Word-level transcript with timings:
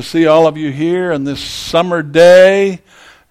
to 0.00 0.06
see 0.06 0.26
all 0.26 0.46
of 0.46 0.56
you 0.56 0.72
here 0.72 1.12
on 1.12 1.24
this 1.24 1.40
summer 1.40 2.02
day. 2.02 2.80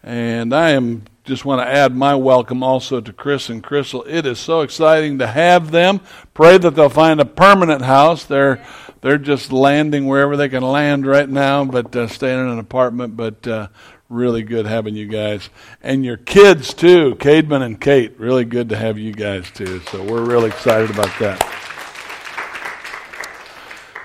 And 0.03 0.53
I 0.53 0.71
am 0.71 1.03
just 1.23 1.43
want 1.43 1.61
to 1.61 1.67
add 1.67 1.95
my 1.95 2.13
welcome 2.13 2.61
also 2.61 3.01
to 3.01 3.11
Chris 3.11 3.49
and 3.49 3.63
Crystal. 3.63 4.03
It 4.03 4.27
is 4.27 4.37
so 4.37 4.61
exciting 4.61 5.17
to 5.17 5.25
have 5.25 5.71
them. 5.71 5.99
Pray 6.35 6.59
that 6.59 6.75
they'll 6.75 6.89
find 6.89 7.19
a 7.19 7.25
permanent 7.25 7.81
house. 7.81 8.23
They're 8.23 8.63
they're 9.01 9.17
just 9.17 9.51
landing 9.51 10.05
wherever 10.05 10.37
they 10.37 10.49
can 10.49 10.61
land 10.61 11.07
right 11.07 11.27
now, 11.27 11.65
but 11.65 11.95
uh, 11.95 12.07
staying 12.07 12.39
in 12.39 12.49
an 12.49 12.59
apartment. 12.59 13.17
But 13.17 13.47
uh, 13.47 13.69
really 14.09 14.43
good 14.43 14.67
having 14.67 14.95
you 14.95 15.07
guys 15.07 15.49
and 15.81 16.05
your 16.05 16.17
kids 16.17 16.73
too, 16.73 17.15
Cademan 17.15 17.63
and 17.63 17.81
Kate. 17.81 18.19
Really 18.19 18.45
good 18.45 18.69
to 18.69 18.75
have 18.75 18.99
you 18.99 19.13
guys 19.13 19.49
too. 19.49 19.79
So 19.91 20.03
we're 20.03 20.25
really 20.25 20.49
excited 20.49 20.91
about 20.91 21.17
that. 21.19 21.58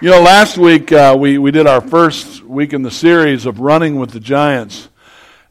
You 0.04 0.10
know, 0.10 0.20
last 0.20 0.58
week 0.58 0.92
uh, 0.92 1.16
we, 1.18 1.38
we 1.38 1.50
did 1.50 1.66
our 1.66 1.80
first 1.80 2.42
week 2.42 2.74
in 2.74 2.82
the 2.82 2.90
series 2.90 3.46
of 3.46 3.58
running 3.58 3.96
with 3.96 4.10
the 4.10 4.20
giants. 4.20 4.90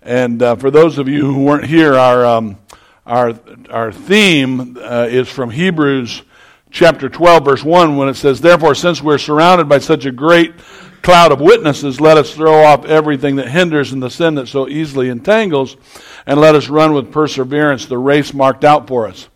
And 0.04 0.44
uh, 0.44 0.58
for 0.58 0.70
those 0.70 1.00
of 1.00 1.08
you 1.08 1.26
who 1.26 1.44
weren't 1.44 1.66
here, 1.66 1.96
our, 1.96 2.24
um, 2.24 2.60
our, 3.04 3.34
our 3.72 3.92
theme 3.92 4.78
uh, 4.80 5.08
is 5.10 5.28
from 5.28 5.50
Hebrews 5.50 6.22
chapter 6.70 7.10
12, 7.10 7.44
verse 7.44 7.64
1, 7.64 7.98
when 7.98 8.10
it 8.10 8.14
says, 8.14 8.42
Therefore, 8.42 8.76
since 8.76 9.02
we're 9.02 9.18
surrounded 9.18 9.68
by 9.68 9.80
such 9.80 10.06
a 10.06 10.12
great 10.12 10.54
cloud 11.02 11.32
of 11.32 11.42
witnesses, 11.42 12.00
let 12.00 12.18
us 12.18 12.32
throw 12.36 12.64
off 12.64 12.86
everything 12.86 13.38
that 13.38 13.48
hinders 13.48 13.92
and 13.92 14.04
the 14.04 14.12
sin 14.12 14.36
that 14.36 14.48
so 14.48 14.70
easily 14.70 15.10
entangles, 15.10 15.78
and 16.28 16.40
let 16.40 16.54
us 16.54 16.70
run 16.70 16.94
with 16.94 17.12
perseverance 17.12 17.88
the 17.88 17.98
race 17.98 18.36
marked 18.36 18.64
out 18.64 18.88
for 18.88 19.08
us. 19.08 19.30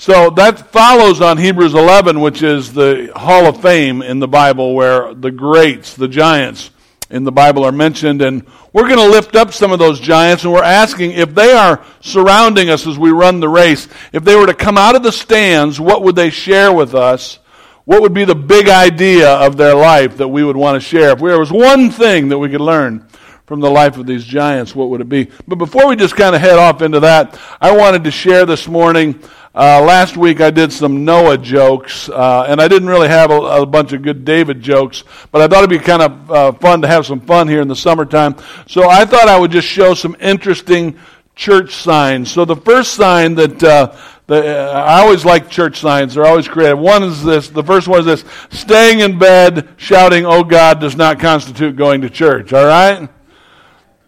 So 0.00 0.30
that 0.30 0.70
follows 0.70 1.20
on 1.20 1.38
Hebrews 1.38 1.74
11, 1.74 2.20
which 2.20 2.40
is 2.40 2.72
the 2.72 3.10
Hall 3.16 3.46
of 3.46 3.60
Fame 3.60 4.00
in 4.00 4.20
the 4.20 4.28
Bible 4.28 4.76
where 4.76 5.12
the 5.12 5.32
greats, 5.32 5.96
the 5.96 6.06
giants 6.06 6.70
in 7.10 7.24
the 7.24 7.32
Bible 7.32 7.64
are 7.64 7.72
mentioned. 7.72 8.22
And 8.22 8.46
we're 8.72 8.86
going 8.86 9.00
to 9.00 9.08
lift 9.08 9.34
up 9.34 9.52
some 9.52 9.72
of 9.72 9.80
those 9.80 9.98
giants 9.98 10.44
and 10.44 10.52
we're 10.52 10.62
asking 10.62 11.14
if 11.14 11.34
they 11.34 11.50
are 11.50 11.84
surrounding 11.98 12.70
us 12.70 12.86
as 12.86 12.96
we 12.96 13.10
run 13.10 13.40
the 13.40 13.48
race, 13.48 13.88
if 14.12 14.22
they 14.22 14.36
were 14.36 14.46
to 14.46 14.54
come 14.54 14.78
out 14.78 14.94
of 14.94 15.02
the 15.02 15.10
stands, 15.10 15.80
what 15.80 16.04
would 16.04 16.14
they 16.14 16.30
share 16.30 16.72
with 16.72 16.94
us? 16.94 17.40
What 17.84 18.00
would 18.00 18.14
be 18.14 18.24
the 18.24 18.36
big 18.36 18.68
idea 18.68 19.28
of 19.28 19.56
their 19.56 19.74
life 19.74 20.18
that 20.18 20.28
we 20.28 20.44
would 20.44 20.56
want 20.56 20.80
to 20.80 20.88
share? 20.88 21.10
If 21.10 21.18
there 21.18 21.40
was 21.40 21.50
one 21.50 21.90
thing 21.90 22.28
that 22.28 22.38
we 22.38 22.50
could 22.50 22.60
learn 22.60 23.04
from 23.48 23.60
the 23.60 23.70
life 23.70 23.96
of 23.96 24.06
these 24.06 24.26
giants, 24.26 24.74
what 24.74 24.90
would 24.90 25.00
it 25.00 25.08
be? 25.08 25.30
But 25.46 25.56
before 25.56 25.88
we 25.88 25.96
just 25.96 26.14
kind 26.14 26.36
of 26.36 26.42
head 26.42 26.58
off 26.58 26.82
into 26.82 27.00
that, 27.00 27.40
I 27.62 27.74
wanted 27.74 28.04
to 28.04 28.10
share 28.10 28.44
this 28.44 28.68
morning 28.68 29.18
uh, 29.54 29.80
last 29.80 30.18
week 30.18 30.42
I 30.42 30.50
did 30.50 30.70
some 30.70 31.06
Noah 31.06 31.38
jokes, 31.38 32.10
uh, 32.10 32.44
and 32.46 32.60
I 32.60 32.68
didn't 32.68 32.88
really 32.88 33.08
have 33.08 33.30
a, 33.30 33.40
a, 33.40 33.66
bunch 33.66 33.94
of 33.94 34.02
good 34.02 34.26
David 34.26 34.60
jokes, 34.60 35.02
but 35.32 35.40
I 35.40 35.48
thought 35.48 35.64
it'd 35.64 35.70
be 35.70 35.78
kind 35.78 36.02
of 36.02 36.30
uh, 36.30 36.52
fun 36.52 36.82
to 36.82 36.88
have 36.88 37.06
some 37.06 37.20
fun 37.20 37.48
here 37.48 37.62
in 37.62 37.68
the 37.68 37.74
summertime. 37.74 38.36
So 38.66 38.86
I 38.86 39.06
thought 39.06 39.28
I 39.28 39.38
would 39.38 39.50
just 39.50 39.66
show 39.66 39.94
some 39.94 40.14
interesting 40.20 40.98
church 41.34 41.74
signs. 41.74 42.30
So 42.30 42.44
the 42.44 42.54
first 42.54 42.92
sign 42.92 43.34
that 43.36 43.64
uh, 43.64 43.96
the, 44.26 44.58
uh, 44.58 44.72
I 44.72 45.00
always 45.00 45.24
like 45.24 45.48
church 45.48 45.80
signs; 45.80 46.14
they're 46.14 46.26
always 46.26 46.46
creative. 46.46 46.78
One 46.78 47.02
is 47.02 47.24
this. 47.24 47.48
The 47.48 47.64
first 47.64 47.88
one 47.88 48.00
is 48.00 48.06
this: 48.06 48.24
staying 48.50 49.00
in 49.00 49.18
bed, 49.18 49.70
shouting 49.78 50.26
"Oh 50.26 50.44
God" 50.44 50.80
does 50.80 50.96
not 50.96 51.18
constitute 51.18 51.76
going 51.76 52.02
to 52.02 52.10
church. 52.10 52.52
All 52.52 52.66
right. 52.66 53.08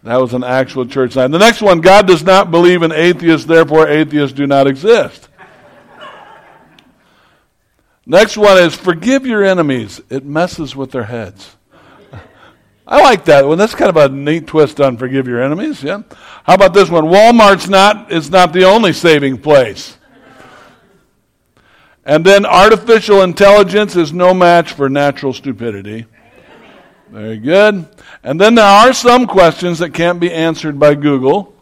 That 0.03 0.17
was 0.17 0.33
an 0.33 0.43
actual 0.43 0.85
church 0.85 1.13
sign. 1.13 1.31
The 1.31 1.37
next 1.37 1.61
one, 1.61 1.79
God 1.79 2.07
does 2.07 2.23
not 2.23 2.49
believe 2.49 2.81
in 2.81 2.91
atheists, 2.91 3.45
therefore 3.45 3.87
atheists 3.87 4.35
do 4.35 4.47
not 4.47 4.67
exist. 4.67 5.29
Next 8.05 8.35
one 8.35 8.57
is 8.57 8.75
forgive 8.75 9.25
your 9.25 9.43
enemies. 9.43 10.01
It 10.09 10.25
messes 10.25 10.75
with 10.75 10.91
their 10.91 11.03
heads. 11.03 11.55
I 12.87 13.01
like 13.01 13.25
that 13.25 13.45
one. 13.45 13.57
That's 13.57 13.75
kind 13.75 13.89
of 13.89 13.95
a 13.95 14.09
neat 14.09 14.47
twist 14.47 14.81
on 14.81 14.97
forgive 14.97 15.27
your 15.27 15.41
enemies. 15.41 15.81
Yeah. 15.83 16.01
How 16.43 16.55
about 16.55 16.73
this 16.73 16.89
one? 16.89 17.05
Walmart's 17.05 17.69
not 17.69 18.11
is 18.11 18.29
not 18.29 18.51
the 18.53 18.65
only 18.65 18.91
saving 18.91 19.37
place. 19.37 19.97
And 22.03 22.25
then 22.25 22.45
artificial 22.45 23.21
intelligence 23.21 23.95
is 23.95 24.11
no 24.11 24.33
match 24.33 24.73
for 24.73 24.89
natural 24.89 25.31
stupidity. 25.31 26.05
Very 27.11 27.37
good. 27.37 27.85
And 28.23 28.39
then 28.39 28.55
there 28.55 28.65
are 28.65 28.93
some 28.93 29.27
questions 29.27 29.79
that 29.79 29.93
can't 29.93 30.21
be 30.21 30.31
answered 30.31 30.79
by 30.79 30.95
Google. 30.95 31.53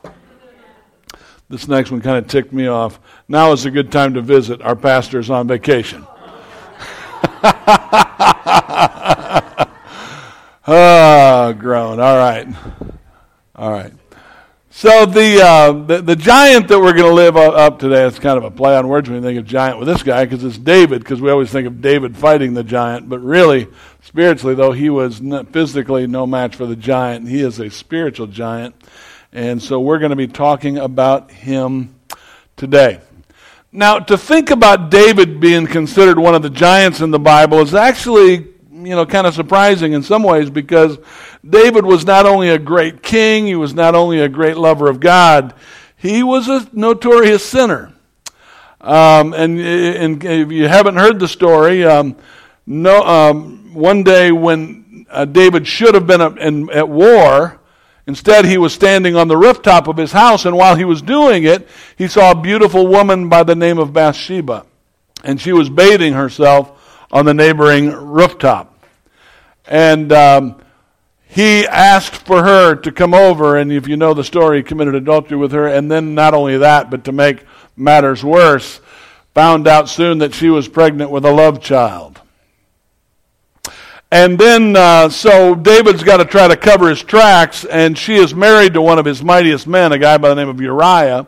This 1.49 1.67
next 1.67 1.89
one 1.89 2.01
kind 2.01 2.19
of 2.19 2.27
ticked 2.27 2.53
me 2.53 2.67
off. 2.67 2.99
Now 3.27 3.51
is 3.51 3.65
a 3.65 3.71
good 3.71 3.91
time 3.91 4.13
to 4.13 4.21
visit. 4.21 4.61
Our 4.61 4.75
pastor's 4.75 5.31
on 5.31 5.47
vacation. 5.47 6.05
oh, 10.67 11.53
groan. 11.59 11.99
All 11.99 12.17
right. 12.17 12.47
All 13.55 13.71
right. 13.71 13.91
So 14.71 15.07
the, 15.07 15.41
uh, 15.41 15.71
the, 15.71 16.01
the 16.01 16.15
giant 16.15 16.67
that 16.67 16.79
we're 16.79 16.93
going 16.93 17.09
to 17.09 17.13
live 17.13 17.35
up 17.35 17.79
today, 17.79 18.05
it's 18.05 18.19
kind 18.19 18.37
of 18.37 18.43
a 18.43 18.51
play 18.51 18.77
on 18.77 18.87
words 18.87 19.09
when 19.09 19.17
you 19.17 19.27
think 19.27 19.39
of 19.39 19.45
giant 19.45 19.79
with 19.79 19.87
this 19.87 20.03
guy 20.03 20.25
because 20.25 20.43
it's 20.43 20.59
David, 20.59 20.99
because 20.99 21.19
we 21.19 21.31
always 21.31 21.49
think 21.49 21.65
of 21.65 21.81
David 21.81 22.15
fighting 22.15 22.53
the 22.53 22.63
giant, 22.63 23.09
but 23.09 23.19
really, 23.19 23.67
spiritually, 24.03 24.53
though, 24.53 24.71
he 24.71 24.91
was 24.91 25.21
physically 25.51 26.05
no 26.05 26.27
match 26.27 26.55
for 26.55 26.67
the 26.67 26.75
giant. 26.75 27.27
He 27.27 27.41
is 27.41 27.59
a 27.59 27.71
spiritual 27.71 28.27
giant. 28.27 28.75
And 29.33 29.61
so 29.61 29.79
we're 29.79 29.99
going 29.99 30.11
to 30.11 30.15
be 30.15 30.27
talking 30.27 30.77
about 30.77 31.31
him 31.31 31.95
today. 32.55 33.01
Now, 33.71 33.97
to 33.99 34.17
think 34.19 34.51
about 34.51 34.91
David 34.91 35.39
being 35.39 35.65
considered 35.65 36.19
one 36.19 36.35
of 36.35 36.43
the 36.43 36.49
giants 36.49 37.01
in 37.01 37.09
the 37.09 37.19
Bible 37.19 37.59
is 37.59 37.73
actually, 37.73 38.47
you 38.71 38.95
know, 38.95 39.05
kind 39.07 39.25
of 39.25 39.33
surprising 39.33 39.93
in 39.93 40.03
some 40.03 40.21
ways 40.21 40.51
because 40.51 40.99
David 41.47 41.85
was 41.85 42.05
not 42.05 42.25
only 42.25 42.49
a 42.49 42.59
great 42.59 43.01
king, 43.01 43.47
he 43.47 43.55
was 43.55 43.73
not 43.73 43.95
only 43.95 44.19
a 44.19 44.29
great 44.29 44.57
lover 44.57 44.89
of 44.89 44.99
God, 44.99 45.53
he 45.95 46.23
was 46.23 46.47
a 46.47 46.67
notorious 46.73 47.45
sinner. 47.45 47.93
Um, 48.81 49.33
and, 49.33 49.59
and, 49.59 50.23
if 50.23 50.51
you 50.51 50.67
haven't 50.67 50.95
heard 50.95 51.19
the 51.19 51.27
story, 51.27 51.83
um, 51.83 52.15
no, 52.65 53.01
um, 53.03 53.73
one 53.73 54.03
day 54.03 54.31
when 54.31 55.05
uh, 55.09 55.25
David 55.25 55.67
should 55.67 55.95
have 55.95 56.07
been 56.07 56.37
in, 56.37 56.69
at 56.69 56.87
war, 56.87 57.59
Instead, 58.09 58.43
he 58.45 58.57
was 58.57 58.73
standing 58.73 59.15
on 59.15 59.27
the 59.27 59.37
rooftop 59.37 59.87
of 59.87 59.95
his 59.95 60.11
house, 60.11 60.45
and 60.45 60.57
while 60.57 60.75
he 60.75 60.83
was 60.83 60.99
doing 60.99 61.43
it, 61.43 61.67
he 61.95 62.07
saw 62.07 62.31
a 62.31 62.41
beautiful 62.41 62.87
woman 62.87 63.29
by 63.29 63.43
the 63.43 63.53
name 63.53 63.77
of 63.77 63.93
Bathsheba. 63.93 64.65
And 65.23 65.39
she 65.39 65.53
was 65.53 65.69
bathing 65.69 66.13
herself 66.13 67.05
on 67.11 67.25
the 67.25 67.35
neighboring 67.35 67.91
rooftop. 67.91 68.83
And 69.67 70.11
um, 70.11 70.59
he 71.31 71.67
asked 71.67 72.25
for 72.25 72.43
her 72.43 72.73
to 72.73 72.91
come 72.91 73.13
over, 73.13 73.55
and 73.55 73.71
if 73.71 73.87
you 73.87 73.95
know 73.95 74.15
the 74.15 74.23
story, 74.23 74.57
he 74.57 74.63
committed 74.63 74.95
adultery 74.95 75.37
with 75.37 75.51
her. 75.51 75.67
And 75.67 75.89
then, 75.89 76.15
not 76.15 76.33
only 76.33 76.57
that, 76.57 76.89
but 76.89 77.03
to 77.03 77.11
make 77.11 77.45
matters 77.75 78.23
worse, 78.23 78.81
found 79.35 79.67
out 79.67 79.89
soon 79.89 80.17
that 80.17 80.33
she 80.33 80.49
was 80.49 80.67
pregnant 80.67 81.11
with 81.11 81.23
a 81.25 81.31
love 81.31 81.61
child. 81.61 82.19
And 84.11 84.39
then, 84.39 84.75
uh, 84.75 85.09
so 85.09 85.53
David's 85.53 86.01
got 86.01 86.17
to 86.17 86.25
try 86.25 86.47
to 86.47 86.57
cover 86.57 86.89
his 86.89 87.03
tracks, 87.03 87.63
and 87.63 87.95
she 87.95 88.15
is 88.15 88.33
married 88.33 88.73
to 88.73 88.81
one 88.81 88.97
of 88.97 89.05
his 89.05 89.23
mightiest 89.23 89.67
men, 89.67 89.91
a 89.91 89.99
guy 89.99 90.17
by 90.17 90.29
the 90.29 90.35
name 90.35 90.49
of 90.49 90.59
Uriah, 90.59 91.27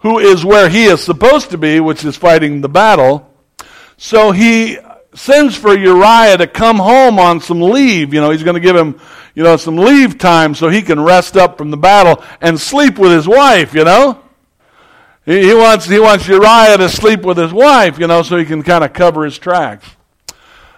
who 0.00 0.18
is 0.18 0.44
where 0.44 0.68
he 0.68 0.84
is 0.84 1.02
supposed 1.02 1.48
to 1.52 1.56
be, 1.56 1.80
which 1.80 2.04
is 2.04 2.14
fighting 2.14 2.60
the 2.60 2.68
battle. 2.68 3.34
So 3.96 4.32
he 4.32 4.76
sends 5.14 5.56
for 5.56 5.76
Uriah 5.76 6.36
to 6.38 6.46
come 6.46 6.76
home 6.76 7.18
on 7.18 7.40
some 7.40 7.60
leave. 7.60 8.12
You 8.12 8.20
know, 8.20 8.30
he's 8.30 8.42
going 8.42 8.54
to 8.54 8.60
give 8.60 8.76
him, 8.76 9.00
you 9.34 9.42
know, 9.42 9.56
some 9.56 9.76
leave 9.76 10.18
time 10.18 10.54
so 10.54 10.68
he 10.68 10.82
can 10.82 11.00
rest 11.00 11.36
up 11.36 11.56
from 11.56 11.70
the 11.70 11.76
battle 11.76 12.22
and 12.40 12.60
sleep 12.60 12.98
with 12.98 13.12
his 13.12 13.26
wife, 13.26 13.74
you 13.74 13.84
know? 13.84 14.20
He, 15.24 15.48
he 15.48 15.54
wants, 15.54 15.86
he 15.86 15.98
wants 15.98 16.28
Uriah 16.28 16.76
to 16.78 16.88
sleep 16.88 17.22
with 17.22 17.38
his 17.38 17.52
wife, 17.52 17.98
you 17.98 18.06
know, 18.06 18.22
so 18.22 18.36
he 18.36 18.44
can 18.44 18.62
kind 18.62 18.84
of 18.84 18.92
cover 18.92 19.24
his 19.24 19.38
tracks. 19.38 19.88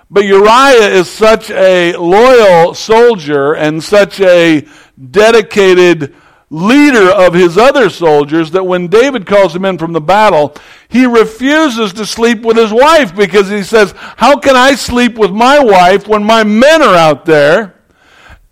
But 0.09 0.25
Uriah 0.25 0.89
is 0.89 1.11
such 1.11 1.51
a 1.51 1.97
loyal 1.97 2.75
soldier 2.75 3.55
and 3.55 3.83
such 3.83 4.21
a 4.21 4.67
dedicated 5.11 6.15
leader 6.49 7.11
of 7.11 7.35
his 7.35 7.59
other 7.59 7.91
soldiers 7.91 8.53
that 8.53 8.63
when 8.63 8.87
David 8.87 9.27
calls 9.27 9.55
him 9.55 9.65
in 9.65 9.79
from 9.79 9.93
the 9.93 10.01
battle, 10.01 10.55
he 10.89 11.07
refuses 11.07 11.93
to 11.95 12.07
sleep 12.07 12.43
with 12.43 12.57
his 12.57 12.73
wife 12.73 13.15
because 13.15 13.49
he 13.49 13.63
says, 13.63 13.93
How 13.97 14.39
can 14.39 14.57
I 14.57 14.75
sleep 14.75 15.19
with 15.19 15.31
my 15.31 15.59
wife 15.59 16.07
when 16.07 16.25
my 16.25 16.45
men 16.45 16.83
are 16.83 16.95
out 16.95 17.25
there? 17.25 17.75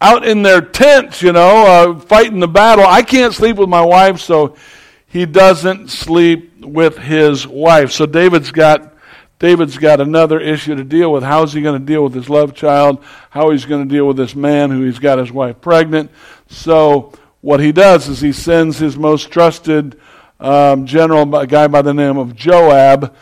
Out 0.01 0.27
in 0.27 0.43
their 0.43 0.61
tents, 0.61 1.23
you 1.23 1.33
know, 1.33 1.67
uh, 1.67 2.01
fighting 2.01 2.41
the 2.41 2.49
battle. 2.49 2.85
I 2.85 3.03
can't 3.03 3.33
sleep 3.33 3.57
with 3.57 3.69
my 3.69 3.81
wife, 3.81 4.21
so 4.21 4.57
he 5.07 5.25
doesn't 5.25 5.89
sleep 5.89 6.61
with 6.61 6.99
his 6.99 7.47
wife. 7.47 7.93
So 7.93 8.05
David's 8.05 8.51
got 8.51 8.95
David's 9.39 9.79
got 9.79 10.01
another 10.01 10.41
issue 10.41 10.75
to 10.75 10.85
deal 10.85 11.13
with. 11.13 11.23
How 11.23 11.43
is 11.43 11.53
he 11.53 11.63
going 11.63 11.79
to 11.79 11.85
deal 11.85 12.03
with 12.03 12.15
his 12.15 12.29
love 12.29 12.55
child? 12.55 13.05
How 13.31 13.51
he's 13.51 13.65
going 13.65 13.89
to 13.89 13.95
deal 13.95 14.07
with 14.07 14.17
this 14.17 14.35
man 14.35 14.71
who 14.71 14.83
he's 14.83 14.99
got 14.99 15.19
his 15.19 15.31
wife 15.31 15.61
pregnant. 15.61 16.11
So 16.49 17.13
what 17.41 17.61
he 17.61 17.73
does 17.73 18.09
is 18.09 18.21
he 18.21 18.33
sends 18.33 18.79
his 18.79 18.97
most 18.97 19.31
trusted 19.31 20.01
um, 20.41 20.87
general, 20.87 21.35
a 21.37 21.47
guy 21.47 21.69
by 21.69 21.83
the 21.83 21.95
name 21.95 22.19
of 22.19 22.35
Joab. 22.35 23.15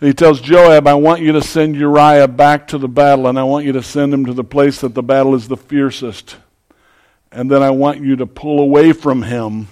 he 0.00 0.12
tells 0.12 0.40
Joab, 0.40 0.86
I 0.86 0.94
want 0.94 1.22
you 1.22 1.32
to 1.32 1.42
send 1.42 1.76
Uriah 1.76 2.28
back 2.28 2.68
to 2.68 2.78
the 2.78 2.88
battle, 2.88 3.28
and 3.28 3.38
I 3.38 3.44
want 3.44 3.64
you 3.64 3.72
to 3.72 3.82
send 3.82 4.12
him 4.12 4.26
to 4.26 4.32
the 4.32 4.44
place 4.44 4.80
that 4.80 4.94
the 4.94 5.02
battle 5.02 5.34
is 5.34 5.48
the 5.48 5.56
fiercest. 5.56 6.36
And 7.30 7.50
then 7.50 7.62
I 7.62 7.70
want 7.70 8.00
you 8.00 8.16
to 8.16 8.26
pull 8.26 8.60
away 8.60 8.92
from 8.92 9.22
him 9.22 9.68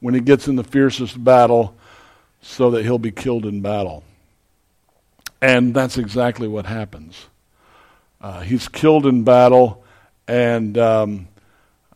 when 0.00 0.14
he 0.14 0.20
gets 0.20 0.48
in 0.48 0.56
the 0.56 0.64
fiercest 0.64 1.22
battle 1.22 1.76
so 2.42 2.70
that 2.72 2.84
he'll 2.84 2.98
be 2.98 3.10
killed 3.10 3.46
in 3.46 3.60
battle. 3.60 4.04
And 5.40 5.74
that's 5.74 5.98
exactly 5.98 6.48
what 6.48 6.66
happens. 6.66 7.26
Uh, 8.20 8.40
he's 8.40 8.68
killed 8.68 9.06
in 9.06 9.24
battle, 9.24 9.84
and 10.26 10.76
um, 10.78 11.28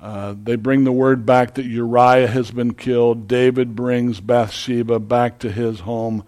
uh, 0.00 0.34
they 0.42 0.56
bring 0.56 0.84
the 0.84 0.92
word 0.92 1.26
back 1.26 1.54
that 1.54 1.66
Uriah 1.66 2.26
has 2.26 2.50
been 2.50 2.72
killed. 2.72 3.28
David 3.28 3.76
brings 3.76 4.20
Bathsheba 4.20 4.98
back 4.98 5.38
to 5.40 5.52
his 5.52 5.80
home 5.80 6.24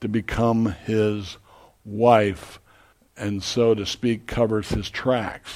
to 0.00 0.08
become 0.08 0.66
his 0.84 1.36
wife, 1.84 2.60
and 3.16 3.42
so 3.42 3.74
to 3.74 3.84
speak, 3.84 4.26
covers 4.26 4.68
his 4.68 4.88
tracks. 4.88 5.52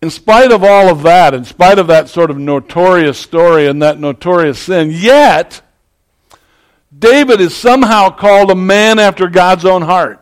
In 0.00 0.08
spite 0.08 0.50
of 0.50 0.64
all 0.64 0.88
of 0.88 1.02
that, 1.02 1.34
in 1.34 1.44
spite 1.44 1.78
of 1.78 1.88
that 1.88 2.08
sort 2.08 2.30
of 2.30 2.38
notorious 2.38 3.18
story 3.18 3.66
and 3.66 3.82
that 3.82 3.98
notorious 3.98 4.58
sin, 4.58 4.90
yet, 4.90 5.60
David 6.96 7.40
is 7.40 7.54
somehow 7.54 8.08
called 8.08 8.50
a 8.50 8.54
man 8.54 8.98
after 8.98 9.28
God's 9.28 9.66
own 9.66 9.82
heart. 9.82 10.19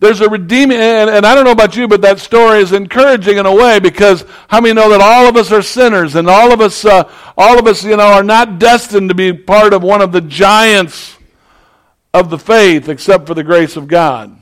There's 0.00 0.20
a 0.20 0.28
redeeming, 0.28 0.78
and, 0.78 1.10
and, 1.10 1.26
I 1.26 1.34
don't 1.34 1.44
know 1.44 1.50
about 1.50 1.74
you, 1.74 1.88
but 1.88 2.02
that 2.02 2.20
story 2.20 2.60
is 2.60 2.72
encouraging 2.72 3.38
in 3.38 3.46
a 3.46 3.54
way 3.54 3.80
because 3.80 4.24
how 4.46 4.60
many 4.60 4.72
know 4.72 4.88
that 4.90 5.00
all 5.00 5.26
of 5.26 5.36
us 5.36 5.50
are 5.50 5.62
sinners 5.62 6.14
and 6.14 6.30
all 6.30 6.52
of 6.52 6.60
us, 6.60 6.84
uh, 6.84 7.10
all 7.36 7.58
of 7.58 7.66
us, 7.66 7.82
you 7.82 7.96
know, 7.96 8.06
are 8.06 8.22
not 8.22 8.60
destined 8.60 9.08
to 9.08 9.14
be 9.16 9.32
part 9.32 9.72
of 9.72 9.82
one 9.82 10.00
of 10.00 10.12
the 10.12 10.20
giants 10.20 11.16
of 12.14 12.30
the 12.30 12.38
faith 12.38 12.88
except 12.88 13.26
for 13.26 13.34
the 13.34 13.42
grace 13.42 13.76
of 13.76 13.88
God. 13.88 14.40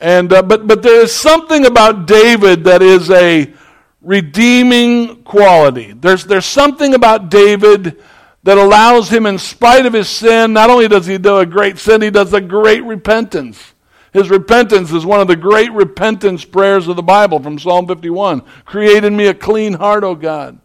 And, 0.00 0.32
uh, 0.32 0.40
but, 0.40 0.66
but 0.66 0.82
there 0.82 1.02
is 1.02 1.14
something 1.14 1.66
about 1.66 2.06
David 2.06 2.64
that 2.64 2.80
is 2.80 3.10
a 3.10 3.52
redeeming 4.00 5.22
quality. 5.22 5.92
There's, 5.92 6.24
there's 6.24 6.46
something 6.46 6.94
about 6.94 7.28
David 7.28 8.02
that 8.42 8.56
allows 8.56 9.10
him, 9.10 9.26
in 9.26 9.38
spite 9.38 9.84
of 9.84 9.92
his 9.92 10.08
sin, 10.08 10.54
not 10.54 10.70
only 10.70 10.88
does 10.88 11.04
he 11.04 11.18
do 11.18 11.38
a 11.38 11.46
great 11.46 11.78
sin, 11.78 12.00
he 12.00 12.10
does 12.10 12.32
a 12.32 12.40
great 12.40 12.84
repentance. 12.84 13.74
His 14.16 14.30
repentance 14.30 14.92
is 14.92 15.04
one 15.04 15.20
of 15.20 15.28
the 15.28 15.36
great 15.36 15.70
repentance 15.72 16.42
prayers 16.42 16.88
of 16.88 16.96
the 16.96 17.02
Bible 17.02 17.38
from 17.38 17.58
Psalm 17.58 17.86
51. 17.86 18.40
Create 18.64 19.04
in 19.04 19.14
me 19.14 19.26
a 19.26 19.34
clean 19.34 19.74
heart, 19.74 20.04
O 20.04 20.14
God. 20.14 20.58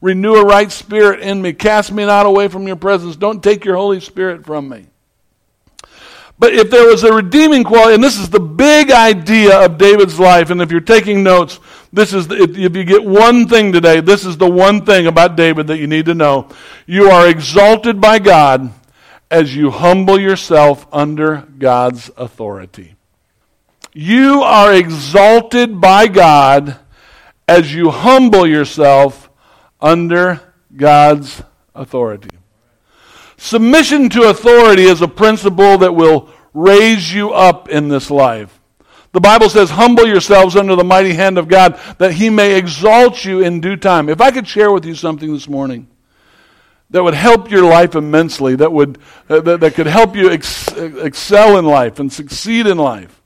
Renew 0.00 0.36
a 0.36 0.44
right 0.44 0.70
spirit 0.70 1.18
in 1.18 1.42
me. 1.42 1.52
Cast 1.52 1.90
me 1.90 2.06
not 2.06 2.26
away 2.26 2.46
from 2.46 2.68
your 2.68 2.76
presence. 2.76 3.16
Don't 3.16 3.42
take 3.42 3.64
your 3.64 3.74
Holy 3.74 3.98
Spirit 3.98 4.46
from 4.46 4.68
me. 4.68 4.86
But 6.38 6.54
if 6.54 6.70
there 6.70 6.86
was 6.86 7.02
a 7.02 7.12
redeeming 7.12 7.64
quality, 7.64 7.94
and 7.94 8.04
this 8.04 8.20
is 8.20 8.30
the 8.30 8.38
big 8.38 8.92
idea 8.92 9.64
of 9.64 9.78
David's 9.78 10.20
life, 10.20 10.50
and 10.50 10.62
if 10.62 10.70
you're 10.70 10.80
taking 10.80 11.24
notes, 11.24 11.58
this 11.92 12.14
is 12.14 12.28
the, 12.28 12.40
if, 12.40 12.56
if 12.56 12.76
you 12.76 12.84
get 12.84 13.04
one 13.04 13.48
thing 13.48 13.72
today, 13.72 13.98
this 13.98 14.24
is 14.24 14.36
the 14.36 14.48
one 14.48 14.86
thing 14.86 15.08
about 15.08 15.34
David 15.34 15.66
that 15.66 15.78
you 15.78 15.88
need 15.88 16.06
to 16.06 16.14
know. 16.14 16.50
You 16.86 17.10
are 17.10 17.28
exalted 17.28 18.00
by 18.00 18.20
God 18.20 18.72
as 19.30 19.54
you 19.56 19.70
humble 19.70 20.18
yourself 20.20 20.86
under 20.92 21.46
God's 21.58 22.10
authority. 22.16 22.94
You 23.92 24.42
are 24.42 24.74
exalted 24.74 25.80
by 25.80 26.06
God 26.06 26.76
as 27.48 27.74
you 27.74 27.90
humble 27.90 28.46
yourself 28.46 29.30
under 29.80 30.40
God's 30.76 31.42
authority. 31.74 32.30
Submission 33.36 34.08
to 34.10 34.28
authority 34.28 34.84
is 34.84 35.02
a 35.02 35.08
principle 35.08 35.78
that 35.78 35.94
will 35.94 36.28
raise 36.54 37.12
you 37.12 37.32
up 37.32 37.68
in 37.68 37.88
this 37.88 38.10
life. 38.10 38.60
The 39.12 39.20
Bible 39.20 39.48
says, 39.48 39.70
Humble 39.70 40.06
yourselves 40.06 40.56
under 40.56 40.76
the 40.76 40.84
mighty 40.84 41.14
hand 41.14 41.38
of 41.38 41.48
God, 41.48 41.80
that 41.98 42.12
he 42.12 42.28
may 42.28 42.56
exalt 42.56 43.24
you 43.24 43.40
in 43.40 43.60
due 43.60 43.76
time. 43.76 44.08
If 44.08 44.20
I 44.20 44.30
could 44.30 44.46
share 44.46 44.70
with 44.70 44.84
you 44.84 44.94
something 44.94 45.32
this 45.32 45.48
morning 45.48 45.88
that 46.90 47.02
would 47.02 47.14
help 47.14 47.50
your 47.50 47.64
life 47.64 47.94
immensely, 47.94 48.56
that, 48.56 48.72
would, 48.72 48.98
that, 49.26 49.60
that 49.60 49.74
could 49.74 49.86
help 49.86 50.14
you 50.14 50.30
ex- 50.30 50.72
excel 50.72 51.58
in 51.58 51.64
life 51.64 51.98
and 51.98 52.12
succeed 52.12 52.66
in 52.66 52.78
life, 52.78 53.20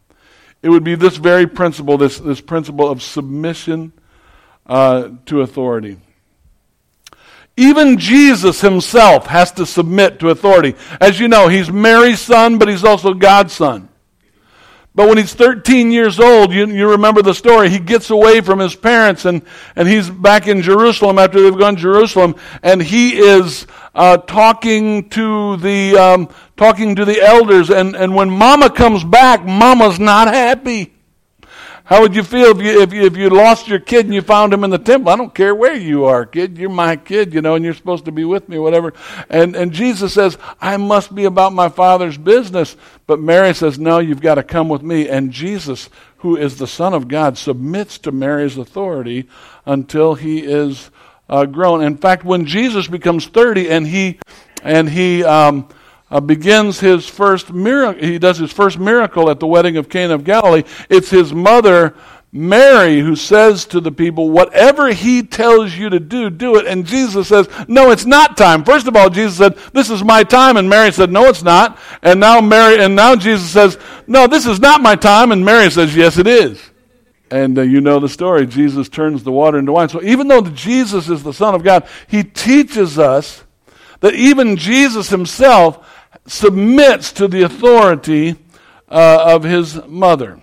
it 0.63 0.69
would 0.71 0.85
be 0.85 0.95
this 0.95 1.17
very 1.17 1.47
principle, 1.47 1.99
this, 1.99 2.19
this 2.19 2.41
principle 2.41 2.89
of 2.89 3.03
submission 3.03 3.93
uh, 4.67 5.11
to 5.27 5.43
authority. 5.43 5.99
Even 7.57 7.99
Jesus 7.99 8.63
himself 8.63 9.27
has 9.27 9.53
to 9.53 9.67
submit 9.67 10.19
to 10.21 10.31
authority. 10.31 10.75
As 10.99 11.21
you 11.21 11.29
know, 11.29 11.49
he's 11.49 11.71
Mary's 11.71 12.21
son, 12.21 12.59
but 12.59 12.69
he's 12.69 12.85
also 12.85 13.13
God's 13.13 13.53
son. 13.53 13.90
But 14.95 15.09
when 15.09 15.19
he's 15.19 15.33
13 15.33 15.93
years 15.93 16.19
old, 16.19 16.53
you, 16.53 16.67
you 16.67 16.91
remember 16.91 17.23
the 17.23 17.33
story, 17.33 17.71
he 17.71 17.79
gets 17.79 18.11
away 18.11 18.41
from 18.41 18.59
his 18.59 18.75
parents 18.75 19.25
and, 19.25 19.43
and 19.77 19.87
he's 19.87 20.11
back 20.11 20.49
in 20.49 20.63
Jerusalem 20.63 21.19
after 21.19 21.41
they've 21.41 21.57
gone 21.57 21.77
to 21.77 21.81
Jerusalem, 21.81 22.35
and 22.63 22.83
he 22.83 23.19
is 23.19 23.69
uh, 23.95 24.17
talking 24.17 25.09
to 25.11 25.57
the 25.59 25.97
um, 25.97 26.29
talking 26.57 26.97
to 26.97 27.05
the 27.05 27.23
elders. 27.23 27.71
And, 27.71 27.95
and 27.95 28.15
when 28.17 28.31
Mama 28.31 28.69
comes 28.69 29.05
back, 29.05 29.45
Mama's 29.45 30.01
not 30.01 30.27
happy. 30.27 30.93
How 31.91 32.03
would 32.03 32.15
you 32.15 32.23
feel 32.23 32.57
if 32.57 32.63
you, 32.63 32.83
if 32.83 32.93
you, 32.93 33.03
if 33.03 33.17
you 33.17 33.29
lost 33.31 33.67
your 33.67 33.81
kid 33.81 34.05
and 34.05 34.15
you 34.15 34.23
found 34.23 34.55
him 34.55 34.63
in 34.63 34.71
the 34.71 34.79
temple? 34.79 35.11
I 35.11 35.17
don't 35.17 35.35
care 35.35 35.57
where 35.57 35.75
you 35.75 36.05
are, 36.05 36.25
kid. 36.25 36.57
You're 36.57 36.71
my 36.71 36.95
kid, 36.95 37.35
you 37.35 37.43
know, 37.43 37.57
and 37.57 37.65
you're 37.65 37.75
supposed 37.75 38.05
to 38.05 38.13
be 38.13 38.25
with 38.25 38.49
me, 38.49 38.61
whatever. 38.61 38.95
And, 39.29 39.57
and 39.57 39.73
Jesus 39.73 40.15
says, 40.15 40.39
I 40.61 40.77
must 40.77 41.13
be 41.13 41.25
about 41.25 41.53
my 41.53 41.69
Father's 41.69 42.17
business. 42.17 42.77
But 43.09 43.19
Mary 43.19 43.53
says, 43.55 43.77
No, 43.77 43.99
you've 43.99 44.21
got 44.21 44.37
to 44.37 44.45
come 44.45 44.69
with 44.69 44.83
me. 44.83 45.09
And 45.09 45.33
Jesus, 45.33 45.91
who 46.19 46.37
is 46.37 46.59
the 46.59 46.69
Son 46.69 46.95
of 46.95 47.09
God, 47.09 47.37
submits 47.37 47.99
to 47.99 48.13
Mary's 48.13 48.57
authority 48.57 49.29
until 49.67 50.15
he 50.15 50.45
is 50.45 50.93
uh, 51.29 51.45
grown. 51.45 51.83
In 51.83 51.97
fact, 51.97 52.25
when 52.25 52.47
Jesus 52.47 52.87
becomes 52.87 53.27
30 53.27 53.69
and 53.69 53.85
he, 53.85 54.21
and 54.63 54.89
he, 54.89 55.25
um, 55.25 55.69
uh, 56.11 56.21
begins 56.21 56.81
his 56.81 57.07
first 57.07 57.53
miracle. 57.53 58.03
He 58.03 58.19
does 58.19 58.39
his 58.39 58.53
first 58.53 58.79
miracle 58.79 59.31
at 59.31 59.41
the 59.41 59.47
wedding 59.47 59.77
of 59.77 59.89
Cana 59.89 60.15
of 60.15 60.25
Galilee. 60.25 60.65
It's 60.89 61.11
his 61.11 61.33
mother, 61.33 61.95
Mary, 62.33 63.01
who 63.01 63.15
says 63.15 63.65
to 63.67 63.81
the 63.81 63.93
people, 63.93 64.31
Whatever 64.31 64.93
he 64.93 65.23
tells 65.23 65.75
you 65.75 65.89
to 65.91 66.01
do, 66.01 66.29
do 66.31 66.57
it. 66.57 66.67
And 66.67 66.85
Jesus 66.85 67.29
says, 67.29 67.49
No, 67.69 67.91
it's 67.91 68.07
not 68.07 68.37
time. 68.37 68.65
First 68.65 68.89
of 68.89 68.97
all, 68.97 69.09
Jesus 69.09 69.39
said, 69.39 69.57
This 69.73 69.91
is 69.91 70.03
my 70.03 70.25
time. 70.25 70.57
And 70.57 70.69
Mary 70.69 70.93
said, 70.93 71.13
No, 71.13 71.27
it's 71.27 71.43
not. 71.43 71.79
And 72.03 72.19
now 72.19 72.41
Mary, 72.41 72.83
and 72.83 72.97
now 72.97 73.15
Jesus 73.15 73.51
says, 73.51 73.79
No, 74.07 74.27
this 74.27 74.47
is 74.47 74.59
not 74.59 74.81
my 74.81 74.97
time. 74.97 75.31
And 75.31 75.45
Mary 75.45 75.71
says, 75.71 75.95
Yes, 75.95 76.19
it 76.19 76.27
is. 76.27 76.71
And 77.31 77.57
uh, 77.57 77.63
you 77.63 77.81
know 77.81 78.01
the 78.01 78.09
story. 78.09 78.47
Jesus 78.47 78.89
turns 78.89 79.23
the 79.23 79.31
water 79.31 79.59
into 79.59 79.71
wine. 79.71 79.89
So 79.89 80.03
even 80.03 80.27
though 80.27 80.43
Jesus 80.43 81.09
is 81.09 81.23
the 81.23 81.33
Son 81.33 81.55
of 81.55 81.63
God, 81.63 81.87
he 82.09 82.25
teaches 82.25 82.99
us 82.99 83.45
that 84.01 84.15
even 84.15 84.57
Jesus 84.57 85.11
himself 85.11 85.87
submits 86.27 87.13
to 87.13 87.29
the 87.29 87.43
authority 87.43 88.37
uh, 88.89 89.35
of 89.35 89.43
his 89.45 89.85
mother. 89.87 90.41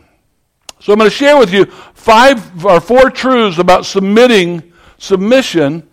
So 0.80 0.94
I'm 0.94 1.00
going 1.00 1.10
to 1.10 1.16
share 1.16 1.38
with 1.38 1.54
you 1.54 1.66
five 1.66 2.66
or 2.66 2.80
four 2.80 3.10
truths 3.10 3.58
about 3.58 3.86
submitting, 3.86 4.72
submission 4.98 5.87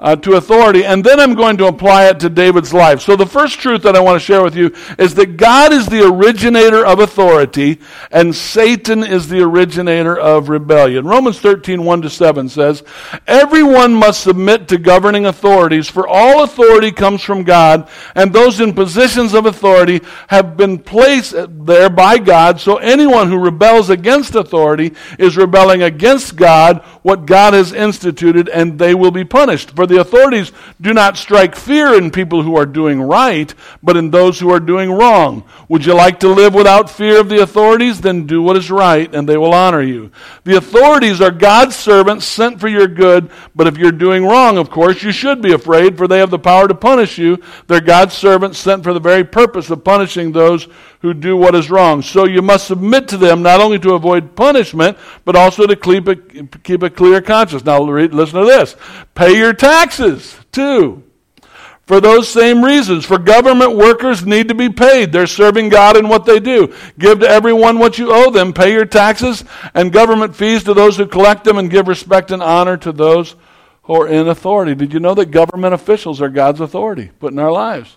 uh, 0.00 0.16
to 0.16 0.34
authority, 0.34 0.84
and 0.84 1.04
then 1.04 1.20
I'm 1.20 1.34
going 1.34 1.58
to 1.58 1.66
apply 1.66 2.08
it 2.08 2.18
to 2.20 2.30
David's 2.30 2.72
life. 2.72 3.00
So, 3.00 3.16
the 3.16 3.26
first 3.26 3.60
truth 3.60 3.82
that 3.82 3.94
I 3.94 4.00
want 4.00 4.20
to 4.20 4.24
share 4.24 4.42
with 4.42 4.56
you 4.56 4.74
is 4.98 5.14
that 5.14 5.36
God 5.36 5.72
is 5.72 5.86
the 5.86 6.06
originator 6.06 6.84
of 6.84 7.00
authority, 7.00 7.78
and 8.10 8.34
Satan 8.34 9.04
is 9.04 9.28
the 9.28 9.42
originator 9.42 10.18
of 10.18 10.48
rebellion. 10.48 11.06
Romans 11.06 11.38
13, 11.38 11.84
1 11.84 12.02
to 12.02 12.10
7 12.10 12.48
says, 12.48 12.82
Everyone 13.26 13.94
must 13.94 14.22
submit 14.22 14.68
to 14.68 14.78
governing 14.78 15.26
authorities, 15.26 15.88
for 15.88 16.08
all 16.08 16.42
authority 16.42 16.90
comes 16.90 17.22
from 17.22 17.44
God, 17.44 17.88
and 18.14 18.32
those 18.32 18.60
in 18.60 18.72
positions 18.72 19.34
of 19.34 19.44
authority 19.44 20.00
have 20.28 20.56
been 20.56 20.78
placed 20.78 21.34
there 21.66 21.90
by 21.90 22.18
God, 22.18 22.58
so 22.58 22.76
anyone 22.78 23.28
who 23.28 23.38
rebels 23.38 23.90
against 23.90 24.34
authority 24.34 24.94
is 25.18 25.36
rebelling 25.36 25.82
against 25.82 26.36
God, 26.36 26.78
what 27.02 27.26
God 27.26 27.52
has 27.52 27.72
instituted, 27.72 28.48
and 28.48 28.78
they 28.78 28.94
will 28.94 29.10
be 29.10 29.24
punished. 29.24 29.72
For 29.72 29.89
the 29.90 30.00
authorities 30.00 30.52
do 30.80 30.94
not 30.94 31.18
strike 31.18 31.54
fear 31.54 31.94
in 31.94 32.10
people 32.10 32.42
who 32.42 32.56
are 32.56 32.64
doing 32.64 33.02
right, 33.02 33.52
but 33.82 33.96
in 33.96 34.10
those 34.10 34.40
who 34.40 34.50
are 34.50 34.60
doing 34.60 34.90
wrong. 34.90 35.44
Would 35.68 35.84
you 35.84 35.94
like 35.94 36.20
to 36.20 36.28
live 36.28 36.54
without 36.54 36.88
fear 36.88 37.20
of 37.20 37.28
the 37.28 37.42
authorities? 37.42 38.00
Then 38.00 38.26
do 38.26 38.40
what 38.40 38.56
is 38.56 38.70
right, 38.70 39.12
and 39.14 39.28
they 39.28 39.36
will 39.36 39.52
honor 39.52 39.82
you. 39.82 40.10
The 40.44 40.56
authorities 40.56 41.20
are 41.20 41.30
God's 41.30 41.76
servants 41.76 42.24
sent 42.24 42.60
for 42.60 42.68
your 42.68 42.86
good, 42.86 43.30
but 43.54 43.66
if 43.66 43.76
you're 43.76 43.92
doing 43.92 44.24
wrong, 44.24 44.56
of 44.56 44.70
course, 44.70 45.02
you 45.02 45.12
should 45.12 45.42
be 45.42 45.52
afraid, 45.52 45.98
for 45.98 46.08
they 46.08 46.18
have 46.18 46.30
the 46.30 46.38
power 46.38 46.66
to 46.66 46.74
punish 46.74 47.18
you. 47.18 47.42
They're 47.66 47.80
God's 47.80 48.14
servants 48.14 48.58
sent 48.58 48.84
for 48.84 48.94
the 48.94 49.00
very 49.00 49.24
purpose 49.24 49.70
of 49.70 49.84
punishing 49.84 50.32
those 50.32 50.68
who 51.00 51.14
do 51.14 51.36
what 51.36 51.54
is 51.54 51.70
wrong. 51.70 52.02
So 52.02 52.24
you 52.24 52.42
must 52.42 52.66
submit 52.66 53.08
to 53.08 53.16
them 53.16 53.42
not 53.42 53.60
only 53.60 53.78
to 53.78 53.94
avoid 53.94 54.36
punishment, 54.36 54.98
but 55.24 55.34
also 55.34 55.66
to 55.66 55.74
keep 55.74 56.06
a, 56.08 56.16
keep 56.16 56.82
a 56.82 56.90
clear 56.90 57.22
conscience. 57.22 57.64
Now, 57.64 57.80
listen 57.82 58.38
to 58.38 58.46
this. 58.46 58.76
Pay 59.14 59.36
your 59.38 59.54
taxes, 59.80 60.36
too. 60.52 61.02
for 61.90 62.00
those 62.00 62.28
same 62.28 62.64
reasons. 62.64 63.04
For 63.04 63.18
government 63.18 63.74
workers 63.76 64.24
need 64.24 64.46
to 64.46 64.54
be 64.54 64.68
paid. 64.68 65.10
They're 65.10 65.26
serving 65.26 65.70
God 65.70 65.96
in 65.96 66.08
what 66.08 66.24
they 66.24 66.38
do. 66.38 66.72
Give 67.00 67.18
to 67.18 67.28
everyone 67.28 67.80
what 67.80 67.98
you 67.98 68.12
owe 68.12 68.30
them. 68.30 68.52
Pay 68.52 68.72
your 68.72 68.84
taxes 68.84 69.42
and 69.74 69.92
government 69.92 70.36
fees 70.36 70.62
to 70.64 70.72
those 70.72 70.96
who 70.96 71.06
collect 71.06 71.42
them 71.42 71.58
and 71.58 71.68
give 71.68 71.88
respect 71.88 72.30
and 72.30 72.44
honor 72.44 72.76
to 72.76 72.92
those 72.92 73.34
who 73.82 74.02
are 74.02 74.06
in 74.06 74.28
authority. 74.28 74.76
Did 74.76 74.92
you 74.92 75.00
know 75.00 75.14
that 75.16 75.32
government 75.32 75.74
officials 75.74 76.22
are 76.22 76.28
God's 76.28 76.60
authority 76.60 77.10
put 77.18 77.32
in 77.32 77.40
our 77.40 77.50
lives? 77.50 77.96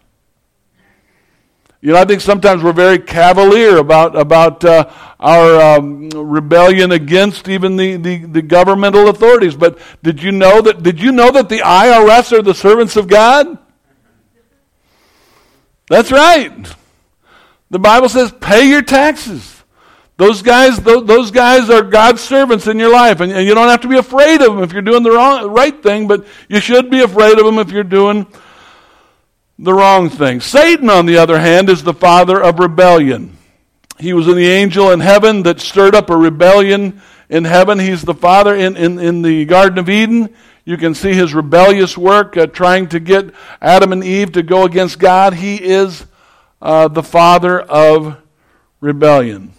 You 1.83 1.91
know, 1.91 1.97
I 1.97 2.05
think 2.05 2.21
sometimes 2.21 2.63
we're 2.63 2.71
very 2.71 2.97
cavalier 2.97 3.75
about 3.75 4.15
about 4.15 4.63
uh, 4.63 4.89
our 5.19 5.75
um, 5.75 6.09
rebellion 6.11 6.93
against 6.93 7.49
even 7.49 7.75
the, 7.75 7.97
the, 7.97 8.19
the, 8.19 8.41
governmental 8.41 9.09
authorities. 9.09 9.53
But 9.53 9.79
did 10.01 10.23
you 10.23 10.31
know 10.31 10.61
that 10.61 10.81
did 10.81 11.01
you 11.01 11.11
know 11.11 11.29
that 11.31 11.49
the 11.49 11.59
IRS 11.59 12.31
are 12.31 12.41
the 12.41 12.53
servants 12.53 12.95
of 12.95 13.09
God? 13.09 13.57
That's 15.89 16.09
right. 16.09 16.73
The 17.69 17.79
Bible 17.79 18.07
says, 18.07 18.31
"Pay 18.31 18.69
your 18.69 18.81
taxes." 18.81 19.61
Those 20.15 20.41
guys, 20.41 20.77
those 20.79 21.31
guys 21.31 21.69
are 21.69 21.81
God's 21.81 22.21
servants 22.21 22.65
in 22.67 22.79
your 22.79 22.93
life, 22.93 23.19
and 23.19 23.29
you 23.45 23.53
don't 23.53 23.67
have 23.67 23.81
to 23.81 23.89
be 23.89 23.97
afraid 23.97 24.41
of 24.41 24.55
them 24.55 24.63
if 24.63 24.71
you're 24.71 24.83
doing 24.83 25.03
the 25.03 25.11
wrong, 25.11 25.51
right 25.51 25.83
thing. 25.83 26.07
But 26.07 26.25
you 26.47 26.61
should 26.61 26.89
be 26.89 27.01
afraid 27.01 27.37
of 27.37 27.45
them 27.45 27.59
if 27.59 27.71
you're 27.71 27.83
doing 27.83 28.25
the 29.59 29.73
wrong 29.73 30.09
thing. 30.09 30.41
Satan, 30.41 30.89
on 30.89 31.05
the 31.05 31.17
other 31.17 31.39
hand, 31.39 31.69
is 31.69 31.83
the 31.83 31.93
father 31.93 32.41
of 32.41 32.59
rebellion. 32.59 33.37
He 33.99 34.13
was 34.13 34.27
an 34.27 34.37
angel 34.37 34.91
in 34.91 34.99
heaven 34.99 35.43
that 35.43 35.59
stirred 35.59 35.95
up 35.95 36.09
a 36.09 36.17
rebellion 36.17 37.01
in 37.29 37.45
heaven. 37.45 37.79
He's 37.79 38.01
the 38.01 38.13
father 38.13 38.55
in, 38.55 38.75
in, 38.75 38.99
in 38.99 39.21
the 39.21 39.45
Garden 39.45 39.79
of 39.79 39.89
Eden. 39.89 40.33
You 40.65 40.77
can 40.77 40.95
see 40.95 41.13
his 41.13 41.33
rebellious 41.33 41.97
work 41.97 42.37
uh, 42.37 42.47
trying 42.47 42.87
to 42.89 42.99
get 42.99 43.33
Adam 43.61 43.91
and 43.91 44.03
Eve 44.03 44.31
to 44.33 44.43
go 44.43 44.65
against 44.65 44.97
God. 44.97 45.33
He 45.33 45.57
is 45.57 46.05
uh, 46.61 46.87
the 46.87 47.03
father 47.03 47.59
of 47.61 48.17
rebellion. 48.79 49.53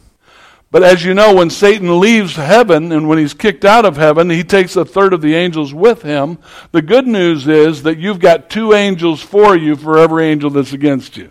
But 0.75 0.83
as 0.83 1.05
you 1.05 1.15
know, 1.15 1.37
when 1.37 1.51
Satan 1.51 2.01
leaves 2.01 2.35
heaven 2.35 2.91
and 2.91 3.09
when 3.09 3.17
he's 3.17 3.33
kicked 3.33 3.65
out 3.65 3.85
of 3.85 3.97
heaven, 3.97 4.29
he 4.29 4.43
takes 4.43 4.75
a 4.75 4.85
third 4.85 5.13
of 5.13 5.21
the 5.21 5.37
angels 5.37 5.73
with 5.73 6.03
him. 6.03 6.37
The 6.73 6.83
good 6.83 7.07
news 7.07 7.47
is 7.47 7.85
that 7.85 7.99
you've 7.99 8.19
got 8.19 8.51
two 8.51 8.73
angels 8.73 9.23
for 9.23 9.57
you 9.57 9.77
for 9.77 9.99
every 9.99 10.27
angel 10.27 10.51
that's 10.51 10.73
against 10.73 11.17
you. 11.17 11.31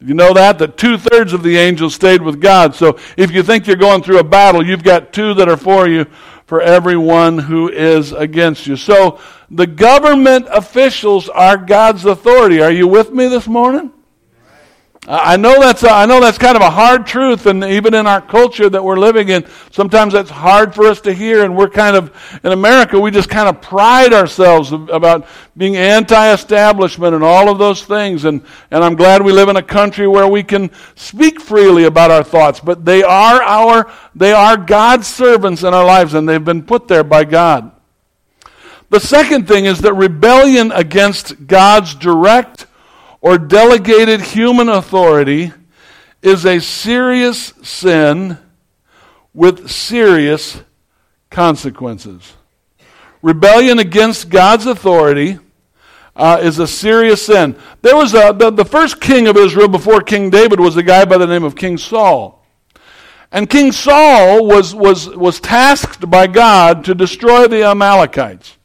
You 0.00 0.14
know 0.14 0.32
that? 0.32 0.58
That 0.60 0.78
two 0.78 0.96
thirds 0.96 1.34
of 1.34 1.42
the 1.42 1.58
angels 1.58 1.94
stayed 1.94 2.22
with 2.22 2.40
God. 2.40 2.74
So 2.74 2.98
if 3.18 3.30
you 3.30 3.42
think 3.42 3.66
you're 3.66 3.76
going 3.76 4.02
through 4.02 4.18
a 4.18 4.24
battle, 4.24 4.66
you've 4.66 4.82
got 4.82 5.12
two 5.12 5.34
that 5.34 5.50
are 5.50 5.58
for 5.58 5.86
you 5.86 6.06
for 6.46 6.62
everyone 6.62 7.36
who 7.36 7.68
is 7.68 8.12
against 8.12 8.66
you. 8.66 8.76
So 8.76 9.20
the 9.50 9.66
government 9.66 10.46
officials 10.50 11.28
are 11.28 11.58
God's 11.58 12.06
authority. 12.06 12.62
Are 12.62 12.72
you 12.72 12.88
with 12.88 13.12
me 13.12 13.28
this 13.28 13.46
morning? 13.46 13.92
I 15.06 15.36
know 15.36 15.60
that's 15.60 15.82
a, 15.82 15.90
I 15.90 16.06
know 16.06 16.18
that's 16.18 16.38
kind 16.38 16.56
of 16.56 16.62
a 16.62 16.70
hard 16.70 17.06
truth, 17.06 17.44
and 17.44 17.62
even 17.62 17.92
in 17.92 18.06
our 18.06 18.22
culture 18.22 18.70
that 18.70 18.82
we're 18.82 18.98
living 18.98 19.28
in, 19.28 19.44
sometimes 19.70 20.14
that's 20.14 20.30
hard 20.30 20.74
for 20.74 20.86
us 20.86 21.02
to 21.02 21.12
hear. 21.12 21.44
And 21.44 21.54
we're 21.54 21.68
kind 21.68 21.94
of 21.94 22.40
in 22.42 22.52
America, 22.52 22.98
we 22.98 23.10
just 23.10 23.28
kind 23.28 23.46
of 23.46 23.60
pride 23.60 24.14
ourselves 24.14 24.72
about 24.72 25.26
being 25.58 25.76
anti-establishment 25.76 27.14
and 27.14 27.22
all 27.22 27.50
of 27.50 27.58
those 27.58 27.84
things. 27.84 28.24
And 28.24 28.42
and 28.70 28.82
I'm 28.82 28.94
glad 28.94 29.22
we 29.22 29.32
live 29.32 29.50
in 29.50 29.56
a 29.56 29.62
country 29.62 30.08
where 30.08 30.26
we 30.26 30.42
can 30.42 30.70
speak 30.94 31.38
freely 31.38 31.84
about 31.84 32.10
our 32.10 32.24
thoughts. 32.24 32.60
But 32.60 32.86
they 32.86 33.02
are 33.02 33.42
our 33.42 33.92
they 34.14 34.32
are 34.32 34.56
God's 34.56 35.06
servants 35.06 35.62
in 35.62 35.74
our 35.74 35.84
lives, 35.84 36.14
and 36.14 36.26
they've 36.26 36.42
been 36.42 36.62
put 36.62 36.88
there 36.88 37.04
by 37.04 37.24
God. 37.24 37.72
The 38.88 39.00
second 39.00 39.48
thing 39.48 39.66
is 39.66 39.80
that 39.80 39.92
rebellion 39.92 40.72
against 40.72 41.46
God's 41.46 41.94
direct 41.94 42.66
or 43.24 43.38
delegated 43.38 44.20
human 44.20 44.68
authority 44.68 45.50
is 46.20 46.44
a 46.44 46.60
serious 46.60 47.54
sin 47.62 48.36
with 49.32 49.70
serious 49.70 50.62
consequences. 51.30 52.34
Rebellion 53.22 53.78
against 53.78 54.28
God's 54.28 54.66
authority 54.66 55.38
uh, 56.14 56.38
is 56.42 56.58
a 56.58 56.66
serious 56.66 57.24
sin. 57.24 57.56
There 57.80 57.96
was 57.96 58.12
a, 58.12 58.34
the, 58.38 58.50
the 58.50 58.64
first 58.64 59.00
king 59.00 59.26
of 59.26 59.38
Israel 59.38 59.68
before 59.68 60.02
King 60.02 60.28
David 60.28 60.60
was 60.60 60.76
a 60.76 60.82
guy 60.82 61.06
by 61.06 61.16
the 61.16 61.26
name 61.26 61.44
of 61.44 61.56
King 61.56 61.78
Saul. 61.78 62.46
And 63.32 63.48
King 63.48 63.72
Saul 63.72 64.46
was, 64.46 64.74
was, 64.74 65.08
was 65.08 65.40
tasked 65.40 66.10
by 66.10 66.26
God 66.26 66.84
to 66.84 66.94
destroy 66.94 67.48
the 67.48 67.64
Amalekites. 67.64 68.58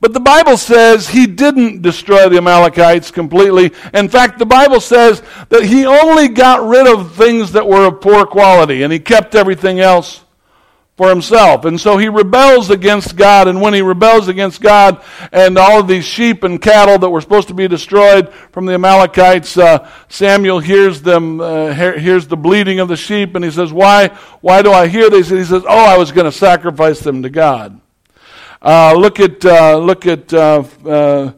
But 0.00 0.12
the 0.12 0.20
Bible 0.20 0.56
says 0.56 1.08
he 1.08 1.26
didn't 1.26 1.82
destroy 1.82 2.28
the 2.28 2.38
Amalekites 2.38 3.10
completely. 3.10 3.72
In 3.92 4.08
fact, 4.08 4.38
the 4.38 4.46
Bible 4.46 4.80
says 4.80 5.22
that 5.48 5.64
he 5.64 5.86
only 5.86 6.28
got 6.28 6.66
rid 6.66 6.86
of 6.86 7.14
things 7.14 7.52
that 7.52 7.66
were 7.66 7.86
of 7.86 8.00
poor 8.00 8.26
quality 8.26 8.82
and 8.82 8.92
he 8.92 8.98
kept 8.98 9.34
everything 9.34 9.80
else 9.80 10.24
for 10.96 11.08
himself. 11.08 11.64
And 11.64 11.80
so 11.80 11.96
he 11.96 12.08
rebels 12.08 12.70
against 12.70 13.16
God. 13.16 13.48
And 13.48 13.60
when 13.60 13.74
he 13.74 13.82
rebels 13.82 14.28
against 14.28 14.60
God 14.60 15.02
and 15.32 15.58
all 15.58 15.80
of 15.80 15.88
these 15.88 16.04
sheep 16.04 16.44
and 16.44 16.62
cattle 16.62 16.98
that 16.98 17.10
were 17.10 17.20
supposed 17.20 17.48
to 17.48 17.54
be 17.54 17.66
destroyed 17.66 18.32
from 18.52 18.66
the 18.66 18.74
Amalekites, 18.74 19.58
uh, 19.58 19.90
Samuel 20.08 20.60
hears 20.60 21.02
them, 21.02 21.40
uh, 21.40 21.72
hears 21.72 22.28
the 22.28 22.36
bleating 22.36 22.78
of 22.78 22.88
the 22.88 22.96
sheep 22.96 23.34
and 23.34 23.44
he 23.44 23.50
says, 23.50 23.72
why, 23.72 24.08
why 24.40 24.62
do 24.62 24.70
I 24.70 24.86
hear 24.86 25.10
this? 25.10 25.30
And 25.30 25.38
he 25.38 25.44
says, 25.44 25.64
oh, 25.68 25.84
I 25.84 25.98
was 25.98 26.12
going 26.12 26.26
to 26.26 26.32
sacrifice 26.32 27.00
them 27.00 27.22
to 27.22 27.30
God. 27.30 27.80
Uh, 28.64 28.94
look 28.94 29.20
at, 29.20 29.44
uh, 29.44 29.76
look 29.76 30.06
at 30.06 30.32
uh, 30.32 30.64
uh, 30.86 31.32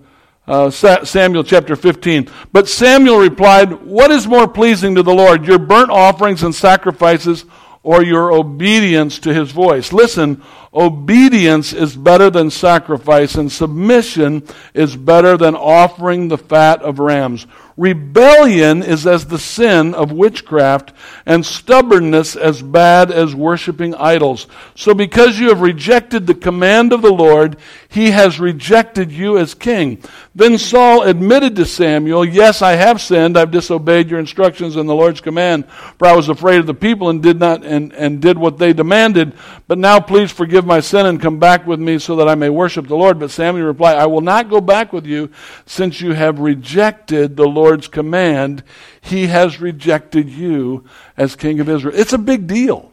uh 0.47 0.71
Samuel 0.71 1.43
chapter 1.43 1.75
15. 1.75 2.31
But 2.53 2.69
Samuel 2.69 3.19
replied, 3.19 3.73
What 3.85 4.13
is 4.13 4.29
more 4.29 4.47
pleasing 4.47 4.95
to 4.95 5.03
the 5.03 5.13
Lord, 5.13 5.45
your 5.45 5.59
burnt 5.59 5.91
offerings 5.91 6.45
and 6.45 6.55
sacrifices, 6.55 7.45
or 7.83 8.05
your 8.05 8.33
obedience 8.33 9.19
to 9.21 9.35
his 9.35 9.51
voice? 9.51 9.93
Listen, 9.93 10.41
obedience 10.77 11.73
is 11.73 11.97
better 11.97 12.31
than 12.31 12.51
sacrifice, 12.51 13.35
and 13.35 13.51
submission 13.51 14.47
is 14.75 14.95
better 14.95 15.37
than 15.37 15.57
offering 15.57 16.29
the 16.29 16.39
fat 16.39 16.83
of 16.83 16.99
rams. 16.99 17.47
Rebellion 17.77 18.83
is 18.83 19.07
as 19.07 19.27
the 19.27 19.39
sin 19.39 19.95
of 19.95 20.11
witchcraft, 20.11 20.95
and 21.27 21.45
stubbornness 21.45 22.35
as 22.35 22.63
bad 22.63 23.11
as 23.11 23.35
worshiping 23.35 23.95
idols. 23.95 24.47
So, 24.75 24.95
because 24.95 25.39
you 25.39 25.51
have 25.51 25.61
rejected 25.61 26.27
the 26.27 26.35
command 26.35 26.95
of 26.95 27.03
the 27.03 27.13
Lord, 27.13 27.59
he 27.89 28.13
has 28.13 28.41
rejected 28.41 29.13
you 29.13 29.37
as 29.37 29.53
king. 29.53 30.03
Then 30.35 30.57
Saul 30.57 31.03
admitted 31.03 31.57
to 31.57 31.67
Samuel, 31.67 32.25
Yes, 32.25 32.63
I 32.63 32.73
have 32.73 33.01
sinned. 33.01 33.37
I've 33.37 33.51
disobeyed 33.51 34.09
your 34.09 34.21
instructions 34.21 34.77
and 34.77 34.89
the 34.89 34.95
Lord's 34.95 35.21
command, 35.21 35.67
for 35.99 36.07
I 36.07 36.17
was 36.17 36.31
afraid 36.31 36.61
of 36.61 36.67
the 36.67 36.75
people 36.75 37.11
and 37.11 37.23
did 37.23 37.39
not 37.39 37.65
and, 37.65 37.93
and 37.93 38.23
did 38.23 38.39
what 38.39 38.57
they 38.57 38.73
demanded. 38.73 39.35
But 39.67 39.79
now 39.79 40.01
please 40.01 40.31
forgive 40.31 40.66
my 40.67 40.81
sin 40.81 41.07
and 41.07 41.21
come 41.21 41.39
back 41.39 41.67
with 41.67 41.81
me 41.81 41.99
so 41.99 42.17
that 42.17 42.29
I 42.29 42.35
may 42.35 42.51
worship 42.51 42.87
the 42.89 42.97
Lord. 42.97 43.19
But 43.19 43.31
Samuel 43.31 43.67
replied, 43.67 43.97
I 43.97 44.07
will 44.07 44.21
not 44.21 44.51
go 44.51 44.61
back 44.61 44.93
with 44.93 45.07
you 45.07 45.31
since 45.65 46.01
you 46.01 46.13
have 46.13 46.39
rejected 46.39 47.37
the 47.37 47.49
Lord's 47.49 47.89
command, 47.89 48.63
he 49.01 49.29
has 49.29 49.61
rejected 49.61 50.29
you 50.29 50.85
as 51.17 51.37
king 51.37 51.61
of 51.61 51.69
Israel. 51.69 51.95
It's 51.97 52.13
a 52.13 52.19
big 52.19 52.47
deal. 52.47 52.93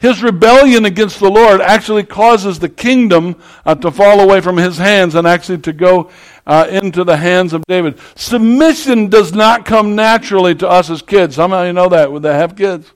His 0.00 0.22
rebellion 0.22 0.86
against 0.86 1.20
the 1.20 1.30
Lord 1.30 1.60
actually 1.60 2.04
causes 2.04 2.58
the 2.58 2.70
kingdom 2.70 3.36
uh, 3.66 3.74
to 3.76 3.90
fall 3.90 4.20
away 4.20 4.40
from 4.40 4.56
his 4.56 4.78
hands 4.78 5.14
and 5.14 5.26
actually 5.26 5.58
to 5.58 5.74
go 5.74 6.10
uh, 6.46 6.66
into 6.70 7.04
the 7.04 7.18
hands 7.18 7.52
of 7.52 7.62
David. 7.68 7.98
Submission 8.16 9.08
does 9.08 9.34
not 9.34 9.66
come 9.66 9.94
naturally 9.94 10.54
to 10.54 10.66
us 10.66 10.88
as 10.88 11.02
kids. 11.02 11.36
Some 11.36 11.52
of 11.52 11.66
you 11.66 11.74
know 11.74 11.90
that 11.90 12.10
when 12.10 12.22
they 12.22 12.32
have 12.32 12.56
kids. 12.56 12.90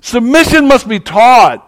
Submission 0.00 0.68
must 0.68 0.88
be 0.88 1.00
taught. 1.00 1.67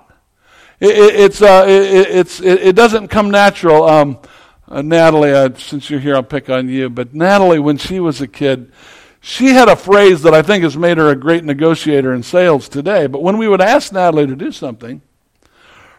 It, 0.81 0.97
it, 0.97 1.21
it's, 1.21 1.43
uh, 1.43 1.67
it, 1.69 2.09
it's, 2.09 2.41
it, 2.41 2.75
doesn't 2.75 3.09
come 3.09 3.31
natural. 3.31 3.85
Um, 3.85 4.19
uh, 4.67 4.81
Natalie, 4.81 5.55
since 5.59 5.91
you're 5.91 6.01
here, 6.01 6.17
I'll 6.17 6.23
pick 6.23 6.49
on 6.49 6.69
you. 6.69 6.89
But 6.89 7.15
Natalie, 7.15 7.59
when 7.59 7.77
she 7.77 8.01
was 8.01 8.23
a 8.23 8.27
kid, 8.27 8.73
she 9.21 9.49
had 9.49 9.69
a 9.69 9.77
phrase 9.77 10.23
that 10.23 10.33
I 10.33 10.41
think 10.41 10.65
has 10.65 10.79
made 10.79 10.97
her 10.97 11.11
a 11.11 11.17
great 11.17 11.45
negotiator 11.45 12.15
in 12.15 12.23
sales 12.23 12.69
today. 12.69 13.07
But 13.07 13.23
when 13.23 13.37
we 13.37 13.47
would 13.47 13.61
ask 13.61 13.93
Natalie 13.93 14.27
to 14.27 14.35
do 14.35 14.51
something, 14.51 15.03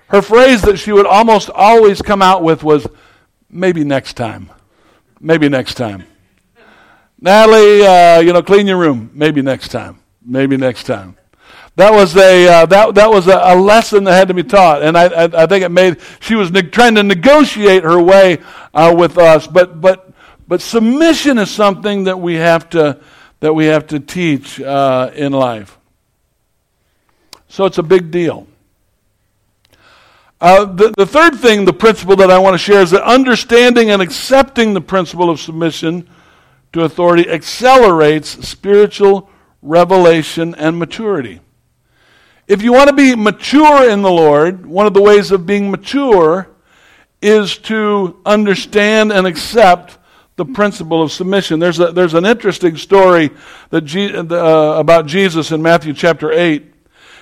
her 0.08 0.22
phrase 0.22 0.64
that 0.64 0.78
she 0.78 0.92
would 0.92 1.06
almost 1.06 1.50
always 1.52 2.02
come 2.02 2.22
out 2.22 2.44
with 2.44 2.64
was, 2.64 2.88
maybe 3.50 3.84
next 3.84 4.14
time. 4.14 4.50
Maybe 5.20 5.48
next 5.48 5.76
time. 5.76 6.06
Natalie, 7.20 7.86
uh, 7.86 8.20
you 8.20 8.34
know, 8.34 8.42
clean 8.42 8.66
your 8.66 8.78
room. 8.78 9.12
Maybe 9.14 9.44
next 9.44 9.68
time. 9.68 10.00
Maybe 10.26 10.58
next 10.58 10.86
time. 10.86 11.18
That 11.75 11.94
was 11.94 12.16
a 12.18 12.48
uh, 12.48 12.66
that 12.66 12.96
that 12.96 13.10
was 13.10 13.28
a, 13.28 13.40
a, 13.44 13.56
lesson 13.56 14.04
that 14.04 14.13
had 14.13 14.28
to 14.28 14.34
be 14.34 14.44
taught, 14.44 14.84
and 14.84 14.98
I 14.98 15.06
I, 15.06 15.44
I 15.44 15.46
think 15.46 15.63
it 15.63 15.70
made 15.70 15.98
she 16.20 16.36
was 16.36 16.51
ne- 16.51 16.63
trying 16.63 16.96
to 16.96 17.04
negotiate 17.04 17.84
her 17.84 18.01
way 18.01 18.40
uh, 18.74 18.94
with 18.96 19.18
us. 19.18 19.48
But 19.48 19.80
but 19.80 20.12
but 20.48 20.62
submission 20.62 21.38
is 21.38 21.50
something 21.50 22.04
that 22.04 22.20
we 22.20 22.36
have 22.36 22.70
to 22.72 23.00
that 23.40 23.54
we 23.54 23.66
have 23.68 23.88
to 23.88 24.00
teach 24.00 24.60
uh, 24.60 25.12
in 25.16 25.32
life. 25.32 25.78
So 27.48 27.66
it's 27.66 27.78
a 27.78 27.84
big 27.84 28.12
deal. 28.12 28.48
Uh, 30.42 30.66
the, 30.66 30.92
the 30.98 31.06
third 31.06 31.36
thing, 31.36 31.66
the 31.66 31.74
principle 31.74 32.16
that 32.16 32.32
I 32.32 32.40
want 32.40 32.56
to 32.56 32.58
share 32.58 32.82
is 32.82 32.92
that 32.92 33.04
understanding 33.04 33.92
and 33.92 34.01
accepting 34.01 34.74
the 34.74 34.82
principle 34.82 35.30
of 35.30 35.40
submission 35.40 36.10
to 36.74 36.84
authority 36.84 37.30
accelerates 37.30 38.48
spiritual 38.48 39.30
revelation 39.62 40.56
and 40.56 40.80
maturity. 40.80 41.42
If 42.51 42.62
you 42.62 42.74
want 42.74 42.89
to 42.89 42.93
be 42.93 43.15
mature 43.15 43.89
in 43.89 44.01
the 44.01 44.12
Lord, 44.12 44.65
one 44.65 44.86
of 44.86 44.93
the 44.93 45.01
ways 45.01 45.31
of 45.31 45.46
being 45.46 45.72
mature 45.72 46.50
is 47.22 47.58
to 47.60 48.20
understand 48.25 49.13
and 49.13 49.25
accept 49.25 49.98
the 50.36 50.43
principle 50.43 51.01
of 51.01 51.13
submission. 51.13 51.62
There's, 51.62 51.79
a, 51.79 51.93
there's 51.93 52.13
an 52.13 52.25
interesting 52.25 52.75
story 52.75 53.29
that 53.70 53.86
Je- 53.86 54.13
uh, 54.13 54.25
about 54.25 55.05
Jesus 55.05 55.53
in 55.53 55.62
Matthew 55.62 55.93
chapter 55.93 56.29
8. 56.29 56.72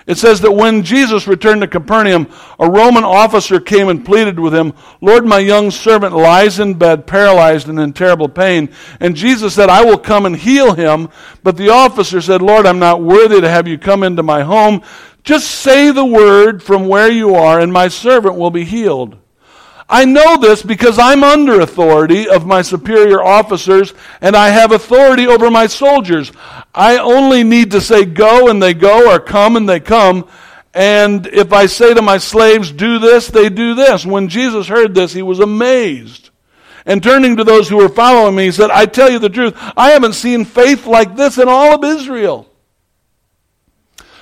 It 0.10 0.18
says 0.18 0.42
that 0.42 0.54
when 0.54 0.82
Jesus 0.82 1.28
returned 1.28 1.62
to 1.62 1.68
Capernaum, 1.68 2.34
a 2.58 2.68
Roman 2.68 3.04
officer 3.04 3.60
came 3.60 3.90
and 3.90 4.04
pleaded 4.04 4.40
with 4.40 4.56
him, 4.56 4.74
Lord, 5.02 5.24
my 5.24 5.38
young 5.38 5.70
servant 5.70 6.16
lies 6.16 6.60
in 6.60 6.74
bed, 6.74 7.06
paralyzed 7.06 7.70
and 7.70 7.80
in 7.80 7.94
terrible 7.94 8.28
pain. 8.28 8.70
And 9.00 9.16
Jesus 9.16 9.54
said, 9.54 9.70
I 9.70 9.86
will 9.86 10.00
come 10.00 10.26
and 10.26 10.36
heal 10.36 10.74
him. 10.74 11.10
But 11.44 11.58
the 11.58 11.70
officer 11.70 12.22
said, 12.22 12.42
Lord, 12.42 12.66
I'm 12.66 12.80
not 12.80 13.04
worthy 13.04 13.40
to 13.40 13.48
have 13.48 13.68
you 13.68 13.78
come 13.78 14.02
into 14.02 14.24
my 14.24 14.42
home. 14.42 14.82
Just 15.24 15.50
say 15.50 15.92
the 15.92 16.06
word 16.06 16.64
from 16.64 16.88
where 16.88 17.12
you 17.12 17.36
are, 17.36 17.60
and 17.60 17.72
my 17.72 17.88
servant 17.88 18.36
will 18.36 18.52
be 18.52 18.66
healed. 18.66 19.18
I 19.90 20.06
know 20.06 20.38
this 20.38 20.62
because 20.62 21.00
I'm 21.00 21.24
under 21.24 21.62
authority 21.62 22.30
of 22.30 22.46
my 22.46 22.62
superior 22.62 23.24
officers 23.24 23.96
and 24.22 24.36
I 24.36 24.50
have 24.50 24.72
authority 24.72 25.26
over 25.26 25.50
my 25.50 25.66
soldiers. 25.66 26.32
I 26.76 27.00
only 27.00 27.44
need 27.44 27.72
to 27.72 27.82
say 27.82 28.06
go 28.06 28.50
and 28.50 28.62
they 28.62 28.76
go 28.76 29.12
or 29.12 29.20
come 29.20 29.56
and 29.56 29.68
they 29.68 29.80
come. 29.80 30.30
And 30.76 31.26
if 31.26 31.52
I 31.52 31.66
say 31.66 31.96
to 31.96 32.04
my 32.04 32.20
slaves, 32.20 32.72
do 32.72 33.00
this, 33.00 33.30
they 33.30 33.50
do 33.50 33.74
this. 33.74 34.06
When 34.06 34.30
Jesus 34.30 34.68
heard 34.68 34.94
this, 34.94 35.12
he 35.12 35.24
was 35.24 35.40
amazed. 35.40 36.30
And 36.86 37.02
turning 37.02 37.38
to 37.38 37.44
those 37.44 37.68
who 37.68 37.78
were 37.78 37.90
following 37.90 38.36
me, 38.36 38.46
he 38.46 38.52
said, 38.52 38.70
I 38.70 38.86
tell 38.86 39.10
you 39.10 39.18
the 39.18 39.30
truth, 39.30 39.56
I 39.76 39.90
haven't 39.90 40.14
seen 40.14 40.46
faith 40.46 40.86
like 40.86 41.16
this 41.16 41.40
in 41.40 41.50
all 41.50 41.74
of 41.74 41.84
Israel. 41.84 42.49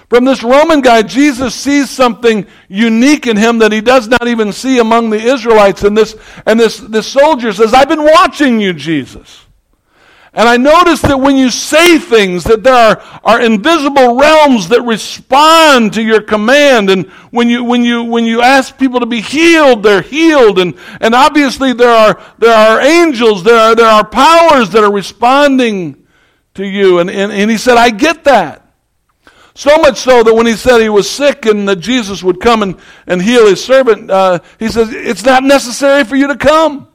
From 0.09 0.23
this 0.23 0.41
Roman 0.41 0.79
guy, 0.79 1.01
Jesus 1.01 1.53
sees 1.53 1.89
something 1.89 2.47
unique 2.69 3.27
in 3.27 3.35
him 3.35 3.59
that 3.59 3.73
he 3.73 3.81
does 3.81 4.07
not 4.07 4.27
even 4.27 4.53
see 4.53 4.79
among 4.79 5.09
the 5.09 5.19
Israelites. 5.19 5.83
And 5.83 5.97
this, 5.97 6.15
and 6.45 6.57
this, 6.57 6.77
this 6.77 7.07
soldier 7.07 7.51
says, 7.51 7.73
I've 7.73 7.89
been 7.89 8.03
watching 8.03 8.61
you, 8.61 8.71
Jesus. 8.71 9.45
And 10.33 10.47
I 10.47 10.55
notice 10.55 11.01
that 11.01 11.19
when 11.19 11.35
you 11.35 11.49
say 11.49 11.97
things, 11.97 12.43
that 12.43 12.63
there 12.63 12.73
are, 12.73 13.21
are 13.23 13.41
invisible 13.41 14.17
realms 14.17 14.69
that 14.69 14.83
respond 14.83 15.93
to 15.93 16.01
your 16.01 16.21
command. 16.21 16.89
And 16.89 17.07
when 17.31 17.49
you, 17.49 17.63
when 17.63 17.83
you, 17.83 18.03
when 18.03 18.23
you 18.23 18.41
ask 18.41 18.77
people 18.77 18.99
to 18.99 19.05
be 19.05 19.19
healed, 19.19 19.83
they're 19.83 20.03
healed. 20.03 20.59
And, 20.59 20.77
and 21.01 21.15
obviously 21.15 21.73
there 21.73 21.89
are, 21.89 22.21
there 22.37 22.55
are 22.55 22.79
angels, 22.79 23.43
there 23.43 23.57
are, 23.57 23.75
there 23.75 23.87
are 23.87 24.07
powers 24.07 24.69
that 24.69 24.83
are 24.83 24.93
responding 24.93 26.05
to 26.53 26.65
you. 26.65 26.99
And, 26.99 27.09
and, 27.09 27.31
and 27.31 27.49
he 27.51 27.57
said, 27.57 27.75
I 27.75 27.89
get 27.89 28.25
that. 28.25 28.66
So 29.57 29.75
much 29.79 29.97
so 29.97 30.21
that 30.21 30.35
when 30.35 30.45
he 30.45 30.53
said 30.53 30.81
he 30.81 30.89
was 30.89 31.09
sick 31.09 31.47
and 31.47 31.67
that 31.67 31.77
Jesus 31.77 32.21
would 32.21 32.39
come 32.39 32.61
and, 32.61 32.79
and 33.07 33.19
heal 33.19 33.47
his 33.47 33.63
servant, 33.63 34.11
uh, 34.11 34.37
he 34.59 34.67
says, 34.67 34.93
It's 34.93 35.25
not 35.25 35.43
necessary 35.43 36.03
for 36.03 36.15
you 36.15 36.27
to 36.27 36.37
come. 36.37 36.87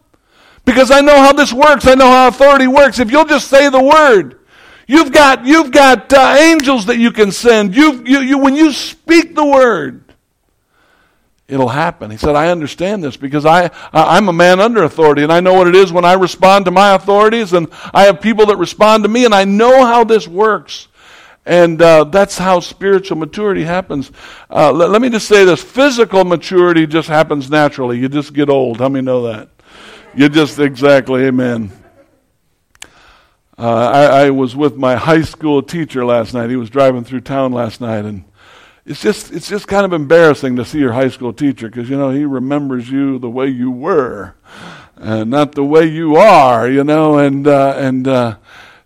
Because 0.64 0.92
I 0.92 1.00
know 1.00 1.16
how 1.16 1.32
this 1.32 1.52
works. 1.52 1.88
I 1.88 1.96
know 1.96 2.06
how 2.06 2.28
authority 2.28 2.68
works. 2.68 3.00
If 3.00 3.10
you'll 3.10 3.24
just 3.24 3.48
say 3.48 3.68
the 3.68 3.82
word, 3.82 4.38
you've 4.86 5.10
got, 5.10 5.44
you've 5.44 5.72
got 5.72 6.12
uh, 6.12 6.36
angels 6.38 6.86
that 6.86 6.98
you 6.98 7.10
can 7.10 7.32
send. 7.32 7.74
You've, 7.74 8.06
you, 8.06 8.20
you, 8.20 8.38
when 8.38 8.54
you 8.54 8.70
speak 8.70 9.34
the 9.34 9.44
word, 9.44 10.04
it'll 11.48 11.68
happen. 11.68 12.12
He 12.12 12.16
said, 12.16 12.36
I 12.36 12.50
understand 12.50 13.02
this 13.02 13.16
because 13.16 13.44
I, 13.44 13.72
I'm 13.92 14.28
a 14.28 14.32
man 14.32 14.60
under 14.60 14.84
authority 14.84 15.24
and 15.24 15.32
I 15.32 15.40
know 15.40 15.54
what 15.54 15.66
it 15.66 15.74
is 15.74 15.92
when 15.92 16.04
I 16.04 16.12
respond 16.12 16.66
to 16.66 16.70
my 16.70 16.94
authorities 16.94 17.54
and 17.54 17.66
I 17.92 18.04
have 18.04 18.20
people 18.20 18.46
that 18.46 18.56
respond 18.56 19.02
to 19.02 19.08
me 19.08 19.24
and 19.24 19.34
I 19.34 19.46
know 19.46 19.84
how 19.84 20.04
this 20.04 20.28
works. 20.28 20.86
And 21.44 21.82
uh, 21.82 22.04
that's 22.04 22.38
how 22.38 22.60
spiritual 22.60 23.16
maturity 23.16 23.64
happens. 23.64 24.12
Uh, 24.48 24.70
let, 24.70 24.90
let, 24.90 25.02
me 25.02 25.10
just 25.10 25.26
say 25.26 25.44
this 25.44 25.62
physical 25.62 26.24
maturity 26.24 26.86
just 26.86 27.08
happens 27.08 27.50
naturally. 27.50 27.98
You 27.98 28.08
just 28.08 28.32
get 28.32 28.48
old. 28.48 28.78
How 28.78 28.88
many 28.88 29.04
know 29.04 29.22
that? 29.22 29.48
You 30.14 30.28
just, 30.28 30.58
exactly, 30.60 31.24
amen. 31.24 31.72
Uh, 33.58 33.90
I, 33.92 34.24
I, 34.24 34.30
was 34.30 34.54
with 34.54 34.76
my 34.76 34.94
high 34.96 35.22
school 35.22 35.62
teacher 35.62 36.04
last 36.04 36.32
night. 36.32 36.48
He 36.48 36.56
was 36.56 36.70
driving 36.70 37.04
through 37.04 37.20
town 37.20 37.52
last 37.52 37.80
night, 37.80 38.04
and 38.04 38.24
it's 38.86 39.00
just, 39.00 39.32
it's 39.32 39.48
just 39.48 39.68
kind 39.68 39.84
of 39.84 39.92
embarrassing 39.92 40.56
to 40.56 40.64
see 40.64 40.78
your 40.78 40.92
high 40.92 41.08
school 41.08 41.32
teacher 41.32 41.68
because, 41.68 41.88
you 41.88 41.96
know, 41.96 42.10
he 42.10 42.24
remembers 42.24 42.90
you 42.90 43.18
the 43.18 43.30
way 43.30 43.48
you 43.48 43.70
were, 43.70 44.34
and 44.96 45.30
not 45.30 45.52
the 45.52 45.64
way 45.64 45.86
you 45.86 46.16
are, 46.16 46.68
you 46.68 46.84
know, 46.84 47.18
and, 47.18 47.46
uh, 47.46 47.74
and, 47.76 48.06
uh, 48.06 48.36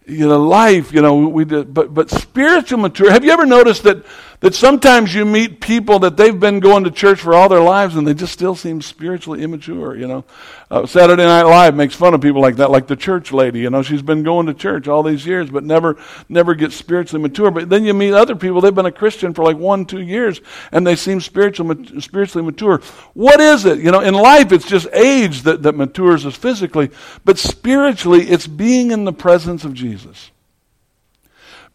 you 0.06 0.28
know, 0.28 0.40
life, 0.40 0.92
you 0.92 1.02
know, 1.02 1.16
we 1.16 1.44
did, 1.44 1.74
but, 1.74 1.92
but 1.92 2.10
spiritual 2.10 2.78
maturity. 2.78 3.12
Have 3.12 3.24
you 3.24 3.32
ever 3.32 3.44
noticed 3.44 3.82
that 3.82 4.04
that 4.40 4.54
sometimes 4.54 5.14
you 5.14 5.24
meet 5.24 5.60
people 5.60 5.98
that 6.00 6.16
they've 6.16 6.38
been 6.38 6.60
going 6.60 6.84
to 6.84 6.90
church 6.90 7.20
for 7.20 7.34
all 7.34 7.48
their 7.48 7.60
lives 7.60 7.96
and 7.96 8.06
they 8.06 8.14
just 8.14 8.32
still 8.32 8.54
seem 8.54 8.82
spiritually 8.82 9.42
immature, 9.42 9.96
you 9.96 10.06
know. 10.06 10.24
Uh, 10.70 10.84
Saturday 10.84 11.24
Night 11.24 11.44
Live 11.44 11.74
makes 11.74 11.94
fun 11.94 12.12
of 12.12 12.20
people 12.20 12.42
like 12.42 12.56
that, 12.56 12.70
like 12.70 12.86
the 12.86 12.96
church 12.96 13.32
lady, 13.32 13.60
you 13.60 13.70
know, 13.70 13.82
she's 13.82 14.02
been 14.02 14.22
going 14.22 14.46
to 14.46 14.54
church 14.54 14.88
all 14.88 15.02
these 15.02 15.24
years 15.24 15.48
but 15.48 15.64
never 15.64 15.96
never 16.28 16.54
gets 16.54 16.74
spiritually 16.74 17.22
mature. 17.22 17.50
But 17.50 17.68
then 17.68 17.84
you 17.84 17.94
meet 17.94 18.12
other 18.12 18.36
people, 18.36 18.60
they've 18.60 18.74
been 18.74 18.86
a 18.86 18.92
Christian 18.92 19.32
for 19.32 19.42
like 19.42 19.56
one, 19.56 19.86
two 19.86 20.02
years 20.02 20.40
and 20.72 20.86
they 20.86 20.96
seem 20.96 21.20
spiritual, 21.20 21.74
spiritually 22.00 22.44
mature. 22.44 22.80
What 23.14 23.40
is 23.40 23.64
it? 23.64 23.78
You 23.78 23.90
know, 23.90 24.00
in 24.00 24.14
life 24.14 24.52
it's 24.52 24.66
just 24.66 24.88
age 24.92 25.42
that, 25.42 25.62
that 25.62 25.76
matures 25.76 26.26
us 26.26 26.36
physically, 26.36 26.90
but 27.24 27.38
spiritually 27.38 28.28
it's 28.28 28.46
being 28.46 28.90
in 28.90 29.04
the 29.04 29.12
presence 29.12 29.64
of 29.64 29.72
Jesus 29.72 30.30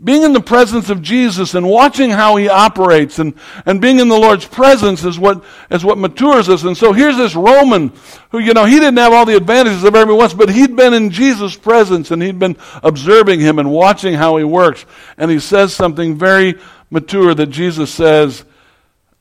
being 0.03 0.23
in 0.23 0.33
the 0.33 0.41
presence 0.41 0.89
of 0.89 1.01
Jesus 1.01 1.53
and 1.53 1.67
watching 1.67 2.09
how 2.09 2.35
he 2.35 2.49
operates 2.49 3.19
and, 3.19 3.35
and 3.65 3.79
being 3.79 3.99
in 3.99 4.07
the 4.07 4.17
Lord's 4.17 4.45
presence 4.45 5.03
is 5.03 5.19
what, 5.19 5.43
is 5.69 5.85
what 5.85 5.97
matures 5.97 6.49
us. 6.49 6.63
And 6.63 6.75
so 6.75 6.91
here's 6.91 7.17
this 7.17 7.35
Roman 7.35 7.93
who, 8.31 8.39
you 8.39 8.53
know, 8.53 8.65
he 8.65 8.79
didn't 8.79 8.97
have 8.97 9.13
all 9.13 9.25
the 9.25 9.37
advantages 9.37 9.83
of 9.83 9.95
everyone 9.95 10.23
else, 10.23 10.33
but 10.33 10.49
he'd 10.49 10.75
been 10.75 10.93
in 10.93 11.11
Jesus' 11.11 11.55
presence 11.55 12.09
and 12.09 12.21
he'd 12.21 12.39
been 12.39 12.57
observing 12.81 13.41
him 13.41 13.59
and 13.59 13.71
watching 13.71 14.15
how 14.15 14.37
he 14.37 14.43
works. 14.43 14.85
And 15.17 15.29
he 15.29 15.39
says 15.39 15.73
something 15.73 16.17
very 16.17 16.55
mature 16.89 17.35
that 17.35 17.47
Jesus 17.47 17.93
says, 17.93 18.43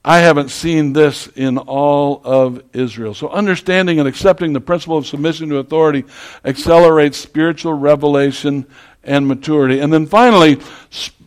I 0.03 0.21
haven't 0.21 0.49
seen 0.49 0.95
this 0.95 1.27
in 1.27 1.59
all 1.59 2.23
of 2.25 2.63
Israel. 2.73 3.13
So 3.13 3.29
understanding 3.29 3.99
and 3.99 4.09
accepting 4.09 4.55
the 4.55 4.61
principle 4.61 4.97
of 4.97 5.07
submission 5.07 5.51
to 5.51 5.59
authority 5.59 6.07
accelerates 6.43 7.19
spiritual 7.19 7.75
revelation 7.75 8.67
and 9.03 9.27
maturity. 9.27 9.81
And 9.81 9.93
then 9.93 10.07
finally, 10.07 10.61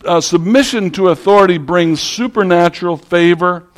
uh, 0.04 0.20
submission 0.20 0.90
to 0.92 1.08
authority 1.08 1.58
brings 1.58 2.00
supernatural 2.00 2.96
favor, 2.96 3.68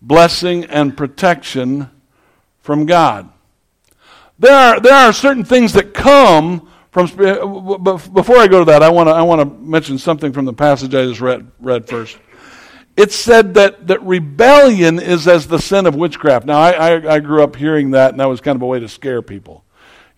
blessing, 0.00 0.64
and 0.64 0.96
protection 0.96 1.90
from 2.60 2.86
God. 2.86 3.28
There 4.38 4.54
are, 4.54 4.80
there 4.80 4.94
are 4.94 5.12
certain 5.12 5.44
things 5.44 5.74
that 5.74 5.92
come 5.92 6.68
from. 6.92 7.06
Before 7.06 8.36
I 8.38 8.46
go 8.48 8.60
to 8.60 8.64
that, 8.66 8.82
I 8.82 8.88
want 8.88 9.08
to 9.08 9.12
I 9.12 9.22
want 9.22 9.40
to 9.40 9.58
mention 9.58 9.98
something 9.98 10.32
from 10.32 10.44
the 10.44 10.54
passage 10.54 10.94
I 10.94 11.04
just 11.04 11.20
read, 11.20 11.50
read 11.60 11.86
first. 11.86 12.16
It 12.96 13.12
said 13.12 13.54
that, 13.54 13.86
that 13.86 14.02
rebellion 14.02 14.98
is 14.98 15.26
as 15.28 15.46
the 15.46 15.58
sin 15.58 15.86
of 15.86 15.94
witchcraft. 15.94 16.44
Now, 16.44 16.58
I, 16.58 16.70
I, 16.72 17.14
I 17.14 17.20
grew 17.20 17.42
up 17.42 17.56
hearing 17.56 17.92
that, 17.92 18.10
and 18.10 18.20
that 18.20 18.28
was 18.28 18.40
kind 18.40 18.56
of 18.56 18.62
a 18.62 18.66
way 18.66 18.80
to 18.80 18.88
scare 18.88 19.22
people 19.22 19.64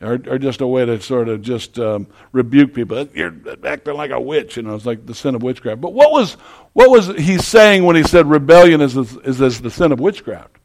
or, 0.02 0.14
or 0.26 0.38
just 0.38 0.60
a 0.60 0.66
way 0.66 0.84
to 0.84 1.00
sort 1.00 1.28
of 1.28 1.42
just 1.42 1.78
um, 1.78 2.06
rebuke 2.32 2.74
people. 2.74 3.08
You're 3.14 3.34
acting 3.64 3.94
like 3.94 4.10
a 4.10 4.20
witch, 4.20 4.56
you 4.56 4.62
know. 4.62 4.74
It's 4.74 4.86
like 4.86 5.06
the 5.06 5.14
sin 5.14 5.34
of 5.34 5.42
witchcraft. 5.42 5.80
But 5.80 5.92
what 5.94 6.12
was 6.12 6.34
what 6.72 6.90
was 6.90 7.08
he 7.08 7.38
saying 7.38 7.84
when 7.84 7.96
he 7.96 8.02
said 8.02 8.26
rebellion 8.26 8.80
is 8.80 8.96
is, 8.96 9.40
is 9.40 9.60
the 9.60 9.70
sin 9.70 9.92
of 9.92 10.00
witchcraft? 10.00 10.56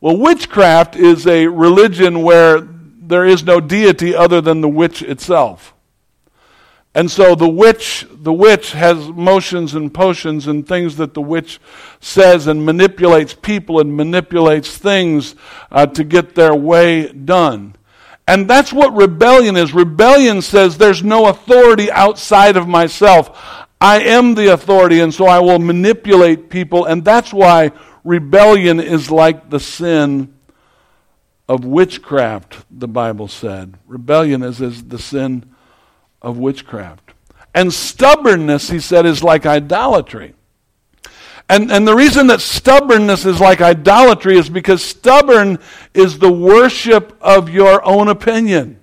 Well, 0.00 0.16
witchcraft 0.16 0.96
is 0.96 1.26
a 1.26 1.46
religion 1.46 2.22
where 2.22 2.60
there 2.60 3.24
is 3.24 3.44
no 3.44 3.60
deity 3.60 4.14
other 4.14 4.40
than 4.40 4.60
the 4.60 4.68
witch 4.68 5.02
itself. 5.02 5.74
And 6.94 7.10
so 7.10 7.34
the 7.34 7.48
witch, 7.48 8.06
the 8.10 8.32
witch 8.32 8.72
has 8.72 9.08
motions 9.08 9.74
and 9.74 9.92
potions 9.92 10.46
and 10.46 10.66
things 10.66 10.96
that 10.96 11.12
the 11.12 11.20
witch 11.20 11.60
says 12.00 12.46
and 12.46 12.64
manipulates 12.64 13.34
people 13.34 13.80
and 13.80 13.96
manipulates 13.96 14.78
things 14.78 15.34
uh, 15.72 15.86
to 15.86 16.04
get 16.04 16.36
their 16.36 16.54
way 16.54 17.08
done. 17.12 17.74
And 18.26 18.48
that's 18.48 18.72
what 18.72 18.94
rebellion 18.94 19.56
is. 19.56 19.74
Rebellion 19.74 20.40
says 20.40 20.78
there's 20.78 21.02
no 21.02 21.26
authority 21.26 21.90
outside 21.90 22.56
of 22.56 22.66
myself. 22.66 23.38
I 23.80 24.00
am 24.00 24.34
the 24.34 24.52
authority, 24.52 25.00
and 25.00 25.12
so 25.12 25.26
I 25.26 25.40
will 25.40 25.58
manipulate 25.58 26.48
people. 26.48 26.86
And 26.86 27.04
that's 27.04 27.34
why 27.34 27.72
rebellion 28.02 28.80
is 28.80 29.10
like 29.10 29.50
the 29.50 29.60
sin 29.60 30.34
of 31.48 31.66
witchcraft, 31.66 32.64
the 32.70 32.88
Bible 32.88 33.28
said. 33.28 33.74
Rebellion 33.86 34.42
is, 34.42 34.60
is 34.62 34.84
the 34.84 34.98
sin 34.98 35.54
of 36.22 36.38
witchcraft. 36.38 37.12
And 37.54 37.72
stubbornness, 37.72 38.70
he 38.70 38.80
said, 38.80 39.04
is 39.04 39.22
like 39.22 39.44
idolatry. 39.44 40.34
And, 41.48 41.70
and 41.70 41.86
the 41.86 41.94
reason 41.94 42.28
that 42.28 42.40
stubbornness 42.40 43.26
is 43.26 43.40
like 43.40 43.60
idolatry 43.60 44.38
is 44.38 44.48
because 44.48 44.82
stubborn 44.82 45.58
is 45.92 46.18
the 46.18 46.32
worship 46.32 47.16
of 47.20 47.50
your 47.50 47.84
own 47.84 48.08
opinion. 48.08 48.80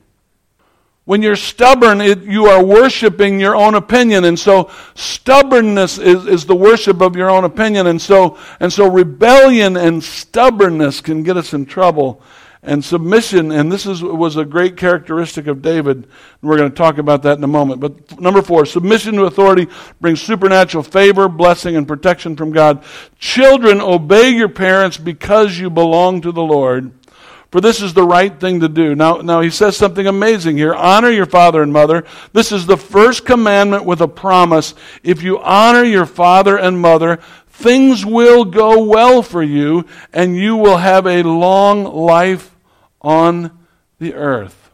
When 1.06 1.24
you're 1.24 1.36
stubborn, 1.36 2.00
it, 2.00 2.22
you 2.24 2.46
are 2.46 2.64
worshiping 2.64 3.40
your 3.40 3.56
own 3.56 3.74
opinion. 3.74 4.26
And 4.26 4.40
so 4.40 4.70
stubbornness 4.94 5.98
is, 5.98 6.28
is 6.28 6.46
the 6.46 6.56
worship 6.56 7.02
of 7.02 7.16
your 7.16 7.32
own 7.32 7.44
opinion. 7.44 7.88
And 7.88 8.00
so, 8.00 8.38
and 8.60 8.72
so 8.72 8.88
rebellion 8.88 9.76
and 9.76 10.04
stubbornness 10.04 11.02
can 11.02 11.24
get 11.24 11.38
us 11.38 11.54
in 11.54 11.66
trouble. 11.66 12.22
And 12.64 12.86
submission, 12.86 13.52
and 13.52 13.72
this 13.72 13.88
is, 13.88 14.04
was 14.04 14.38
a 14.38 14.46
great 14.46 14.78
characteristic 14.78 15.48
of 15.48 15.64
David. 15.64 15.98
And 15.98 16.08
we're 16.42 16.58
going 16.58 16.70
to 16.70 16.76
talk 16.76 17.00
about 17.00 17.24
that 17.24 17.38
in 17.38 17.44
a 17.44 17.48
moment. 17.48 17.82
But 17.82 18.20
number 18.20 18.44
four, 18.44 18.68
submission 18.68 19.16
to 19.16 19.24
authority 19.24 19.68
brings 20.00 20.22
supernatural 20.22 20.84
favor, 20.84 21.28
blessing, 21.28 21.76
and 21.76 21.88
protection 21.88 22.36
from 22.36 22.52
God. 22.52 22.84
Children, 23.18 23.82
obey 23.82 24.30
your 24.30 24.50
parents 24.50 24.98
because 24.98 25.58
you 25.58 25.72
belong 25.72 26.22
to 26.22 26.32
the 26.32 26.44
Lord 26.44 26.92
for 27.52 27.60
this 27.60 27.82
is 27.82 27.94
the 27.94 28.04
right 28.04 28.40
thing 28.40 28.62
to 28.62 28.70
do. 28.70 28.96
Now, 28.96 29.18
now 29.18 29.42
he 29.42 29.50
says 29.50 29.76
something 29.76 30.08
amazing 30.08 30.56
here. 30.56 30.74
Honor 30.74 31.10
your 31.10 31.26
father 31.26 31.62
and 31.62 31.74
mother. 31.74 32.06
This 32.32 32.54
is 32.54 32.66
the 32.66 32.78
first 32.78 33.26
commandment 33.26 33.84
with 33.84 34.00
a 34.00 34.08
promise. 34.08 34.74
If 35.04 35.22
you 35.22 35.38
honor 35.40 35.84
your 35.84 36.06
father 36.06 36.58
and 36.58 36.80
mother, 36.80 37.20
things 37.62 38.06
will 38.06 38.46
go 38.46 38.84
well 38.84 39.22
for 39.22 39.44
you, 39.44 39.86
and 40.14 40.36
you 40.36 40.56
will 40.56 40.78
have 40.78 41.06
a 41.06 41.24
long 41.24 41.84
life 41.84 42.56
on 43.02 43.52
the 44.00 44.14
earth. 44.14 44.72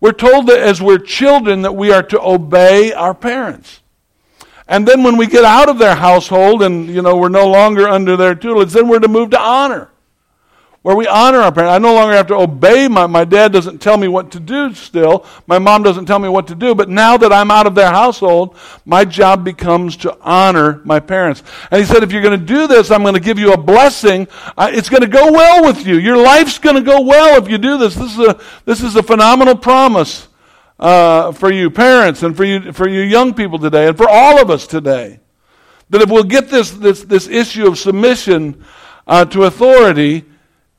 We're 0.00 0.12
told 0.12 0.48
that 0.48 0.58
as 0.58 0.82
we're 0.82 0.98
children 0.98 1.62
that 1.62 1.76
we 1.76 1.92
are 1.92 2.02
to 2.02 2.20
obey 2.20 2.92
our 2.92 3.14
parents. 3.14 3.80
And 4.66 4.86
then 4.86 5.04
when 5.04 5.16
we 5.16 5.26
get 5.26 5.44
out 5.44 5.68
of 5.68 5.78
their 5.78 5.94
household 5.94 6.62
and 6.62 6.88
you 6.88 7.02
know 7.02 7.16
we're 7.16 7.28
no 7.28 7.48
longer 7.48 7.88
under 7.88 8.16
their 8.16 8.34
tutelage, 8.34 8.72
then 8.72 8.88
we're 8.88 8.98
to 8.98 9.08
move 9.08 9.30
to 9.30 9.40
honor 9.40 9.91
where 10.82 10.96
we 10.96 11.06
honor 11.06 11.38
our 11.38 11.52
parents. 11.52 11.72
I 11.72 11.78
no 11.78 11.94
longer 11.94 12.12
have 12.14 12.26
to 12.26 12.34
obey 12.34 12.88
my, 12.88 13.06
my 13.06 13.24
dad 13.24 13.52
doesn't 13.52 13.78
tell 13.78 13.96
me 13.96 14.08
what 14.08 14.32
to 14.32 14.40
do 14.40 14.74
still. 14.74 15.24
My 15.46 15.60
mom 15.60 15.84
doesn't 15.84 16.06
tell 16.06 16.18
me 16.18 16.28
what 16.28 16.48
to 16.48 16.56
do. 16.56 16.74
But 16.74 16.88
now 16.88 17.16
that 17.16 17.32
I'm 17.32 17.52
out 17.52 17.68
of 17.68 17.76
their 17.76 17.90
household, 17.90 18.56
my 18.84 19.04
job 19.04 19.44
becomes 19.44 19.96
to 19.98 20.16
honor 20.20 20.80
my 20.84 20.98
parents. 20.98 21.44
And 21.70 21.80
he 21.80 21.86
said, 21.86 22.02
if 22.02 22.10
you're 22.10 22.22
going 22.22 22.38
to 22.38 22.44
do 22.44 22.66
this, 22.66 22.90
I'm 22.90 23.02
going 23.02 23.14
to 23.14 23.20
give 23.20 23.38
you 23.38 23.52
a 23.52 23.56
blessing. 23.56 24.26
It's 24.58 24.88
going 24.88 25.02
to 25.02 25.08
go 25.08 25.30
well 25.30 25.64
with 25.64 25.86
you. 25.86 25.98
Your 25.98 26.16
life's 26.16 26.58
going 26.58 26.76
to 26.76 26.82
go 26.82 27.00
well 27.00 27.40
if 27.40 27.48
you 27.48 27.58
do 27.58 27.78
this. 27.78 27.94
This 27.94 28.12
is 28.14 28.18
a, 28.18 28.40
this 28.64 28.82
is 28.82 28.96
a 28.96 29.04
phenomenal 29.04 29.56
promise 29.56 30.26
uh, 30.80 31.30
for 31.30 31.52
you 31.52 31.70
parents 31.70 32.24
and 32.24 32.36
for 32.36 32.42
you, 32.42 32.72
for 32.72 32.88
you 32.88 33.02
young 33.02 33.34
people 33.34 33.60
today 33.60 33.86
and 33.86 33.96
for 33.96 34.08
all 34.08 34.42
of 34.42 34.50
us 34.50 34.66
today. 34.66 35.20
That 35.90 36.02
if 36.02 36.10
we'll 36.10 36.24
get 36.24 36.48
this, 36.48 36.72
this, 36.72 37.04
this 37.04 37.28
issue 37.28 37.68
of 37.68 37.78
submission 37.78 38.64
uh, 39.06 39.26
to 39.26 39.44
authority, 39.44 40.24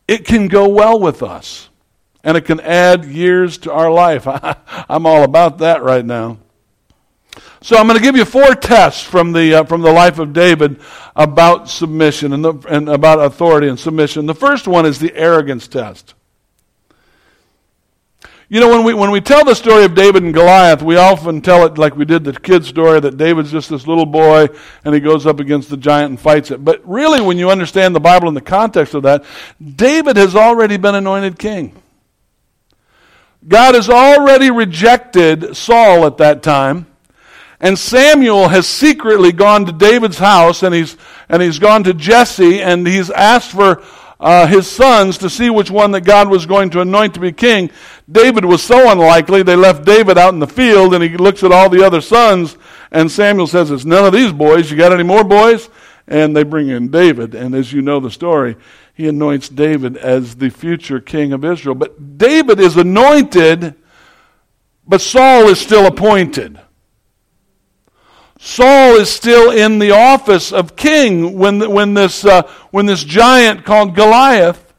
it 0.07 0.25
can 0.25 0.47
go 0.47 0.67
well 0.67 0.99
with 0.99 1.23
us 1.23 1.69
and 2.23 2.37
it 2.37 2.41
can 2.45 2.59
add 2.59 3.05
years 3.05 3.57
to 3.59 3.71
our 3.71 3.91
life. 3.91 4.27
I'm 4.89 5.05
all 5.05 5.23
about 5.23 5.59
that 5.59 5.83
right 5.83 6.05
now. 6.05 6.39
So 7.61 7.77
I'm 7.77 7.87
going 7.87 7.97
to 7.97 8.03
give 8.03 8.15
you 8.15 8.25
four 8.25 8.55
tests 8.55 9.03
from 9.03 9.31
the 9.31 9.55
uh, 9.55 9.63
from 9.63 9.81
the 9.81 9.91
life 9.91 10.19
of 10.19 10.33
David 10.33 10.79
about 11.15 11.69
submission 11.69 12.33
and, 12.33 12.43
the, 12.43 12.53
and 12.69 12.89
about 12.89 13.19
authority 13.19 13.67
and 13.67 13.79
submission. 13.79 14.25
The 14.25 14.35
first 14.35 14.67
one 14.67 14.85
is 14.85 14.99
the 14.99 15.15
arrogance 15.15 15.67
test. 15.67 16.13
You 18.53 18.59
know, 18.59 18.69
when 18.69 18.83
we, 18.83 18.93
when 18.93 19.09
we 19.09 19.19
tell 19.19 19.43
the 19.43 19.55
story 19.55 19.83
of 19.83 19.95
David 19.95 20.21
and 20.21 20.31
Goliath, 20.31 20.83
we 20.83 20.95
often 20.95 21.41
tell 21.41 21.65
it 21.65 21.79
like 21.79 21.95
we 21.95 22.05
did 22.05 22.23
the 22.23 22.33
kid 22.33 22.63
story 22.63 22.99
that 22.99 23.17
David's 23.17 23.51
just 23.51 23.67
this 23.71 23.87
little 23.87 24.05
boy 24.05 24.47
and 24.85 24.93
he 24.93 24.99
goes 24.99 25.25
up 25.25 25.39
against 25.39 25.71
the 25.71 25.75
giant 25.75 26.11
and 26.11 26.19
fights 26.19 26.51
it. 26.51 26.63
But 26.63 26.87
really, 26.87 27.19
when 27.19 27.39
you 27.39 27.49
understand 27.49 27.95
the 27.95 27.99
Bible 27.99 28.27
in 28.27 28.35
the 28.35 28.41
context 28.41 28.93
of 28.93 29.01
that, 29.01 29.25
David 29.59 30.17
has 30.17 30.35
already 30.35 30.77
been 30.77 30.93
anointed 30.93 31.39
king. 31.39 31.81
God 33.47 33.73
has 33.73 33.89
already 33.89 34.51
rejected 34.51 35.57
Saul 35.57 36.05
at 36.05 36.17
that 36.17 36.43
time. 36.43 36.85
And 37.59 37.79
Samuel 37.79 38.49
has 38.49 38.67
secretly 38.67 39.31
gone 39.31 39.65
to 39.65 39.71
David's 39.71 40.19
house 40.19 40.61
and 40.61 40.75
he's, 40.75 40.95
and 41.27 41.41
he's 41.41 41.57
gone 41.57 41.85
to 41.85 41.93
Jesse 41.95 42.61
and 42.61 42.85
he's 42.85 43.09
asked 43.09 43.49
for 43.49 43.81
uh, 44.23 44.47
his 44.47 44.71
sons 44.71 45.17
to 45.17 45.29
see 45.29 45.49
which 45.49 45.69
one 45.69 45.91
that 45.91 46.05
God 46.05 46.29
was 46.29 46.45
going 46.45 46.69
to 46.69 46.79
anoint 46.79 47.13
to 47.15 47.19
be 47.19 47.33
king. 47.33 47.69
David 48.09 48.45
was 48.45 48.63
so 48.63 48.89
unlikely, 48.89 49.43
they 49.43 49.57
left 49.57 49.83
David 49.83 50.17
out 50.17 50.33
in 50.33 50.39
the 50.39 50.47
field, 50.47 50.93
and 50.93 51.03
he 51.03 51.17
looks 51.17 51.43
at 51.43 51.51
all 51.51 51.69
the 51.69 51.85
other 51.85 51.99
sons, 51.99 52.57
and 52.89 53.11
Samuel 53.11 53.47
says, 53.47 53.69
It's 53.69 53.83
none 53.83 54.05
of 54.05 54.13
these 54.13 54.31
boys. 54.31 54.71
You 54.71 54.77
got 54.77 54.93
any 54.93 55.03
more 55.03 55.25
boys? 55.25 55.69
And 56.07 56.35
they 56.35 56.43
bring 56.43 56.69
in 56.69 56.89
David, 56.89 57.35
and 57.35 57.53
as 57.53 57.73
you 57.73 57.81
know 57.81 57.99
the 57.99 58.09
story, 58.09 58.55
he 58.93 59.09
anoints 59.09 59.49
David 59.49 59.97
as 59.97 60.35
the 60.35 60.49
future 60.49 61.01
king 61.01 61.33
of 61.33 61.43
Israel. 61.43 61.75
But 61.75 62.17
David 62.17 62.61
is 62.61 62.77
anointed, 62.77 63.75
but 64.87 65.01
Saul 65.01 65.49
is 65.49 65.59
still 65.59 65.85
appointed. 65.85 66.59
Saul 68.45 68.97
is 68.97 69.09
still 69.09 69.51
in 69.51 69.79
the 69.79 69.91
office 69.91 70.51
of 70.51 70.75
king 70.75 71.37
when, 71.37 71.71
when, 71.71 71.93
this, 71.93 72.25
uh, 72.25 72.41
when 72.71 72.85
this 72.85 73.01
giant 73.01 73.63
called 73.63 73.95
Goliath 73.95 74.73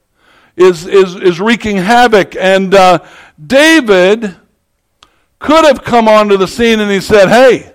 is, 0.55 0.87
is, 0.87 1.17
is 1.17 1.41
wreaking 1.41 1.79
havoc. 1.79 2.37
And 2.37 2.75
uh, 2.75 2.99
David 3.43 4.37
could 5.39 5.65
have 5.65 5.83
come 5.83 6.09
onto 6.09 6.37
the 6.37 6.47
scene 6.47 6.79
and 6.79 6.91
he 6.91 7.01
said, 7.01 7.31
Hey, 7.31 7.73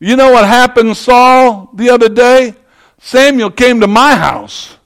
you 0.00 0.16
know 0.16 0.32
what 0.32 0.46
happened, 0.46 0.96
Saul, 0.96 1.68
the 1.74 1.90
other 1.90 2.08
day? 2.08 2.54
Samuel 3.00 3.50
came 3.50 3.80
to 3.82 3.86
my 3.86 4.16
house 4.16 4.78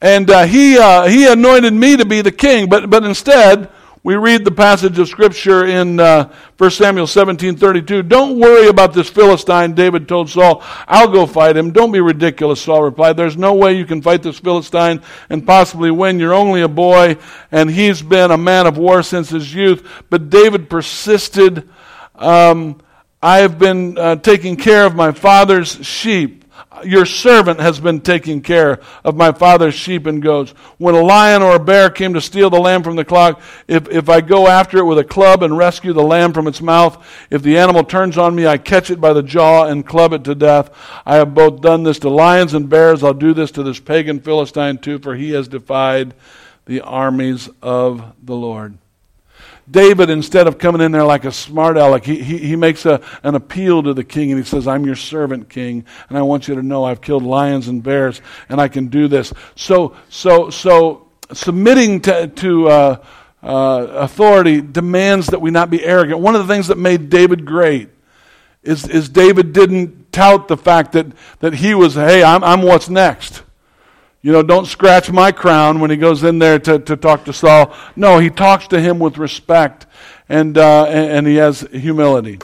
and 0.00 0.28
uh, 0.28 0.46
he, 0.46 0.76
uh, 0.76 1.04
he 1.04 1.28
anointed 1.28 1.74
me 1.74 1.96
to 1.96 2.04
be 2.04 2.22
the 2.22 2.32
king. 2.32 2.68
But, 2.68 2.90
but 2.90 3.04
instead, 3.04 3.70
we 4.08 4.16
read 4.16 4.42
the 4.42 4.50
passage 4.50 4.98
of 4.98 5.06
Scripture 5.06 5.66
in 5.66 6.00
uh, 6.00 6.32
1 6.56 6.70
Samuel 6.70 7.06
17 7.06 7.58
32. 7.58 8.04
Don't 8.04 8.38
worry 8.38 8.68
about 8.68 8.94
this 8.94 9.10
Philistine, 9.10 9.74
David 9.74 10.08
told 10.08 10.30
Saul. 10.30 10.62
I'll 10.86 11.08
go 11.08 11.26
fight 11.26 11.58
him. 11.58 11.72
Don't 11.72 11.92
be 11.92 12.00
ridiculous, 12.00 12.62
Saul 12.62 12.84
replied. 12.84 13.18
There's 13.18 13.36
no 13.36 13.52
way 13.52 13.74
you 13.74 13.84
can 13.84 14.00
fight 14.00 14.22
this 14.22 14.38
Philistine 14.38 15.02
and 15.28 15.46
possibly 15.46 15.90
win. 15.90 16.18
You're 16.18 16.32
only 16.32 16.62
a 16.62 16.68
boy, 16.68 17.18
and 17.52 17.70
he's 17.70 18.00
been 18.00 18.30
a 18.30 18.38
man 18.38 18.66
of 18.66 18.78
war 18.78 19.02
since 19.02 19.28
his 19.28 19.52
youth. 19.52 19.86
But 20.08 20.30
David 20.30 20.70
persisted. 20.70 21.68
Um, 22.14 22.80
I 23.22 23.40
have 23.40 23.58
been 23.58 23.98
uh, 23.98 24.16
taking 24.16 24.56
care 24.56 24.86
of 24.86 24.94
my 24.94 25.12
father's 25.12 25.86
sheep 25.86 26.46
your 26.84 27.06
servant 27.06 27.60
has 27.60 27.80
been 27.80 28.00
taking 28.00 28.40
care 28.40 28.80
of 29.04 29.16
my 29.16 29.32
father's 29.32 29.74
sheep 29.74 30.06
and 30.06 30.22
goats. 30.22 30.52
When 30.78 30.94
a 30.94 31.02
lion 31.02 31.42
or 31.42 31.56
a 31.56 31.60
bear 31.60 31.90
came 31.90 32.14
to 32.14 32.20
steal 32.20 32.50
the 32.50 32.60
lamb 32.60 32.82
from 32.82 32.96
the 32.96 33.04
flock, 33.04 33.40
if, 33.66 33.88
if 33.88 34.08
I 34.08 34.20
go 34.20 34.46
after 34.48 34.78
it 34.78 34.84
with 34.84 34.98
a 34.98 35.04
club 35.04 35.42
and 35.42 35.56
rescue 35.56 35.92
the 35.92 36.02
lamb 36.02 36.32
from 36.32 36.46
its 36.46 36.60
mouth, 36.60 37.04
if 37.30 37.42
the 37.42 37.58
animal 37.58 37.84
turns 37.84 38.18
on 38.18 38.34
me, 38.34 38.46
I 38.46 38.58
catch 38.58 38.90
it 38.90 39.00
by 39.00 39.12
the 39.12 39.22
jaw 39.22 39.66
and 39.66 39.86
club 39.86 40.12
it 40.12 40.24
to 40.24 40.34
death. 40.34 40.70
I 41.04 41.16
have 41.16 41.34
both 41.34 41.60
done 41.60 41.82
this 41.82 41.98
to 42.00 42.08
lions 42.08 42.54
and 42.54 42.68
bears. 42.68 43.02
I'll 43.02 43.14
do 43.14 43.34
this 43.34 43.50
to 43.52 43.62
this 43.62 43.80
pagan 43.80 44.20
Philistine 44.20 44.78
too, 44.78 44.98
for 44.98 45.14
he 45.14 45.30
has 45.32 45.48
defied 45.48 46.14
the 46.66 46.82
armies 46.82 47.48
of 47.62 48.14
the 48.22 48.36
Lord. 48.36 48.78
David, 49.70 50.08
instead 50.08 50.46
of 50.46 50.58
coming 50.58 50.80
in 50.80 50.92
there 50.92 51.04
like 51.04 51.24
a 51.24 51.32
smart 51.32 51.76
aleck, 51.76 52.04
he, 52.04 52.22
he, 52.22 52.38
he 52.38 52.56
makes 52.56 52.86
a, 52.86 53.02
an 53.22 53.34
appeal 53.34 53.82
to 53.82 53.92
the 53.92 54.04
king 54.04 54.30
and 54.30 54.40
he 54.40 54.44
says, 54.44 54.66
I'm 54.66 54.86
your 54.86 54.96
servant, 54.96 55.48
king, 55.48 55.84
and 56.08 56.16
I 56.16 56.22
want 56.22 56.48
you 56.48 56.54
to 56.54 56.62
know 56.62 56.84
I've 56.84 57.00
killed 57.00 57.22
lions 57.22 57.68
and 57.68 57.82
bears 57.82 58.20
and 58.48 58.60
I 58.60 58.68
can 58.68 58.88
do 58.88 59.08
this. 59.08 59.32
So, 59.56 59.96
so, 60.08 60.50
so 60.50 61.08
submitting 61.32 62.00
to, 62.02 62.28
to 62.28 62.68
uh, 62.68 63.04
uh, 63.42 63.86
authority 63.90 64.60
demands 64.60 65.28
that 65.28 65.40
we 65.40 65.50
not 65.50 65.70
be 65.70 65.84
arrogant. 65.84 66.20
One 66.20 66.34
of 66.34 66.46
the 66.46 66.52
things 66.52 66.68
that 66.68 66.78
made 66.78 67.10
David 67.10 67.44
great 67.44 67.90
is, 68.62 68.88
is 68.88 69.08
David 69.08 69.52
didn't 69.52 70.12
tout 70.12 70.48
the 70.48 70.56
fact 70.56 70.92
that, 70.92 71.06
that 71.40 71.54
he 71.54 71.74
was, 71.74 71.94
hey, 71.94 72.22
I'm, 72.22 72.42
I'm 72.42 72.62
what's 72.62 72.88
next. 72.88 73.42
You 74.20 74.32
know, 74.32 74.42
don't 74.42 74.66
scratch 74.66 75.10
my 75.12 75.30
crown 75.30 75.78
when 75.78 75.90
he 75.90 75.96
goes 75.96 76.24
in 76.24 76.38
there 76.38 76.58
to, 76.60 76.78
to 76.80 76.96
talk 76.96 77.24
to 77.26 77.32
Saul. 77.32 77.74
No, 77.94 78.18
he 78.18 78.30
talks 78.30 78.66
to 78.68 78.80
him 78.80 78.98
with 78.98 79.16
respect 79.16 79.86
and, 80.28 80.58
uh, 80.58 80.86
and, 80.86 81.10
and 81.10 81.26
he 81.26 81.36
has 81.36 81.60
humility. 81.72 82.38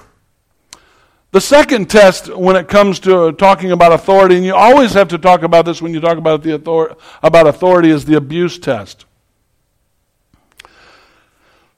The 1.33 1.41
second 1.41 1.91
test 1.91 2.29
when 2.29 2.55
it 2.55 2.69
comes 2.69 3.01
to 3.01 3.33
talking 3.33 3.73
about 3.73 3.93
authority, 3.93 4.37
and 4.37 4.45
you 4.45 4.55
always 4.55 4.93
have 4.93 5.09
to 5.09 5.19
talk 5.19 5.43
about 5.43 5.65
this 5.65 5.83
when 5.83 5.93
you 5.93 5.99
talk 5.99 6.17
about, 6.17 6.45
the 6.45 6.55
author- 6.55 6.97
about 7.25 7.49
authority, 7.49 7.91
is 7.91 8.05
the 8.05 8.17
abuse 8.17 8.57
test. 8.57 9.05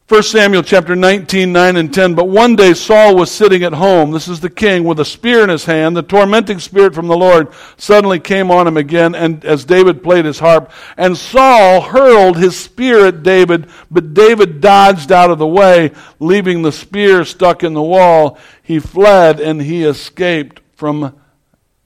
1 0.09 0.23
Samuel 0.23 0.63
chapter 0.63 0.95
19, 0.95 1.53
9 1.53 1.77
and 1.77 1.93
10. 1.93 2.15
But 2.15 2.29
one 2.29 2.55
day 2.55 2.75
Saul 2.75 3.17
was 3.17 3.29
sitting 3.29 3.65
at 3.65 3.73
home. 3.73 4.13
This 4.13 4.29
is 4.29 4.39
the 4.39 4.49
king 4.49 4.85
with 4.85 5.01
a 5.01 5.05
spear 5.05 5.43
in 5.43 5.49
his 5.49 5.65
hand. 5.65 5.97
The 5.97 6.03
tormenting 6.05 6.61
spirit 6.61 6.95
from 6.95 7.09
the 7.09 7.17
Lord 7.17 7.53
suddenly 7.77 8.21
came 8.21 8.49
on 8.53 8.69
him 8.69 8.77
again, 8.77 9.17
and 9.17 9.45
as 9.45 9.65
David 9.65 10.05
played 10.05 10.25
his 10.25 10.39
harp. 10.39 10.71
And 10.97 11.19
Saul 11.19 11.81
hurled 11.81 12.39
his 12.39 12.57
spear 12.57 13.07
at 13.07 13.25
David, 13.25 13.69
but 13.91 14.15
David 14.15 14.61
dodged 14.61 15.11
out 15.11 15.33
of 15.33 15.39
the 15.39 15.47
way, 15.47 15.91
leaving 16.21 16.63
the 16.63 16.71
spear 16.71 17.25
stuck 17.25 17.65
in 17.65 17.75
the 17.75 17.83
wall. 17.83 18.39
He 18.63 18.79
fled 18.79 19.41
and 19.41 19.61
he 19.61 19.83
escaped 19.83 20.61
from 20.77 21.19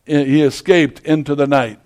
he 0.04 0.42
escaped 0.42 1.00
into 1.06 1.34
the 1.34 1.46
night. 1.46 1.80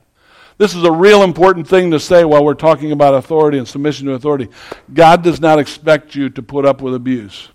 This 0.57 0.75
is 0.75 0.85
a 0.85 0.93
real 0.93 1.23
important 1.23 1.67
thing 1.67 1.91
to 1.91 2.01
say 2.01 2.25
while 2.25 2.45
we're 2.45 2.55
talking 2.55 2.93
about 2.93 3.15
authority 3.15 3.59
and 3.59 3.67
submission 3.67 4.07
to 4.07 4.13
authority. 4.13 4.49
God 4.93 5.23
does 5.23 5.41
not 5.41 5.59
expect 5.59 6.15
you 6.15 6.31
to 6.31 6.43
put 6.43 6.65
up 6.65 6.81
with 6.81 6.95
abuse. 6.95 7.49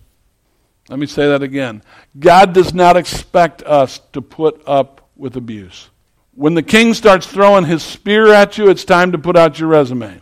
Let 0.90 1.00
me 1.00 1.06
say 1.06 1.28
that 1.28 1.44
again. 1.44 1.84
God 2.20 2.54
does 2.54 2.74
not 2.74 2.98
expect 2.98 3.62
us 3.64 4.00
to 4.14 4.22
put 4.22 4.62
up 4.68 5.10
with 5.16 5.36
abuse. 5.38 5.90
When 6.34 6.56
the 6.56 6.64
king 6.64 6.94
starts 6.94 7.28
throwing 7.28 7.66
his 7.66 7.84
spear 7.84 8.34
at 8.34 8.58
you, 8.58 8.70
it's 8.70 8.86
time 8.86 9.12
to 9.12 9.18
put 9.18 9.38
out 9.38 9.60
your 9.60 9.70
resume. 9.70 10.20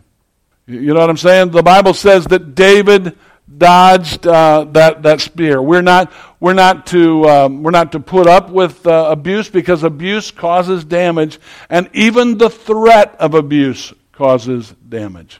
You 0.65 0.93
know 0.93 0.99
what 0.99 1.09
I'm 1.09 1.17
saying? 1.17 1.51
The 1.51 1.63
Bible 1.63 1.93
says 1.93 2.25
that 2.25 2.53
David 2.53 3.17
dodged 3.55 4.27
uh, 4.27 4.65
that 4.71 5.03
that 5.03 5.21
spear. 5.21 5.61
We're 5.61 5.81
not 5.81 6.11
we're 6.39 6.53
not 6.53 6.87
to 6.87 7.27
um, 7.29 7.63
we're 7.63 7.71
not 7.71 7.91
to 7.93 7.99
put 7.99 8.27
up 8.27 8.49
with 8.49 8.85
uh, 8.85 9.07
abuse 9.09 9.49
because 9.49 9.83
abuse 9.83 10.31
causes 10.31 10.83
damage, 10.83 11.39
and 11.69 11.89
even 11.93 12.37
the 12.37 12.49
threat 12.49 13.15
of 13.19 13.33
abuse 13.33 13.93
causes 14.11 14.73
damage. 14.87 15.39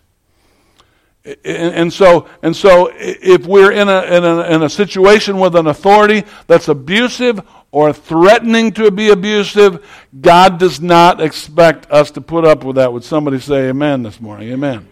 And, 1.25 1.73
and 1.73 1.93
so 1.93 2.29
and 2.41 2.55
so, 2.55 2.89
if 2.95 3.45
we're 3.45 3.71
in 3.71 3.89
a, 3.89 4.01
in 4.03 4.23
a 4.23 4.41
in 4.55 4.63
a 4.63 4.69
situation 4.69 5.39
with 5.39 5.55
an 5.55 5.67
authority 5.67 6.23
that's 6.47 6.69
abusive 6.69 7.41
or 7.71 7.91
threatening 7.91 8.71
to 8.71 8.89
be 8.91 9.09
abusive, 9.09 9.85
God 10.21 10.57
does 10.57 10.79
not 10.79 11.19
expect 11.19 11.91
us 11.91 12.11
to 12.11 12.21
put 12.21 12.45
up 12.45 12.63
with 12.63 12.77
that. 12.77 12.93
Would 12.93 13.03
somebody 13.03 13.39
say 13.39 13.67
Amen 13.67 14.03
this 14.03 14.21
morning? 14.21 14.49
Amen. 14.53 14.87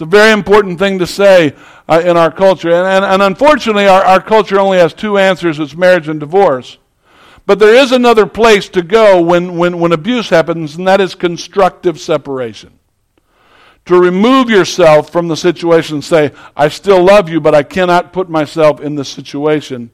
It's 0.00 0.06
a 0.06 0.16
very 0.16 0.32
important 0.32 0.78
thing 0.78 0.98
to 1.00 1.06
say 1.06 1.54
uh, 1.86 2.00
in 2.02 2.16
our 2.16 2.32
culture. 2.32 2.70
And, 2.70 2.86
and, 2.86 3.04
and 3.04 3.20
unfortunately, 3.20 3.86
our, 3.86 4.02
our 4.02 4.22
culture 4.22 4.58
only 4.58 4.78
has 4.78 4.94
two 4.94 5.18
answers 5.18 5.58
it's 5.58 5.76
marriage 5.76 6.08
and 6.08 6.18
divorce. 6.18 6.78
But 7.44 7.58
there 7.58 7.74
is 7.74 7.92
another 7.92 8.24
place 8.24 8.70
to 8.70 8.80
go 8.80 9.20
when, 9.20 9.58
when, 9.58 9.78
when 9.78 9.92
abuse 9.92 10.30
happens, 10.30 10.76
and 10.76 10.88
that 10.88 11.02
is 11.02 11.14
constructive 11.14 12.00
separation. 12.00 12.78
To 13.84 14.00
remove 14.00 14.48
yourself 14.48 15.12
from 15.12 15.28
the 15.28 15.36
situation 15.36 15.96
and 15.96 16.04
say, 16.04 16.32
I 16.56 16.68
still 16.68 17.04
love 17.04 17.28
you, 17.28 17.38
but 17.38 17.54
I 17.54 17.62
cannot 17.62 18.14
put 18.14 18.30
myself 18.30 18.80
in 18.80 18.94
this 18.94 19.10
situation 19.10 19.90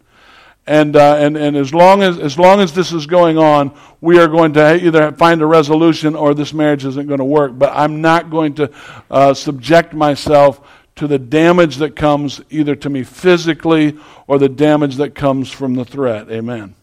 and, 0.66 0.96
uh, 0.96 1.16
and, 1.16 1.36
and 1.36 1.56
as, 1.56 1.72
long 1.72 2.02
as, 2.02 2.18
as 2.18 2.38
long 2.38 2.60
as 2.60 2.72
this 2.72 2.92
is 2.92 3.06
going 3.06 3.38
on, 3.38 3.76
we 4.00 4.18
are 4.18 4.26
going 4.26 4.52
to 4.54 4.84
either 4.84 5.12
find 5.12 5.40
a 5.40 5.46
resolution 5.46 6.16
or 6.16 6.34
this 6.34 6.52
marriage 6.52 6.84
isn't 6.84 7.06
going 7.06 7.18
to 7.18 7.24
work. 7.24 7.56
But 7.56 7.72
I'm 7.72 8.00
not 8.00 8.30
going 8.30 8.54
to 8.54 8.72
uh, 9.10 9.34
subject 9.34 9.94
myself 9.94 10.60
to 10.96 11.06
the 11.06 11.18
damage 11.18 11.76
that 11.76 11.94
comes 11.94 12.40
either 12.50 12.74
to 12.74 12.90
me 12.90 13.04
physically 13.04 13.96
or 14.26 14.38
the 14.38 14.48
damage 14.48 14.96
that 14.96 15.14
comes 15.14 15.52
from 15.52 15.74
the 15.74 15.84
threat. 15.84 16.30
Amen. 16.30 16.74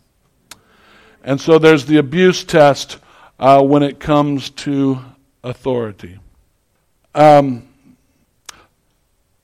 And 1.23 1.41
so 1.41 1.57
there's 1.57 1.85
the 1.85 1.97
abuse 1.97 2.43
test 2.43 2.99
uh, 3.39 3.61
when 3.61 3.83
it 3.83 3.99
comes 3.99 4.49
to 4.51 4.99
authority. 5.43 6.19
Um, 7.15 7.67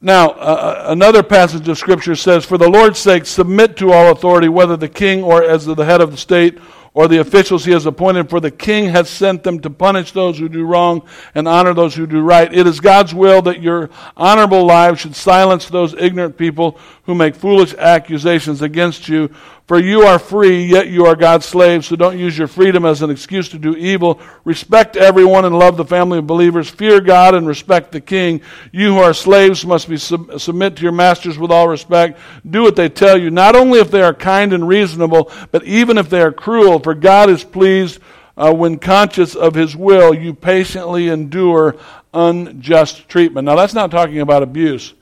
now, 0.01 0.29
uh, 0.29 0.33
uh, 0.33 0.83
another 0.87 1.21
passage 1.21 1.67
of 1.67 1.77
Scripture 1.77 2.15
says, 2.15 2.45
For 2.45 2.57
the 2.57 2.69
Lord's 2.69 2.99
sake, 2.99 3.25
submit 3.25 3.75
to 3.77 3.91
all 3.91 4.13
authority, 4.13 4.47
whether 4.47 4.77
the 4.77 4.87
king 4.87 5.23
or 5.23 5.43
as 5.43 5.65
the 5.65 5.75
head 5.83 5.99
of 5.99 6.11
the 6.11 6.17
state 6.17 6.57
or 6.93 7.09
the 7.09 7.17
officials 7.17 7.65
he 7.65 7.73
has 7.73 7.85
appointed, 7.85 8.29
for 8.29 8.39
the 8.39 8.49
king 8.49 8.87
has 8.87 9.09
sent 9.09 9.43
them 9.43 9.59
to 9.59 9.69
punish 9.69 10.13
those 10.13 10.39
who 10.39 10.47
do 10.47 10.65
wrong 10.65 11.01
and 11.35 11.49
honor 11.49 11.73
those 11.73 11.95
who 11.95 12.07
do 12.07 12.21
right. 12.21 12.53
It 12.53 12.65
is 12.65 12.79
God's 12.79 13.13
will 13.13 13.41
that 13.41 13.61
your 13.61 13.89
honorable 14.15 14.65
lives 14.65 15.01
should 15.01 15.17
silence 15.17 15.67
those 15.67 15.93
ignorant 15.93 16.37
people 16.37 16.79
who 17.03 17.13
make 17.13 17.35
foolish 17.35 17.73
accusations 17.73 18.61
against 18.61 19.09
you. 19.09 19.29
For 19.69 19.77
you 19.77 20.01
are 20.01 20.17
free, 20.17 20.65
yet 20.65 20.87
you 20.87 21.05
are 21.05 21.15
God's 21.15 21.45
slaves, 21.45 21.85
so 21.85 21.95
don't 21.95 22.17
use 22.17 22.35
your 22.35 22.47
freedom 22.47 22.85
as 22.85 23.03
an 23.03 23.11
excuse 23.11 23.49
to 23.49 23.59
do 23.59 23.75
evil. 23.75 24.19
Respect 24.43 24.97
everyone 24.97 25.45
and 25.45 25.59
love 25.59 25.77
the 25.77 25.85
family 25.85 26.17
of 26.17 26.25
believers. 26.25 26.67
Fear 26.67 27.01
God 27.01 27.35
and 27.35 27.47
respect 27.47 27.91
the 27.91 28.01
king. 28.01 28.41
You 28.71 28.95
who 28.95 28.97
are 28.97 29.13
slaves 29.13 29.63
must 29.63 29.87
be 29.87 29.97
sub- 29.97 30.41
submit 30.41 30.75
to 30.77 30.81
your 30.81 30.91
masters 30.91 31.37
with 31.37 31.51
all 31.51 31.67
respect. 31.67 32.19
Do 32.49 32.63
what 32.63 32.75
they 32.75 32.89
tell 32.89 33.15
you, 33.15 33.29
not 33.29 33.55
only 33.55 33.77
if 33.77 33.91
they 33.91 34.01
are 34.01 34.11
kind 34.11 34.53
and 34.53 34.67
reasonable, 34.67 35.31
but 35.51 35.63
even 35.65 35.99
if 35.99 36.09
they 36.09 36.23
are 36.23 36.31
cruel. 36.31 36.79
For 36.79 36.95
God 36.95 37.29
is 37.29 37.43
pleased 37.43 37.99
uh, 38.35 38.51
when 38.51 38.79
conscious 38.79 39.35
of 39.35 39.53
his 39.53 39.75
will, 39.75 40.15
you 40.15 40.33
patiently 40.33 41.09
endure 41.09 41.75
unjust 42.11 43.07
treatment. 43.07 43.45
Now, 43.45 43.55
that's 43.55 43.75
not 43.75 43.91
talking 43.91 44.21
about 44.21 44.41
abuse, 44.41 44.95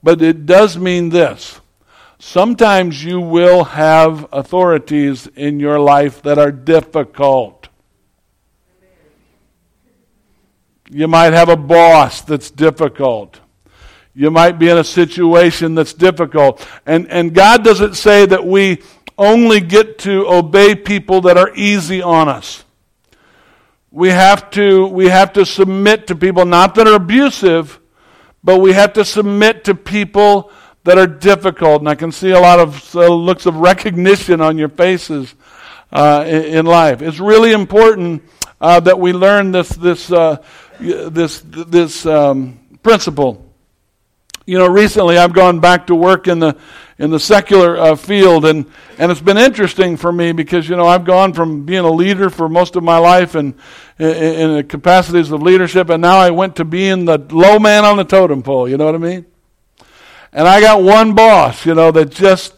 but 0.00 0.22
it 0.22 0.46
does 0.46 0.78
mean 0.78 1.08
this 1.08 1.60
Sometimes 2.24 3.04
you 3.04 3.20
will 3.20 3.64
have 3.64 4.28
authorities 4.32 5.26
in 5.34 5.58
your 5.58 5.80
life 5.80 6.22
that 6.22 6.38
are 6.38 6.52
difficult. 6.52 7.68
You 10.88 11.08
might 11.08 11.32
have 11.32 11.48
a 11.48 11.56
boss 11.56 12.20
that's 12.22 12.48
difficult. 12.48 13.40
You 14.14 14.30
might 14.30 14.52
be 14.60 14.68
in 14.68 14.78
a 14.78 14.84
situation 14.84 15.74
that's 15.74 15.92
difficult. 15.92 16.64
And, 16.86 17.10
and 17.10 17.34
God 17.34 17.64
doesn't 17.64 17.94
say 17.94 18.24
that 18.24 18.46
we 18.46 18.82
only 19.18 19.58
get 19.58 19.98
to 19.98 20.24
obey 20.28 20.76
people 20.76 21.22
that 21.22 21.36
are 21.36 21.50
easy 21.56 22.00
on 22.02 22.28
us. 22.28 22.64
We 23.90 24.10
have 24.10 24.48
to, 24.52 24.86
we 24.86 25.08
have 25.08 25.32
to 25.32 25.44
submit 25.44 26.06
to 26.06 26.14
people, 26.14 26.44
not 26.44 26.76
that 26.76 26.86
are 26.86 26.94
abusive, 26.94 27.80
but 28.44 28.60
we 28.60 28.74
have 28.74 28.92
to 28.92 29.04
submit 29.04 29.64
to 29.64 29.74
people 29.74 30.52
that 30.84 30.98
are 30.98 31.06
difficult, 31.06 31.80
and 31.80 31.88
I 31.88 31.94
can 31.94 32.10
see 32.10 32.30
a 32.30 32.40
lot 32.40 32.58
of 32.58 32.94
uh, 32.96 33.08
looks 33.08 33.46
of 33.46 33.56
recognition 33.56 34.40
on 34.40 34.58
your 34.58 34.68
faces 34.68 35.34
uh, 35.92 36.24
in, 36.26 36.44
in, 36.44 36.66
life. 36.66 37.02
It's 37.02 37.20
really 37.20 37.52
important 37.52 38.22
uh, 38.60 38.80
that 38.80 38.98
we 38.98 39.12
learn 39.12 39.52
this 39.52 39.68
this 39.70 40.10
uh, 40.10 40.42
this 40.80 41.42
this 41.46 42.06
um, 42.06 42.58
principle. 42.82 43.48
You 44.44 44.58
know, 44.58 44.66
recently 44.66 45.18
I've 45.18 45.32
gone 45.32 45.60
back 45.60 45.86
to 45.86 45.94
work 45.94 46.26
in 46.26 46.40
the 46.40 46.56
in 46.98 47.10
the 47.10 47.20
secular 47.20 47.76
uh, 47.76 47.94
field, 47.94 48.44
and 48.44 48.66
and 48.98 49.12
it's 49.12 49.20
been 49.20 49.38
interesting 49.38 49.96
for 49.96 50.10
me 50.10 50.32
because 50.32 50.68
you 50.68 50.76
know 50.76 50.86
I've 50.86 51.04
gone 51.04 51.32
from 51.32 51.64
being 51.64 51.84
a 51.84 51.90
leader 51.90 52.28
for 52.28 52.48
most 52.48 52.74
of 52.74 52.82
my 52.82 52.98
life 52.98 53.36
and 53.36 53.54
in, 54.00 54.08
in 54.08 54.54
the 54.56 54.64
capacities 54.64 55.30
of 55.30 55.42
leadership, 55.42 55.90
and 55.90 56.02
now 56.02 56.18
I 56.18 56.30
went 56.30 56.56
to 56.56 56.64
being 56.64 57.04
the 57.04 57.18
low 57.18 57.60
man 57.60 57.84
on 57.84 57.98
the 57.98 58.04
totem 58.04 58.42
pole. 58.42 58.68
You 58.68 58.78
know 58.78 58.86
what 58.86 58.96
I 58.96 58.98
mean? 58.98 59.26
And 60.32 60.48
I 60.48 60.60
got 60.60 60.82
one 60.82 61.14
boss, 61.14 61.66
you 61.66 61.74
know, 61.74 61.90
that 61.92 62.10
just 62.10 62.54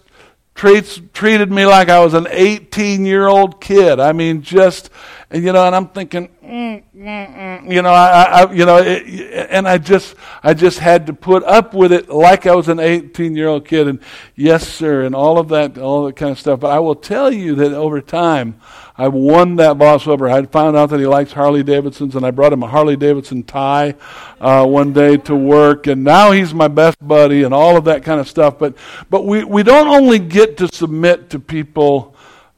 treats 0.55 1.01
treated 1.13 1.51
me 1.51 1.67
like 1.67 1.89
I 1.89 1.99
was 2.05 2.15
an 2.15 2.29
18 2.31 3.05
year 3.05 3.27
old 3.27 3.61
kid. 3.61 3.99
I 3.99 4.13
mean, 4.13 4.43
just 4.43 4.91
you 5.35 5.53
know, 5.53 5.67
and 5.67 5.75
I'm 5.75 5.89
thinking, 5.89 6.29
mm, 6.43 6.83
mm, 6.97 7.37
mm, 7.37 7.73
you 7.73 7.83
know, 7.83 7.93
I, 7.93 8.23
I 8.23 8.53
you 8.53 8.65
know, 8.65 8.79
it, 8.79 9.49
and 9.51 9.67
I 9.67 9.79
just 9.79 10.15
I 10.43 10.55
just 10.55 10.79
had 10.79 11.07
to 11.09 11.13
put 11.13 11.43
up 11.45 11.75
with 11.75 11.93
it 11.93 12.09
like 12.09 12.47
I 12.47 12.55
was 12.55 12.69
an 12.69 12.79
18 12.79 13.35
year 13.35 13.49
old 13.49 13.67
kid, 13.67 13.89
and 13.89 13.99
yes, 14.37 14.69
sir, 14.69 15.03
and 15.03 15.15
all 15.15 15.39
of 15.39 15.49
that, 15.49 15.77
all 15.77 16.07
that 16.07 16.17
kind 16.17 16.31
of 16.31 16.39
stuff. 16.39 16.61
But 16.61 16.71
I 16.71 16.79
will 16.79 16.95
tell 16.95 17.33
you 17.33 17.57
that 17.57 17.73
over 17.73 18.01
time, 18.01 18.61
I 18.97 19.09
won 19.09 19.57
that 19.57 19.77
boss 19.77 20.07
over. 20.07 20.29
I 20.29 20.45
found 20.47 20.77
out 20.77 20.91
that 20.91 21.01
he 21.01 21.07
likes 21.07 21.33
Harley 21.33 21.65
Davidsons, 21.65 22.15
and 22.15 22.25
I 22.25 22.31
brought 22.31 22.53
him 22.53 22.63
a 22.63 22.69
Harley 22.69 22.97
Davidson 22.97 23.43
tie 23.43 23.97
uh, 24.41 24.65
one 24.65 24.93
day 24.93 25.17
to 25.17 25.35
work, 25.35 25.89
and 25.89 26.05
now 26.05 26.31
he's 26.31 26.55
my 26.55 26.69
best 26.69 26.97
buddy, 27.07 27.43
and 27.43 27.53
all 27.53 27.77
of 27.77 27.85
that 27.87 28.05
kind 28.05 28.21
of 28.21 28.29
stuff. 28.29 28.59
But 28.59 28.77
but 29.11 29.27
we 29.27 29.43
we 29.43 29.65
don't 29.65 29.89
only 29.89 30.21
get 30.21 30.57
to 30.59 30.69
submit 30.73 31.31
to 31.31 31.41
people 31.41 32.14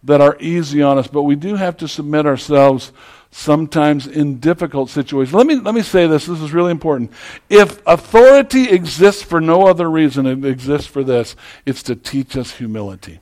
that 0.07 0.21
are 0.21 0.37
easy 0.41 0.83
on 0.83 0.99
us, 0.99 1.07
but 1.07 1.23
we 1.23 1.37
do 1.37 1.57
have 1.57 1.77
to 1.79 1.89
submit 1.89 2.27
ourselves 2.27 2.93
sometimes 3.31 4.07
in 4.07 4.39
difficult 4.39 4.89
situations. 4.89 5.35
Let 5.35 5.47
me 5.47 5.57
let 5.57 5.75
me 5.75 5.83
say 5.83 6.07
this. 6.07 6.27
This 6.27 6.41
is 6.41 6.53
really 6.53 6.71
important. 6.71 7.13
If 7.51 7.83
authority 7.87 8.71
exists 8.71 9.23
for 9.23 9.41
no 9.41 9.67
other 9.67 9.91
reason, 9.91 10.27
it 10.27 10.45
exists 10.45 10.87
for 10.87 11.05
this. 11.05 11.37
It's 11.67 11.83
to 11.85 11.97
teach 11.97 12.37
us 12.37 12.53
humility. 12.53 13.21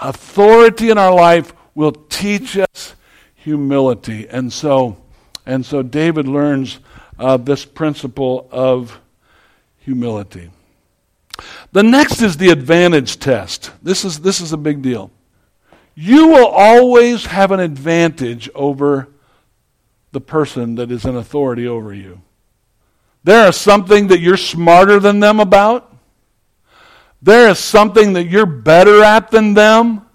Authority 0.00 0.90
in 0.90 0.98
our 0.98 1.14
life 1.14 1.52
will 1.74 1.92
teach 1.92 2.56
us 2.56 2.94
humility. 3.34 4.26
And 4.28 4.52
so, 4.52 4.96
and 5.46 5.64
so 5.64 5.82
David 5.82 6.26
learns 6.26 6.80
uh, 7.18 7.36
this 7.36 7.64
principle 7.64 8.48
of 8.50 8.98
humility. 9.78 10.50
The 11.72 11.82
next 11.82 12.22
is 12.22 12.36
the 12.36 12.50
advantage 12.50 13.18
test. 13.18 13.70
This 13.82 14.04
is, 14.04 14.20
this 14.20 14.40
is 14.40 14.52
a 14.52 14.56
big 14.56 14.82
deal. 14.82 15.10
You 16.02 16.28
will 16.28 16.46
always 16.46 17.26
have 17.26 17.52
an 17.52 17.60
advantage 17.60 18.48
over 18.54 19.08
the 20.12 20.20
person 20.22 20.76
that 20.76 20.90
is 20.90 21.04
in 21.04 21.14
authority 21.14 21.66
over 21.66 21.92
you. 21.92 22.22
There 23.22 23.46
is 23.46 23.56
something 23.56 24.06
that 24.06 24.18
you're 24.18 24.38
smarter 24.38 24.98
than 24.98 25.20
them 25.20 25.40
about. 25.40 25.94
There 27.20 27.50
is 27.50 27.58
something 27.58 28.14
that 28.14 28.28
you're 28.28 28.46
better 28.46 29.02
at 29.02 29.30
than 29.30 29.52
them. 29.52 30.06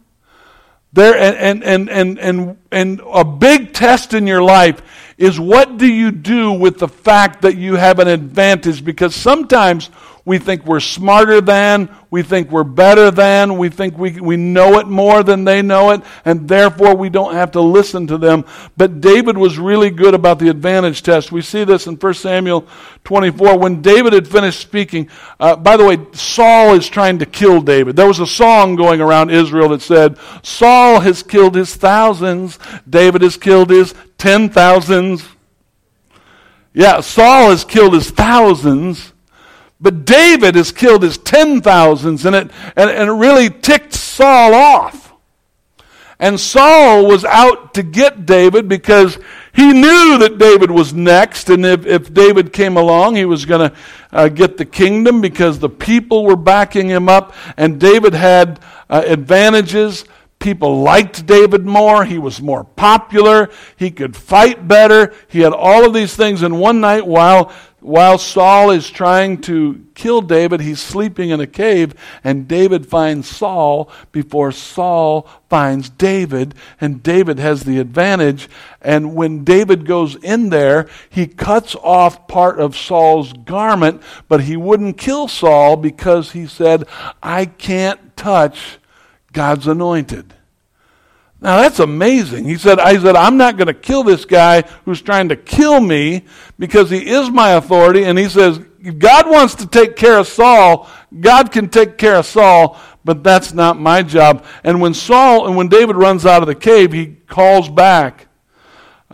There, 0.92 1.16
and, 1.16 1.64
and, 1.64 1.88
and, 1.88 2.18
and, 2.18 2.58
and 2.72 3.02
a 3.06 3.24
big 3.24 3.72
test 3.72 4.16
in 4.16 4.26
your 4.26 4.42
life 4.42 4.82
is 5.20 5.40
what 5.40 5.78
do 5.78 5.86
you 5.86 6.10
do 6.10 6.52
with 6.52 6.80
the 6.80 6.88
fact 6.88 7.44
that 7.44 7.58
you 7.58 7.76
have 7.76 8.00
an 8.00 8.08
advantage? 8.08 8.84
Because 8.84 9.14
sometimes 9.14 9.92
We 10.26 10.40
think 10.40 10.66
we're 10.66 10.80
smarter 10.80 11.40
than. 11.40 11.96
We 12.10 12.24
think 12.24 12.50
we're 12.50 12.64
better 12.64 13.12
than. 13.12 13.60
We 13.60 13.70
think 13.70 13.96
we, 13.96 14.20
we 14.20 14.38
know 14.38 14.80
it 14.80 14.88
more 14.88 15.22
than 15.22 15.44
they 15.44 15.62
know 15.62 15.92
it, 15.92 16.02
and 16.26 16.48
therefore 16.48 16.96
we 16.96 17.10
don't 17.10 17.36
have 17.36 17.52
to 17.52 17.62
listen 17.62 18.08
to 18.08 18.18
them. 18.18 18.44
But 18.76 19.02
David 19.02 19.38
was 19.38 19.60
really 19.60 19.92
good 19.92 20.16
about 20.16 20.40
the 20.40 20.50
advantage 20.50 21.04
test. 21.04 21.32
We 21.32 21.44
see 21.44 21.64
this 21.64 21.86
in 21.86 21.98
1 21.98 22.14
Samuel 22.16 22.68
24. 23.04 23.60
When 23.60 23.84
David 23.84 24.14
had 24.14 24.28
finished 24.28 24.60
speaking, 24.60 25.12
uh, 25.40 25.58
by 25.58 25.78
the 25.78 25.86
way, 25.86 26.00
Saul 26.14 26.74
is 26.74 26.90
trying 26.90 27.20
to 27.20 27.28
kill 27.28 27.62
David. 27.62 27.96
There 27.96 28.08
was 28.08 28.20
a 28.20 28.26
song 28.26 28.76
going 28.76 29.02
around 29.02 29.30
Israel 29.30 29.70
that 29.70 29.84
said, 29.84 30.18
Saul 30.42 31.02
has 31.02 31.22
killed 31.22 31.54
his 31.54 31.76
thousands, 31.76 32.58
David 32.90 33.22
has 33.22 33.38
killed 33.38 33.70
his 33.70 33.94
ten 34.18 34.50
thousands. 34.50 35.24
Yeah, 36.74 37.00
Saul 37.02 37.52
has 37.52 37.64
killed 37.64 37.94
his 37.94 38.10
thousands, 38.10 39.14
but 39.86 40.04
David 40.04 40.56
has 40.56 40.72
killed 40.72 41.04
his 41.04 41.20
ten 41.20 41.62
thousands, 41.62 42.26
and 42.26 42.36
it, 42.36 42.50
and, 42.76 42.90
and 42.90 43.08
it 43.08 43.14
really 43.14 43.52
ticked 43.52 43.94
Saul 43.94 44.56
off. 44.56 45.14
And 46.18 46.40
Saul 46.40 47.06
was 47.06 47.24
out 47.24 47.76
to 47.76 47.84
get 47.84 48.26
David 48.26 48.68
because 48.68 49.20
he 49.54 49.74
knew 49.74 50.18
that 50.18 50.40
David 50.40 50.72
was 50.72 50.92
next, 50.92 51.52
and 51.52 51.64
if, 51.64 51.86
if 51.86 52.12
David 52.12 52.52
came 52.52 52.78
along, 52.78 53.16
he 53.16 53.26
was 53.26 53.46
going 53.46 53.70
to 53.70 53.78
uh, 54.12 54.28
get 54.30 54.58
the 54.58 54.66
kingdom 54.66 55.22
because 55.22 55.60
the 55.60 55.70
people 55.70 56.26
were 56.26 56.36
backing 56.36 56.88
him 56.88 57.08
up, 57.08 57.36
and 57.56 57.80
David 57.80 58.16
had 58.16 58.60
uh, 58.90 59.04
advantages 59.06 60.04
People 60.40 60.82
liked 60.82 61.26
David 61.26 61.66
more. 61.66 62.06
He 62.06 62.20
was 62.20 62.42
more 62.42 62.64
popular. 62.64 63.50
He 63.78 63.90
could 63.90 64.16
fight 64.16 64.68
better. 64.68 65.14
He 65.28 65.40
had 65.40 65.54
all 65.54 65.88
of 65.88 65.94
these 65.94 66.16
things. 66.16 66.44
And 66.44 66.60
one 66.60 66.82
night, 66.82 67.08
while, 67.08 67.52
while 67.86 68.18
Saul 68.18 68.72
is 68.72 68.90
trying 68.90 69.42
to 69.42 69.86
kill 69.94 70.22
David, 70.22 70.60
he's 70.60 70.80
sleeping 70.80 71.30
in 71.30 71.40
a 71.40 71.48
cave, 71.48 71.94
and 72.24 72.48
David 72.48 72.88
finds 72.88 73.30
Saul 73.30 73.92
before 74.12 74.52
Saul 74.52 75.30
finds 75.50 75.90
David, 75.90 76.56
and 76.82 77.04
David 77.04 77.38
has 77.38 77.64
the 77.64 77.80
advantage. 77.80 78.50
And 78.82 79.16
when 79.16 79.44
David 79.44 79.86
goes 79.86 80.16
in 80.16 80.50
there, 80.50 80.90
he 81.10 81.28
cuts 81.28 81.76
off 81.76 82.28
part 82.28 82.60
of 82.60 82.76
Saul's 82.76 83.34
garment, 83.34 84.02
but 84.28 84.42
he 84.42 84.58
wouldn't 84.58 84.98
kill 84.98 85.28
Saul 85.28 85.78
because 85.78 86.32
he 86.32 86.48
said, 86.48 86.88
I 87.22 87.46
can't 87.46 88.18
touch 88.18 88.80
God's 89.32 89.68
anointed. 89.68 90.35
Now 91.42 91.62
that's 91.62 91.80
amazing. 91.80 92.46
He 92.46 92.58
said, 92.58 92.80
I 92.80 92.98
said, 92.98 93.16
I'm 93.16 93.38
not 93.38 93.58
going 93.58 93.68
to 93.68 93.74
kill 93.74 94.04
this 94.04 94.26
guy 94.26 94.62
who's 94.86 95.02
trying 95.02 95.30
to 95.30 95.36
kill 95.36 95.80
me 95.80 96.26
because 96.58 96.90
he 96.90 97.10
is 97.10 97.30
my 97.30 97.52
authority. 97.52 98.06
And 98.06 98.18
he 98.18 98.30
says, 98.30 98.60
God 98.98 99.30
wants 99.30 99.56
to 99.56 99.68
take 99.68 99.96
care 99.96 100.18
of 100.18 100.28
Saul. 100.28 100.90
God 101.20 101.52
can 101.52 101.70
take 101.70 101.98
care 101.98 102.16
of 102.16 102.26
Saul, 102.26 102.80
but 103.04 103.24
that's 103.24 103.54
not 103.54 103.80
my 103.80 104.02
job. 104.04 104.46
And 104.64 104.82
when 104.82 104.94
Saul, 104.94 105.48
and 105.48 105.56
when 105.56 105.68
David 105.68 105.96
runs 105.96 106.26
out 106.26 106.42
of 106.42 106.48
the 106.48 106.56
cave, 106.56 106.94
he 106.94 107.08
calls 107.28 107.70
back 107.70 108.28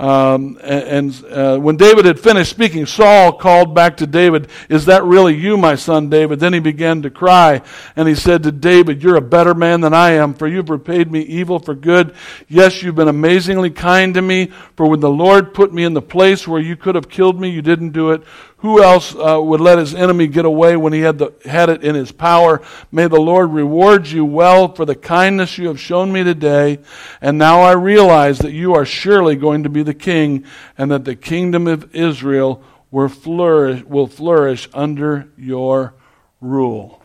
um, 0.02 0.58
and, 0.64 1.14
uh, 1.26 1.60
when 1.60 1.78
David 1.78 2.06
had 2.06 2.20
finished 2.20 2.50
speaking, 2.50 2.88
Saul 2.88 3.34
called 3.34 3.76
back 3.76 3.98
to 3.98 4.08
David, 4.08 4.48
Is 4.68 4.86
that 4.86 5.04
really 5.04 5.36
you, 5.36 5.58
my 5.58 5.76
son 5.76 6.10
David? 6.10 6.40
Then 6.40 6.54
he 6.54 6.60
began 6.60 7.04
to 7.04 7.12
cry, 7.12 7.62
and 7.96 8.08
he 8.08 8.16
said 8.16 8.42
to 8.44 8.52
David, 8.52 9.04
You're 9.04 9.18
a 9.18 9.22
better 9.22 9.54
man 9.54 9.82
than 9.82 9.94
I 9.94 10.14
am, 10.14 10.34
for 10.34 10.48
you've 10.48 10.72
repaid 10.72 11.12
me 11.12 11.22
evil 11.22 11.60
for 11.60 11.76
good. 11.76 12.16
Yes, 12.48 12.82
you've 12.82 12.96
been 12.96 13.10
amazingly 13.10 13.70
kind 13.70 14.16
to 14.16 14.24
me, 14.24 14.48
for 14.76 14.90
when 14.90 15.02
the 15.02 15.10
Lord 15.12 15.54
put 15.54 15.72
me 15.72 15.84
in 15.84 15.94
the 15.94 16.02
place 16.02 16.48
where 16.48 16.60
you 16.60 16.76
could 16.76 16.96
have 16.96 17.08
killed 17.08 17.40
me, 17.40 17.50
you 17.50 17.62
didn't 17.62 17.92
do 17.92 18.10
it. 18.10 18.24
Who 18.62 18.84
else 18.84 19.16
uh, 19.16 19.42
would 19.42 19.60
let 19.60 19.80
his 19.80 19.96
enemy 19.96 20.28
get 20.28 20.46
away 20.46 20.78
when 20.78 20.94
he 20.94 21.00
had, 21.00 21.18
the, 21.18 21.34
had 21.46 21.70
it 21.70 21.84
in 21.84 21.96
his 21.96 22.12
power? 22.12 22.62
May 22.92 23.08
the 23.08 23.20
Lord 23.20 23.52
reward 23.52 24.08
you 24.08 24.24
well 24.24 24.74
for 24.76 24.86
the 24.86 24.94
kindness 24.96 25.58
you 25.58 25.68
have 25.68 25.80
shown 25.80 26.12
me 26.12 26.24
today. 26.24 26.78
And 27.22 27.40
now 27.40 27.62
I 27.62 27.72
realize 27.72 28.38
that 28.40 28.52
you 28.52 28.76
are 28.76 28.86
surely 28.86 29.36
going 29.36 29.64
to 29.64 29.70
be 29.70 29.82
the 29.82 29.96
king, 29.96 30.46
and 30.78 30.92
that 30.92 31.06
the 31.06 31.16
kingdom 31.16 31.66
of 31.66 31.96
Israel 31.96 32.64
will 32.92 33.10
flourish, 33.10 33.84
will 33.84 34.06
flourish 34.06 34.70
under 34.76 35.30
your 35.38 35.96
rule. 36.40 37.02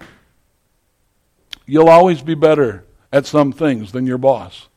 You'll 1.65 1.89
always 1.89 2.21
be 2.21 2.35
better 2.35 2.85
at 3.11 3.25
some 3.25 3.51
things 3.51 3.93
than 3.93 4.07
your 4.07 4.19
boss. 4.19 4.69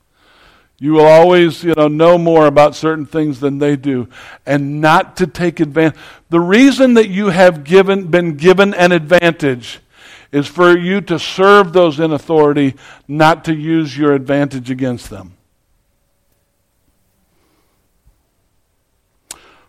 You 0.82 0.94
will 0.94 1.06
always, 1.06 1.62
you 1.64 1.74
know, 1.76 1.90
know 1.90 2.18
more 2.18 2.46
about 2.48 2.74
certain 2.74 3.06
things 3.06 3.42
than 3.42 3.60
they 3.60 3.76
do, 3.76 4.08
and 4.46 4.80
not 4.80 5.18
to 5.18 5.28
take 5.28 5.60
advantage. 5.60 6.00
The 6.30 6.40
reason 6.40 6.94
that 6.94 7.10
you 7.10 7.28
have 7.28 7.66
given, 7.66 8.08
been 8.08 8.38
given 8.38 8.74
an 8.74 8.94
advantage 8.94 9.82
is 10.32 10.48
for 10.48 10.78
you 10.78 11.02
to 11.02 11.20
serve 11.20 11.74
those 11.74 12.00
in 12.00 12.14
authority, 12.14 12.76
not 13.08 13.44
to 13.46 13.54
use 13.54 13.98
your 13.98 14.14
advantage 14.14 14.72
against 14.72 15.10
them. 15.10 15.36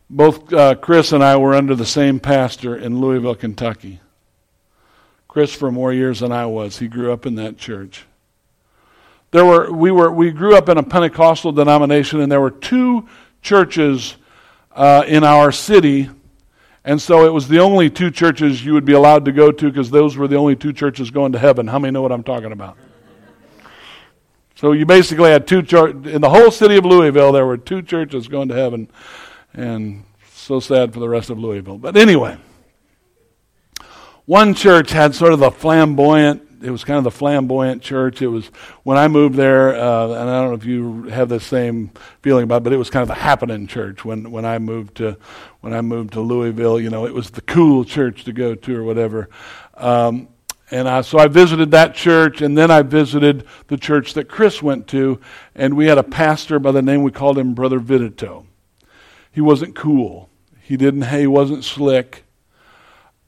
Both 0.09 0.53
uh, 0.53 0.77
Chris 0.77 1.13
and 1.13 1.25
I 1.25 1.37
were 1.37 1.55
under 1.55 1.75
the 1.75 1.87
same 1.87 2.21
pastor 2.21 2.77
in 2.77 3.01
Louisville, 3.01 3.35
Kentucky. 3.35 4.01
Chris 5.27 5.55
for 5.55 5.71
more 5.71 5.93
years 5.93 6.21
than 6.21 6.33
I 6.33 6.47
was. 6.47 6.79
He 6.79 6.89
grew 6.89 7.13
up 7.13 7.27
in 7.27 7.37
that 7.37 7.57
church. 7.57 8.05
There 9.33 9.45
were, 9.45 9.71
we, 9.71 9.91
were, 9.91 10.11
we 10.11 10.33
grew 10.33 10.57
up 10.57 10.69
in 10.69 10.77
a 10.77 10.83
Pentecostal 10.83 11.53
denomination, 11.53 12.21
and 12.21 12.31
there 12.31 12.41
were 12.41 12.51
two 12.51 13.09
churches 13.43 14.17
uh, 14.73 15.05
in 15.07 15.23
our 15.23 15.53
city. 15.53 16.11
And 16.85 17.01
so 17.01 17.27
it 17.27 17.33
was 17.33 17.47
the 17.47 17.61
only 17.61 17.91
two 17.91 18.11
churches 18.11 18.65
you 18.65 18.73
would 18.73 18.85
be 18.85 18.95
allowed 18.95 19.25
to 19.27 19.33
go 19.33 19.53
to 19.53 19.71
because 19.71 19.91
those 19.91 20.17
were 20.17 20.27
the 20.27 20.37
only 20.37 20.57
two 20.57 20.73
churches 20.73 21.11
going 21.11 21.33
to 21.33 21.39
heaven. 21.39 21.69
How 21.69 21.79
many 21.79 21.93
know 21.93 22.03
what 22.03 22.13
I'm 22.13 22.25
talking 22.25 22.53
about? 22.53 22.77
So 24.57 24.73
you 24.73 24.85
basically 24.85 25.31
had 25.31 25.47
two 25.47 25.63
churches. 25.63 26.13
In 26.13 26.21
the 26.21 26.29
whole 26.29 26.51
city 26.51 26.77
of 26.77 26.85
Louisville, 26.85 27.33
there 27.33 27.47
were 27.47 27.57
two 27.57 27.83
churches 27.83 28.29
going 28.29 28.49
to 28.49 28.55
heaven. 28.55 28.91
And 29.55 30.05
so 30.33 30.59
sad 30.59 30.93
for 30.93 31.01
the 31.01 31.09
rest 31.09 31.31
of 31.31 31.39
Louisville. 31.39 31.79
But 31.79 31.97
anyway, 31.97 32.37
one 34.27 34.55
church 34.55 34.91
had 34.91 35.15
sort 35.15 35.33
of 35.33 35.39
the 35.39 35.51
flamboyant 35.51 36.50
it 36.63 36.71
was 36.71 36.85
kind 36.85 36.99
of 36.99 37.05
the 37.05 37.11
flamboyant 37.11 37.83
church. 37.83 38.23
It 38.23 38.29
was 38.29 38.47
when 38.83 38.99
I 38.99 39.09
moved 39.09 39.37
there, 39.37 39.75
uh, 39.75 40.09
and 40.09 40.31
I 40.31 40.41
don't 40.41 40.51
know 40.51 40.55
if 40.55 40.65
you 40.65 41.05
have 41.05 41.29
the 41.29 41.41
same 41.41 41.91
feeling 42.23 42.45
about, 42.45 42.59
it, 42.59 42.65
but 42.65 42.73
it 42.73 42.77
was 42.77 42.91
kind 42.91 43.03
of 43.03 43.09
the 43.09 43.15
happening 43.15 43.67
church 43.67 44.05
when 44.05 44.31
when 44.31 44.45
I 44.45 44.59
moved 44.59 44.97
to 44.97 45.17
when 45.61 45.73
I 45.73 45.81
moved 45.81 46.13
to 46.15 46.21
Louisville. 46.21 46.81
You 46.81 46.91
know, 46.91 47.07
it 47.07 47.15
was 47.15 47.31
the 47.31 47.43
cool 47.43 47.85
church 47.85 48.25
to 48.25 48.33
go 48.33 48.55
to 48.55 48.77
or 48.77 48.85
whatever. 48.85 49.29
Um, 49.75 50.29
and 50.71 50.89
I, 50.89 51.01
so 51.01 51.19
I 51.19 51.27
visited 51.27 51.73
that 51.73 51.95
church, 51.95 52.43
and 52.43 52.57
then 52.57 52.71
I 52.71 52.83
visited 52.83 53.45
the 53.67 53.77
church 53.77 54.15
that 54.15 54.29
Chris 54.29 54.63
went 54.63 54.87
to, 54.89 55.21
and 55.55 55.77
we 55.77 55.87
had 55.87 55.99
a 55.99 56.05
pastor 56.05 56.61
by 56.61 56.71
the 56.71 56.83
name 56.83 57.03
we 57.03 57.11
called 57.11 57.39
him 57.39 57.55
Brother 57.55 57.81
Vidito. 57.81 58.47
He 59.33 59.41
wasn't 59.41 59.75
cool. 59.75 60.29
He 60.61 60.77
didn't. 60.77 61.03
He 61.03 61.27
wasn't 61.27 61.65
slick, 61.65 62.25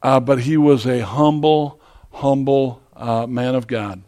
uh, 0.02 0.20
but 0.20 0.42
he 0.42 0.56
was 0.56 0.86
a 0.86 1.00
humble, 1.00 1.80
humble 2.12 2.81
uh, 3.02 3.26
man 3.26 3.56
of 3.56 3.66
God. 3.66 4.02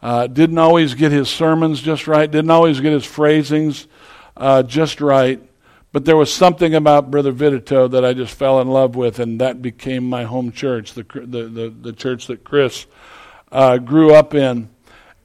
Uh, 0.00 0.26
didn't 0.26 0.58
always 0.58 0.94
get 0.94 1.12
his 1.12 1.28
sermons 1.28 1.80
just 1.80 2.06
right, 2.06 2.30
didn't 2.30 2.50
always 2.50 2.80
get 2.80 2.92
his 2.92 3.04
phrasings 3.04 3.86
uh, 4.36 4.62
just 4.62 5.00
right, 5.00 5.40
but 5.92 6.04
there 6.04 6.16
was 6.16 6.32
something 6.32 6.74
about 6.74 7.10
Brother 7.10 7.32
Vidito 7.32 7.90
that 7.90 8.04
I 8.04 8.14
just 8.14 8.34
fell 8.34 8.60
in 8.60 8.68
love 8.68 8.96
with, 8.96 9.18
and 9.18 9.40
that 9.40 9.60
became 9.60 10.08
my 10.08 10.24
home 10.24 10.52
church, 10.52 10.94
the, 10.94 11.02
the, 11.02 11.48
the, 11.48 11.74
the 11.80 11.92
church 11.92 12.28
that 12.28 12.44
Chris 12.44 12.86
uh, 13.50 13.78
grew 13.78 14.14
up 14.14 14.34
in. 14.34 14.70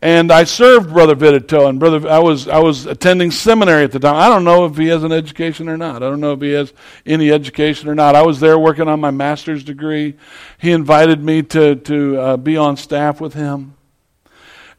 And 0.02 0.32
I 0.32 0.44
served 0.44 0.94
Brother 0.94 1.16
Vidito, 1.16 1.68
and 1.68 1.80
Brother, 1.80 2.08
I 2.08 2.20
was 2.20 2.48
I 2.48 2.60
was 2.60 2.86
attending 2.86 3.32
seminary 3.32 3.84
at 3.84 3.92
the 3.92 4.00
time. 4.00 4.16
I 4.16 4.30
don't 4.30 4.44
know 4.44 4.66
if 4.66 4.78
he 4.78 4.88
has 4.90 5.04
an 5.04 5.12
education 5.12 5.68
or 5.68 5.76
not. 5.76 6.04
I 6.04 6.10
don't 6.10 6.20
know 6.20 6.34
if 6.34 6.42
he 6.42 6.52
has 6.52 6.72
any 7.06 7.32
education 7.32 7.90
or 7.90 7.96
not. 7.96 8.16
I 8.16 8.22
was 8.22 8.40
there 8.40 8.60
working 8.60 8.88
on 8.88 9.00
my 9.00 9.10
master's 9.10 9.64
degree. 9.64 10.16
He 10.60 10.72
invited 10.72 11.24
me 11.24 11.42
to 11.44 11.76
to 11.76 12.20
uh, 12.20 12.38
be 12.38 12.58
on 12.58 12.78
staff 12.78 13.20
with 13.20 13.34
him. 13.34 13.74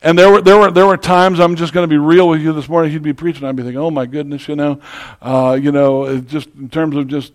And 0.01 0.17
there 0.17 0.31
were 0.31 0.41
there 0.41 0.57
were 0.57 0.71
there 0.71 0.87
were 0.87 0.97
times 0.97 1.41
I'm 1.41 1.57
just 1.57 1.73
going 1.73 1.83
to 1.83 1.89
be 1.89 1.99
real 1.99 2.29
with 2.29 2.41
you 2.41 2.53
this 2.53 2.69
morning. 2.69 2.93
He'd 2.93 3.03
be 3.03 3.13
preaching, 3.13 3.45
I'd 3.45 3.57
be 3.57 3.65
thinking, 3.65 3.81
"Oh 3.81 3.91
my 3.91 4.07
goodness, 4.07 4.47
you 4.47 4.55
know, 4.55 4.81
uh, 5.21 5.59
you 5.61 5.73
know, 5.73 6.21
just 6.21 6.49
in 6.55 6.69
terms 6.69 6.95
of 6.95 7.09
just 7.09 7.33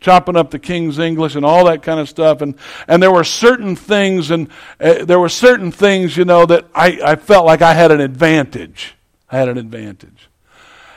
chopping 0.00 0.36
up 0.36 0.50
the 0.50 0.58
King's 0.58 0.98
English 0.98 1.34
and 1.34 1.44
all 1.44 1.64
that 1.66 1.82
kind 1.82 2.00
of 2.00 2.08
stuff. 2.08 2.40
And, 2.40 2.54
and 2.86 3.02
there 3.02 3.10
were 3.10 3.24
certain 3.24 3.76
things, 3.76 4.30
and 4.30 4.48
uh, 4.80 5.04
there 5.04 5.18
were 5.18 5.28
certain 5.28 5.72
things, 5.72 6.16
you 6.16 6.24
know, 6.24 6.46
that 6.46 6.66
I, 6.74 7.00
I 7.04 7.16
felt 7.16 7.46
like 7.46 7.62
I 7.62 7.74
had 7.74 7.90
an 7.90 8.00
advantage. 8.00 8.94
I 9.30 9.38
had 9.38 9.48
an 9.48 9.58
advantage. 9.58 10.28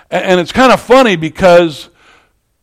And, 0.10 0.24
and 0.24 0.40
it's 0.40 0.52
kind 0.52 0.72
of 0.72 0.80
funny 0.80 1.16
because 1.16 1.90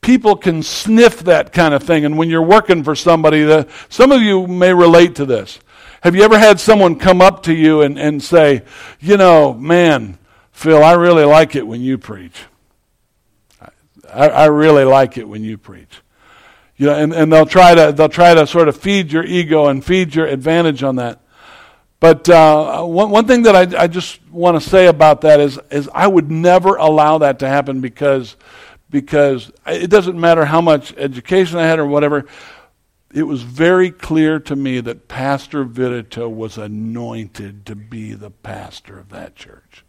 people 0.01 0.37
can 0.37 0.63
sniff 0.63 1.21
that 1.21 1.53
kind 1.53 1.75
of 1.75 1.83
thing. 1.83 2.05
And 2.05 2.17
when 2.17 2.31
you're 2.31 2.43
working 2.43 2.85
for 2.85 2.95
somebody, 2.95 3.43
the, 3.43 3.69
some 3.89 4.13
of 4.13 4.23
you 4.23 4.47
may 4.47 4.73
relate 4.73 5.17
to 5.17 5.27
this. 5.27 5.59
Have 6.03 6.15
you 6.15 6.23
ever 6.23 6.39
had 6.39 6.61
someone 6.61 6.97
come 6.97 7.21
up 7.21 7.43
to 7.45 7.53
you 7.53 7.83
and, 7.83 7.99
and 7.99 8.23
say, 8.23 8.63
you 9.01 9.17
know, 9.17 9.53
man, 9.53 10.19
Phil, 10.53 10.83
I 10.83 10.93
really 10.93 11.25
like 11.25 11.57
it 11.57 11.67
when 11.67 11.81
you 11.81 11.99
preach? 11.99 12.45
I, 14.13 14.29
I 14.29 14.45
really 14.47 14.85
like 14.85 15.19
it 15.19 15.29
when 15.29 15.45
you 15.45 15.59
preach. 15.59 16.03
You 16.77 16.87
know, 16.87 16.95
and, 16.95 17.13
and 17.13 17.33
they'll 17.33 17.47
try 17.47 17.75
to 17.75 17.93
they'll 17.93 18.09
try 18.09 18.35
to 18.35 18.47
sort 18.47 18.69
of 18.69 18.77
feed 18.77 19.11
your 19.11 19.25
ego 19.25 19.67
and 19.67 19.85
feed 19.85 20.15
your 20.15 20.27
advantage 20.27 20.83
on 20.83 20.97
that. 20.97 21.21
But 22.01 22.29
uh, 22.29 22.85
one, 22.85 23.11
one 23.11 23.27
thing 23.27 23.43
that 23.43 23.57
I, 23.57 23.83
I 23.83 23.87
just 23.89 24.21
want 24.31 24.61
to 24.61 24.69
say 24.69 24.87
about 24.87 25.23
that 25.23 25.41
is, 25.41 25.59
is 25.71 25.91
I 25.93 26.07
would 26.07 26.31
never 26.31 26.77
allow 26.77 27.19
that 27.19 27.41
to 27.41 27.49
happen 27.49 27.81
because, 27.81 28.37
because 28.89 29.51
it 29.67 29.91
doesn't 29.91 30.19
matter 30.19 30.45
how 30.45 30.61
much 30.61 30.95
education 30.97 31.59
I 31.59 31.67
had 31.67 31.81
or 31.81 31.87
whatever. 31.87 32.27
It 33.13 33.25
was 33.25 33.43
very 33.43 33.91
clear 33.91 34.39
to 34.41 34.55
me 34.55 34.81
that 34.81 35.09
Pastor 35.09 35.65
Vidito 35.65 36.33
was 36.33 36.57
anointed 36.57 37.67
to 37.67 37.75
be 37.75 38.13
the 38.13 38.31
pastor 38.31 38.99
of 38.99 39.09
that 39.09 39.35
church 39.35 39.85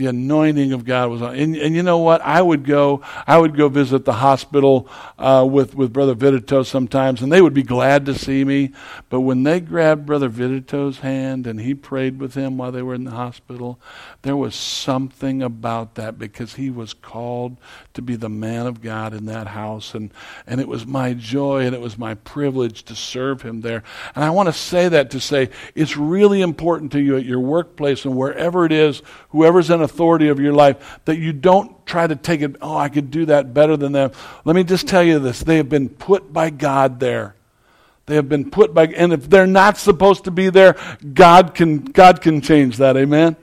the 0.00 0.06
anointing 0.06 0.72
of 0.72 0.86
God 0.86 1.10
was 1.10 1.20
on. 1.20 1.36
And, 1.36 1.54
and 1.54 1.76
you 1.76 1.82
know 1.82 1.98
what? 1.98 2.22
I 2.22 2.40
would 2.40 2.64
go. 2.64 3.02
I 3.26 3.36
would 3.36 3.54
go 3.54 3.68
visit 3.68 4.06
the 4.06 4.14
hospital 4.14 4.88
uh, 5.18 5.46
with 5.48 5.74
with 5.74 5.92
Brother 5.92 6.14
Vidito 6.14 6.64
sometimes, 6.64 7.20
and 7.20 7.30
they 7.30 7.42
would 7.42 7.52
be 7.52 7.62
glad 7.62 8.06
to 8.06 8.14
see 8.14 8.42
me. 8.42 8.72
But 9.10 9.20
when 9.20 9.42
they 9.42 9.60
grabbed 9.60 10.06
Brother 10.06 10.30
Vidito's 10.30 11.00
hand 11.00 11.46
and 11.46 11.60
he 11.60 11.74
prayed 11.74 12.18
with 12.18 12.32
him 12.32 12.56
while 12.56 12.72
they 12.72 12.80
were 12.80 12.94
in 12.94 13.04
the 13.04 13.10
hospital, 13.10 13.78
there 14.22 14.36
was 14.36 14.54
something 14.54 15.42
about 15.42 15.96
that 15.96 16.18
because 16.18 16.54
he 16.54 16.70
was 16.70 16.94
called 16.94 17.58
to 17.92 18.00
be 18.00 18.16
the 18.16 18.30
man 18.30 18.66
of 18.66 18.80
God 18.80 19.12
in 19.12 19.26
that 19.26 19.48
house, 19.48 19.94
and 19.94 20.14
and 20.46 20.62
it 20.62 20.68
was 20.68 20.86
my 20.86 21.12
joy 21.12 21.66
and 21.66 21.74
it 21.74 21.80
was 21.82 21.98
my 21.98 22.14
privilege 22.14 22.84
to 22.84 22.96
serve 22.96 23.42
him 23.42 23.60
there. 23.60 23.82
And 24.14 24.24
I 24.24 24.30
want 24.30 24.46
to 24.46 24.54
say 24.54 24.88
that 24.88 25.10
to 25.10 25.20
say 25.20 25.50
it's 25.74 25.98
really 25.98 26.40
important 26.40 26.90
to 26.92 27.00
you 27.00 27.18
at 27.18 27.26
your 27.26 27.40
workplace 27.40 28.06
and 28.06 28.16
wherever 28.16 28.64
it 28.64 28.72
is, 28.72 29.02
whoever's 29.28 29.68
in 29.68 29.82
authority 29.90 30.28
of 30.28 30.40
your 30.40 30.52
life, 30.52 31.00
that 31.04 31.18
you 31.18 31.32
don't 31.32 31.84
try 31.86 32.06
to 32.06 32.16
take 32.16 32.40
it, 32.40 32.56
oh, 32.62 32.76
I 32.76 32.88
could 32.88 33.10
do 33.10 33.26
that 33.26 33.52
better 33.52 33.76
than 33.76 33.92
them. 33.92 34.12
Let 34.44 34.56
me 34.56 34.64
just 34.64 34.86
tell 34.86 35.02
you 35.02 35.18
this 35.18 35.40
they 35.40 35.56
have 35.56 35.68
been 35.68 35.88
put 35.88 36.32
by 36.32 36.50
God 36.50 37.00
there. 37.00 37.34
They 38.06 38.14
have 38.16 38.28
been 38.28 38.50
put 38.50 38.74
by, 38.74 38.86
and 38.86 39.12
if 39.12 39.28
they're 39.28 39.46
not 39.46 39.76
supposed 39.76 40.24
to 40.24 40.30
be 40.30 40.50
there, 40.50 40.76
God 41.14 41.54
can, 41.54 41.78
God 41.78 42.20
can 42.22 42.40
change 42.40 42.78
that. 42.78 42.96
Amen? 42.96 43.36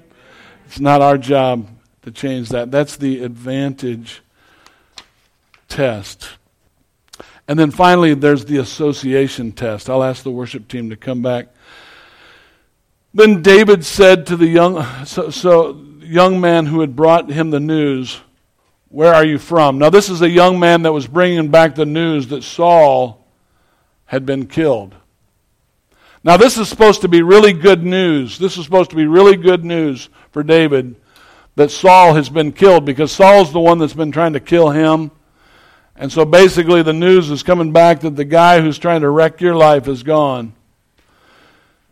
It's 0.65 0.79
not 0.79 1.01
our 1.01 1.17
job 1.17 1.67
to 2.01 2.11
change 2.11 2.49
that. 2.49 2.71
That's 2.71 2.97
the 2.97 3.23
advantage 3.23 4.21
test. 5.69 6.29
And 7.47 7.57
then 7.57 7.71
finally, 7.71 8.13
there's 8.13 8.45
the 8.45 8.57
association 8.57 9.53
test. 9.53 9.89
I'll 9.89 10.03
ask 10.03 10.23
the 10.23 10.31
worship 10.31 10.67
team 10.67 10.89
to 10.89 10.97
come 10.97 11.21
back. 11.21 11.47
Then 13.13 13.41
David 13.41 13.85
said 13.85 14.27
to 14.27 14.35
the 14.35 14.47
young, 14.47 15.05
so, 15.05 15.29
so 15.29 15.73
young 16.07 16.39
man 16.41 16.65
who 16.65 16.81
had 16.81 16.95
brought 16.95 17.29
him 17.29 17.49
the 17.49 17.59
news, 17.59 18.19
Where 18.89 19.13
are 19.13 19.25
you 19.25 19.37
from? 19.37 19.77
Now, 19.77 19.89
this 19.89 20.09
is 20.09 20.21
a 20.21 20.29
young 20.29 20.59
man 20.59 20.83
that 20.83 20.93
was 20.93 21.07
bringing 21.07 21.49
back 21.49 21.75
the 21.75 21.85
news 21.85 22.27
that 22.27 22.43
Saul 22.43 23.25
had 24.05 24.25
been 24.25 24.47
killed. 24.47 24.95
Now, 26.23 26.37
this 26.37 26.57
is 26.57 26.67
supposed 26.67 27.01
to 27.01 27.07
be 27.07 27.21
really 27.21 27.53
good 27.53 27.83
news. 27.83 28.37
This 28.37 28.57
is 28.57 28.65
supposed 28.65 28.89
to 28.89 28.95
be 28.95 29.05
really 29.05 29.37
good 29.37 29.63
news 29.63 30.09
for 30.31 30.43
David 30.43 30.95
that 31.55 31.71
Saul 31.71 32.13
has 32.13 32.29
been 32.29 32.51
killed 32.51 32.85
because 32.85 33.11
Saul's 33.11 33.51
the 33.51 33.59
one 33.59 33.79
that's 33.79 33.93
been 33.93 34.11
trying 34.11 34.33
to 34.33 34.39
kill 34.39 34.69
him. 34.69 35.11
And 35.95 36.11
so 36.11 36.23
basically, 36.25 36.83
the 36.83 36.93
news 36.93 37.31
is 37.31 37.43
coming 37.43 37.71
back 37.71 38.01
that 38.01 38.15
the 38.15 38.25
guy 38.25 38.61
who's 38.61 38.77
trying 38.77 39.01
to 39.01 39.09
wreck 39.09 39.41
your 39.41 39.55
life 39.55 39.87
is 39.87 40.03
gone. 40.03 40.53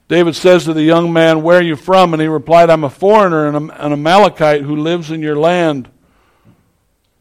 David 0.07 0.35
says 0.35 0.65
to 0.65 0.73
the 0.73 0.83
young 0.83 1.11
man, 1.11 1.41
Where 1.41 1.57
are 1.59 1.63
you 1.63 1.75
from? 1.75 2.13
And 2.13 2.21
he 2.21 2.27
replied, 2.27 2.69
I'm 2.69 2.83
a 2.83 2.89
foreigner 2.89 3.47
and 3.47 3.71
an 3.71 3.91
Amalekite 3.91 4.61
who 4.61 4.75
lives 4.75 5.09
in 5.09 5.21
your 5.21 5.35
land. 5.35 5.89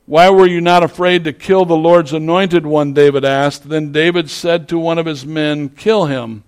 Why 0.06 0.28
were 0.28 0.46
you 0.46 0.60
not 0.60 0.82
afraid 0.82 1.24
to 1.24 1.32
kill 1.32 1.64
the 1.64 1.76
Lord's 1.76 2.12
anointed 2.12 2.66
one? 2.66 2.92
David 2.92 3.24
asked. 3.24 3.70
Then 3.70 3.90
David 3.90 4.28
said 4.28 4.68
to 4.68 4.78
one 4.78 4.98
of 4.98 5.06
his 5.06 5.24
men, 5.24 5.70
Kill 5.70 6.06
him. 6.06 6.44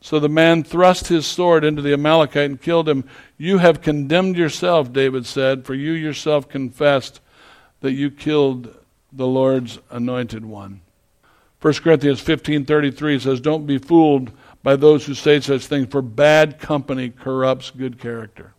So 0.00 0.20
the 0.20 0.28
man 0.28 0.62
thrust 0.62 1.08
his 1.08 1.26
sword 1.26 1.64
into 1.64 1.82
the 1.82 1.94
Amalekite 1.94 2.50
and 2.50 2.60
killed 2.60 2.88
him. 2.88 3.04
You 3.38 3.58
have 3.58 3.80
condemned 3.80 4.36
yourself, 4.36 4.92
David 4.92 5.26
said, 5.26 5.64
for 5.64 5.74
you 5.74 5.92
yourself 5.92 6.48
confessed 6.48 7.20
that 7.80 7.92
you 7.92 8.10
killed 8.10 8.76
the 9.12 9.26
Lord's 9.26 9.78
anointed 9.90 10.44
one. 10.44 10.82
1 11.60 11.74
Corinthians 11.82 12.20
15:33 12.20 13.18
says, 13.18 13.40
"Don't 13.40 13.66
be 13.66 13.78
fooled 13.78 14.30
by 14.62 14.76
those 14.76 15.06
who 15.06 15.14
say 15.14 15.40
such 15.40 15.66
things, 15.66 15.88
for 15.90 16.02
bad 16.02 16.58
company 16.58 17.10
corrupts 17.10 17.70
good 17.70 17.98
character. 17.98 18.54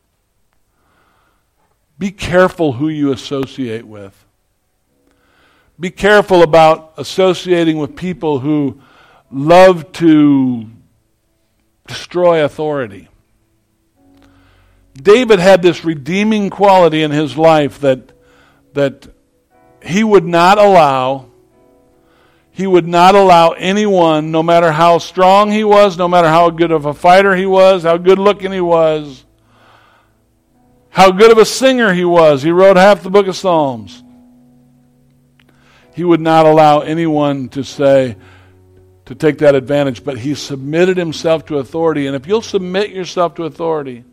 Be 1.97 2.11
careful 2.11 2.73
who 2.73 2.87
you 2.87 3.11
associate 3.11 3.85
with. 3.85 4.25
Be 5.79 5.89
careful 5.91 6.43
about 6.43 6.93
associating 6.97 7.77
with 7.77 7.95
people 7.95 8.39
who 8.39 8.81
love 9.31 9.91
to 9.93 10.69
destroy 11.87 12.43
authority. 12.43 13.07
David 14.93 15.39
had 15.39 15.61
this 15.61 15.85
redeeming 15.85 16.49
quality 16.49 17.01
in 17.01 17.11
his 17.11 17.37
life 17.37 17.79
that, 17.79 18.11
that 18.73 19.07
he 19.81 20.03
would 20.03 20.25
not 20.25 20.57
allow 20.57 21.28
he 22.59 22.67
would 22.67 22.85
not 22.85 23.15
allow 23.15 23.51
anyone, 23.51 24.31
no 24.31 24.43
matter 24.43 24.69
how 24.69 24.97
strong 24.97 25.49
he 25.49 25.63
was, 25.63 25.97
no 25.97 26.09
matter 26.09 26.27
how 26.27 26.49
good 26.49 26.71
of 26.71 26.85
a 26.85 26.93
fighter 26.93 27.33
he 27.33 27.45
was, 27.45 27.83
how 27.83 27.95
good 27.95 28.19
looking 28.19 28.51
he 28.51 28.59
was, 28.59 29.23
how 30.89 31.09
good 31.09 31.31
of 31.31 31.37
a 31.37 31.45
singer 31.45 31.93
he 31.93 32.03
was. 32.03 32.43
He 32.43 32.51
wrote 32.51 32.75
half 32.75 33.01
the 33.01 33.09
book 33.09 33.27
of 33.27 33.37
Psalms. 33.37 34.03
He 35.95 36.03
would 36.03 36.19
not 36.19 36.45
allow 36.45 36.81
anyone 36.81 37.47
to 37.51 37.63
say, 37.63 38.17
to 39.05 39.15
take 39.15 39.37
that 39.37 39.55
advantage, 39.55 40.03
but 40.03 40.17
he 40.17 40.35
submitted 40.35 40.97
himself 40.97 41.45
to 41.45 41.59
authority. 41.59 42.07
And 42.07 42.15
if 42.17 42.27
you'll 42.27 42.41
submit 42.41 42.89
yourself 42.89 43.35
to 43.35 43.45
authority, 43.45 44.03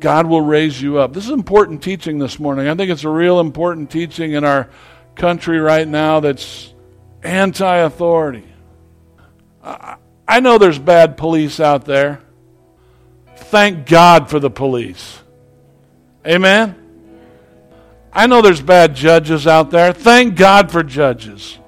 God 0.00 0.26
will 0.26 0.42
raise 0.42 0.82
you 0.82 0.98
up. 0.98 1.14
This 1.14 1.24
is 1.24 1.30
important 1.30 1.82
teaching 1.82 2.18
this 2.18 2.38
morning. 2.38 2.68
I 2.68 2.74
think 2.74 2.90
it's 2.90 3.04
a 3.04 3.08
real 3.08 3.40
important 3.40 3.90
teaching 3.90 4.32
in 4.32 4.44
our 4.44 4.68
country 5.14 5.60
right 5.60 5.88
now 5.88 6.20
that's 6.20 6.73
anti 7.24 7.76
authority. 7.76 8.44
I 9.62 10.40
know 10.40 10.58
there's 10.58 10.78
bad 10.78 11.16
police 11.16 11.60
out 11.60 11.84
there. 11.84 12.20
Thank 13.36 13.86
God 13.86 14.30
for 14.30 14.38
the 14.38 14.50
police. 14.50 15.20
Amen? 16.26 16.80
I 18.12 18.26
know 18.26 18.42
there's 18.42 18.62
bad 18.62 18.94
judges 18.94 19.46
out 19.46 19.70
there. 19.70 19.92
Thank 19.92 20.36
God 20.36 20.70
for 20.70 20.82
judges. 20.82 21.58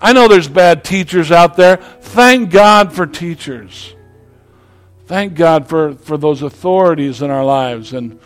I 0.00 0.12
know 0.12 0.28
there's 0.28 0.48
bad 0.48 0.84
teachers 0.84 1.30
out 1.30 1.56
there. 1.56 1.76
Thank 1.76 2.50
God 2.50 2.92
for 2.92 3.06
teachers. 3.06 3.94
Thank 5.06 5.34
God 5.34 5.68
for, 5.68 5.94
for 5.94 6.18
those 6.18 6.42
authorities 6.42 7.22
in 7.22 7.30
our 7.30 7.44
lives. 7.44 7.92
And 7.92 8.20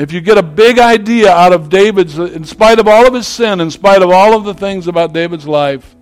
if 0.00 0.12
you 0.12 0.22
get 0.22 0.38
a 0.38 0.42
big 0.42 0.78
idea 0.78 1.30
out 1.30 1.52
of 1.52 1.68
David's, 1.68 2.18
in 2.18 2.44
spite 2.44 2.78
of 2.78 2.88
all 2.88 3.06
of 3.06 3.12
his 3.12 3.26
sin, 3.26 3.60
in 3.60 3.70
spite 3.70 4.00
of 4.00 4.10
all 4.10 4.34
of 4.34 4.44
the 4.44 4.54
things 4.54 4.86
about 4.86 5.12
David's 5.12 5.46
life, 5.46 5.94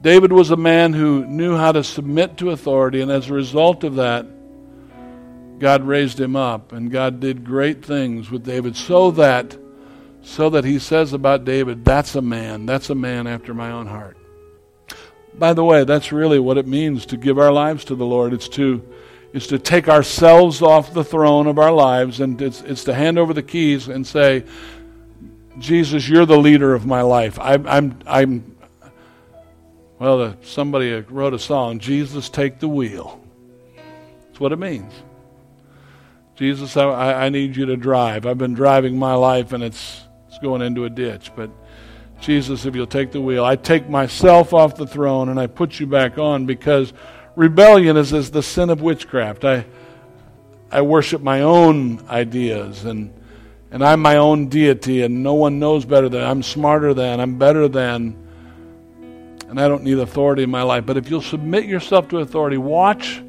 David 0.00 0.30
was 0.30 0.52
a 0.52 0.56
man 0.56 0.92
who 0.92 1.24
knew 1.26 1.56
how 1.56 1.72
to 1.72 1.82
submit 1.82 2.36
to 2.36 2.50
authority, 2.50 3.00
and 3.00 3.10
as 3.10 3.28
a 3.28 3.34
result 3.34 3.82
of 3.82 3.96
that, 3.96 4.24
God 5.58 5.82
raised 5.82 6.20
him 6.20 6.36
up, 6.36 6.70
and 6.70 6.88
God 6.88 7.18
did 7.18 7.44
great 7.44 7.84
things 7.84 8.30
with 8.30 8.44
David 8.44 8.76
so 8.76 9.10
that 9.12 9.58
so 10.22 10.50
that 10.50 10.64
he 10.64 10.78
says 10.78 11.12
about 11.12 11.44
David, 11.44 11.84
that's 11.84 12.14
a 12.14 12.22
man, 12.22 12.66
that's 12.66 12.90
a 12.90 12.94
man 12.94 13.26
after 13.26 13.54
my 13.54 13.70
own 13.70 13.86
heart. 13.86 14.16
By 15.34 15.54
the 15.54 15.64
way, 15.64 15.84
that's 15.84 16.12
really 16.12 16.38
what 16.38 16.58
it 16.58 16.66
means 16.66 17.06
to 17.06 17.16
give 17.16 17.38
our 17.38 17.52
lives 17.52 17.84
to 17.86 17.94
the 17.94 18.06
Lord. 18.06 18.32
It's 18.32 18.48
to 18.50 18.82
is 19.32 19.46
to 19.48 19.58
take 19.58 19.88
ourselves 19.88 20.62
off 20.62 20.94
the 20.94 21.04
throne 21.04 21.46
of 21.46 21.58
our 21.58 21.72
lives 21.72 22.20
and 22.20 22.40
it's, 22.40 22.62
it's 22.62 22.84
to 22.84 22.94
hand 22.94 23.18
over 23.18 23.34
the 23.34 23.42
keys 23.42 23.88
and 23.88 24.06
say, 24.06 24.44
Jesus, 25.58 26.08
you're 26.08 26.26
the 26.26 26.38
leader 26.38 26.74
of 26.74 26.86
my 26.86 27.02
life. 27.02 27.38
I'm, 27.38 27.66
I'm, 27.66 27.98
I'm 28.06 28.56
well, 29.98 30.20
uh, 30.20 30.32
somebody 30.42 30.92
wrote 30.92 31.32
a 31.32 31.38
song, 31.38 31.78
Jesus, 31.78 32.28
take 32.28 32.58
the 32.58 32.68
wheel. 32.68 33.18
That's 34.26 34.38
what 34.38 34.52
it 34.52 34.58
means. 34.58 34.92
Jesus, 36.34 36.76
I, 36.76 37.24
I 37.24 37.28
need 37.30 37.56
you 37.56 37.64
to 37.66 37.76
drive. 37.76 38.26
I've 38.26 38.36
been 38.36 38.52
driving 38.52 38.98
my 38.98 39.14
life 39.14 39.54
and 39.54 39.64
it's, 39.64 40.02
it's 40.28 40.38
going 40.38 40.60
into 40.60 40.84
a 40.84 40.90
ditch. 40.90 41.30
But 41.34 41.50
Jesus, 42.20 42.66
if 42.66 42.74
you'll 42.74 42.86
take 42.86 43.10
the 43.10 43.22
wheel, 43.22 43.42
I 43.42 43.56
take 43.56 43.88
myself 43.88 44.52
off 44.52 44.76
the 44.76 44.86
throne 44.86 45.30
and 45.30 45.40
I 45.40 45.46
put 45.46 45.80
you 45.80 45.86
back 45.86 46.18
on 46.18 46.44
because 46.44 46.92
rebellion 47.36 47.96
is, 47.96 48.12
is 48.12 48.30
the 48.30 48.42
sin 48.42 48.70
of 48.70 48.80
witchcraft. 48.80 49.44
I, 49.44 49.66
I 50.70 50.82
worship 50.82 51.22
my 51.22 51.42
own 51.42 52.04
ideas 52.08 52.84
and, 52.84 53.12
and 53.70 53.84
I'm 53.84 54.00
my 54.00 54.16
own 54.16 54.48
deity 54.48 55.02
and 55.02 55.22
no 55.22 55.34
one 55.34 55.58
knows 55.60 55.84
better 55.84 56.08
than 56.08 56.24
I'm 56.24 56.42
smarter 56.42 56.92
than, 56.94 57.20
I'm 57.20 57.38
better 57.38 57.68
than, 57.68 58.16
and 59.48 59.60
I 59.60 59.68
don't 59.68 59.84
need 59.84 59.98
authority 59.98 60.42
in 60.42 60.50
my 60.50 60.62
life. 60.62 60.86
But 60.86 60.96
if 60.96 61.08
you'll 61.08 61.22
submit 61.22 61.66
yourself 61.66 62.08
to 62.08 62.18
authority, 62.18 62.56
watch, 62.56 63.22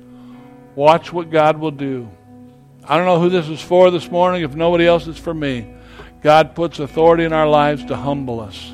watch 0.74 1.14
what 1.14 1.30
God 1.30 1.60
will 1.60 1.72
do. 1.72 2.10
I 2.84 2.98
don't 2.98 3.06
know 3.06 3.20
who 3.20 3.30
this 3.30 3.50
is 3.50 3.62
for 3.62 3.92
this 3.92 4.10
morning. 4.10 4.44
If 4.44 4.56
nobody 4.56 4.88
else, 4.88 5.06
it's 5.08 5.20
for 5.20 5.34
me. 5.34 5.74
God 6.22 6.56
puts 6.56 6.80
authority 6.80 7.26
in 7.26 7.34
our 7.34 7.48
lives 7.48 7.86
to 7.86 7.96
humble 7.96 8.40
us 8.40 8.74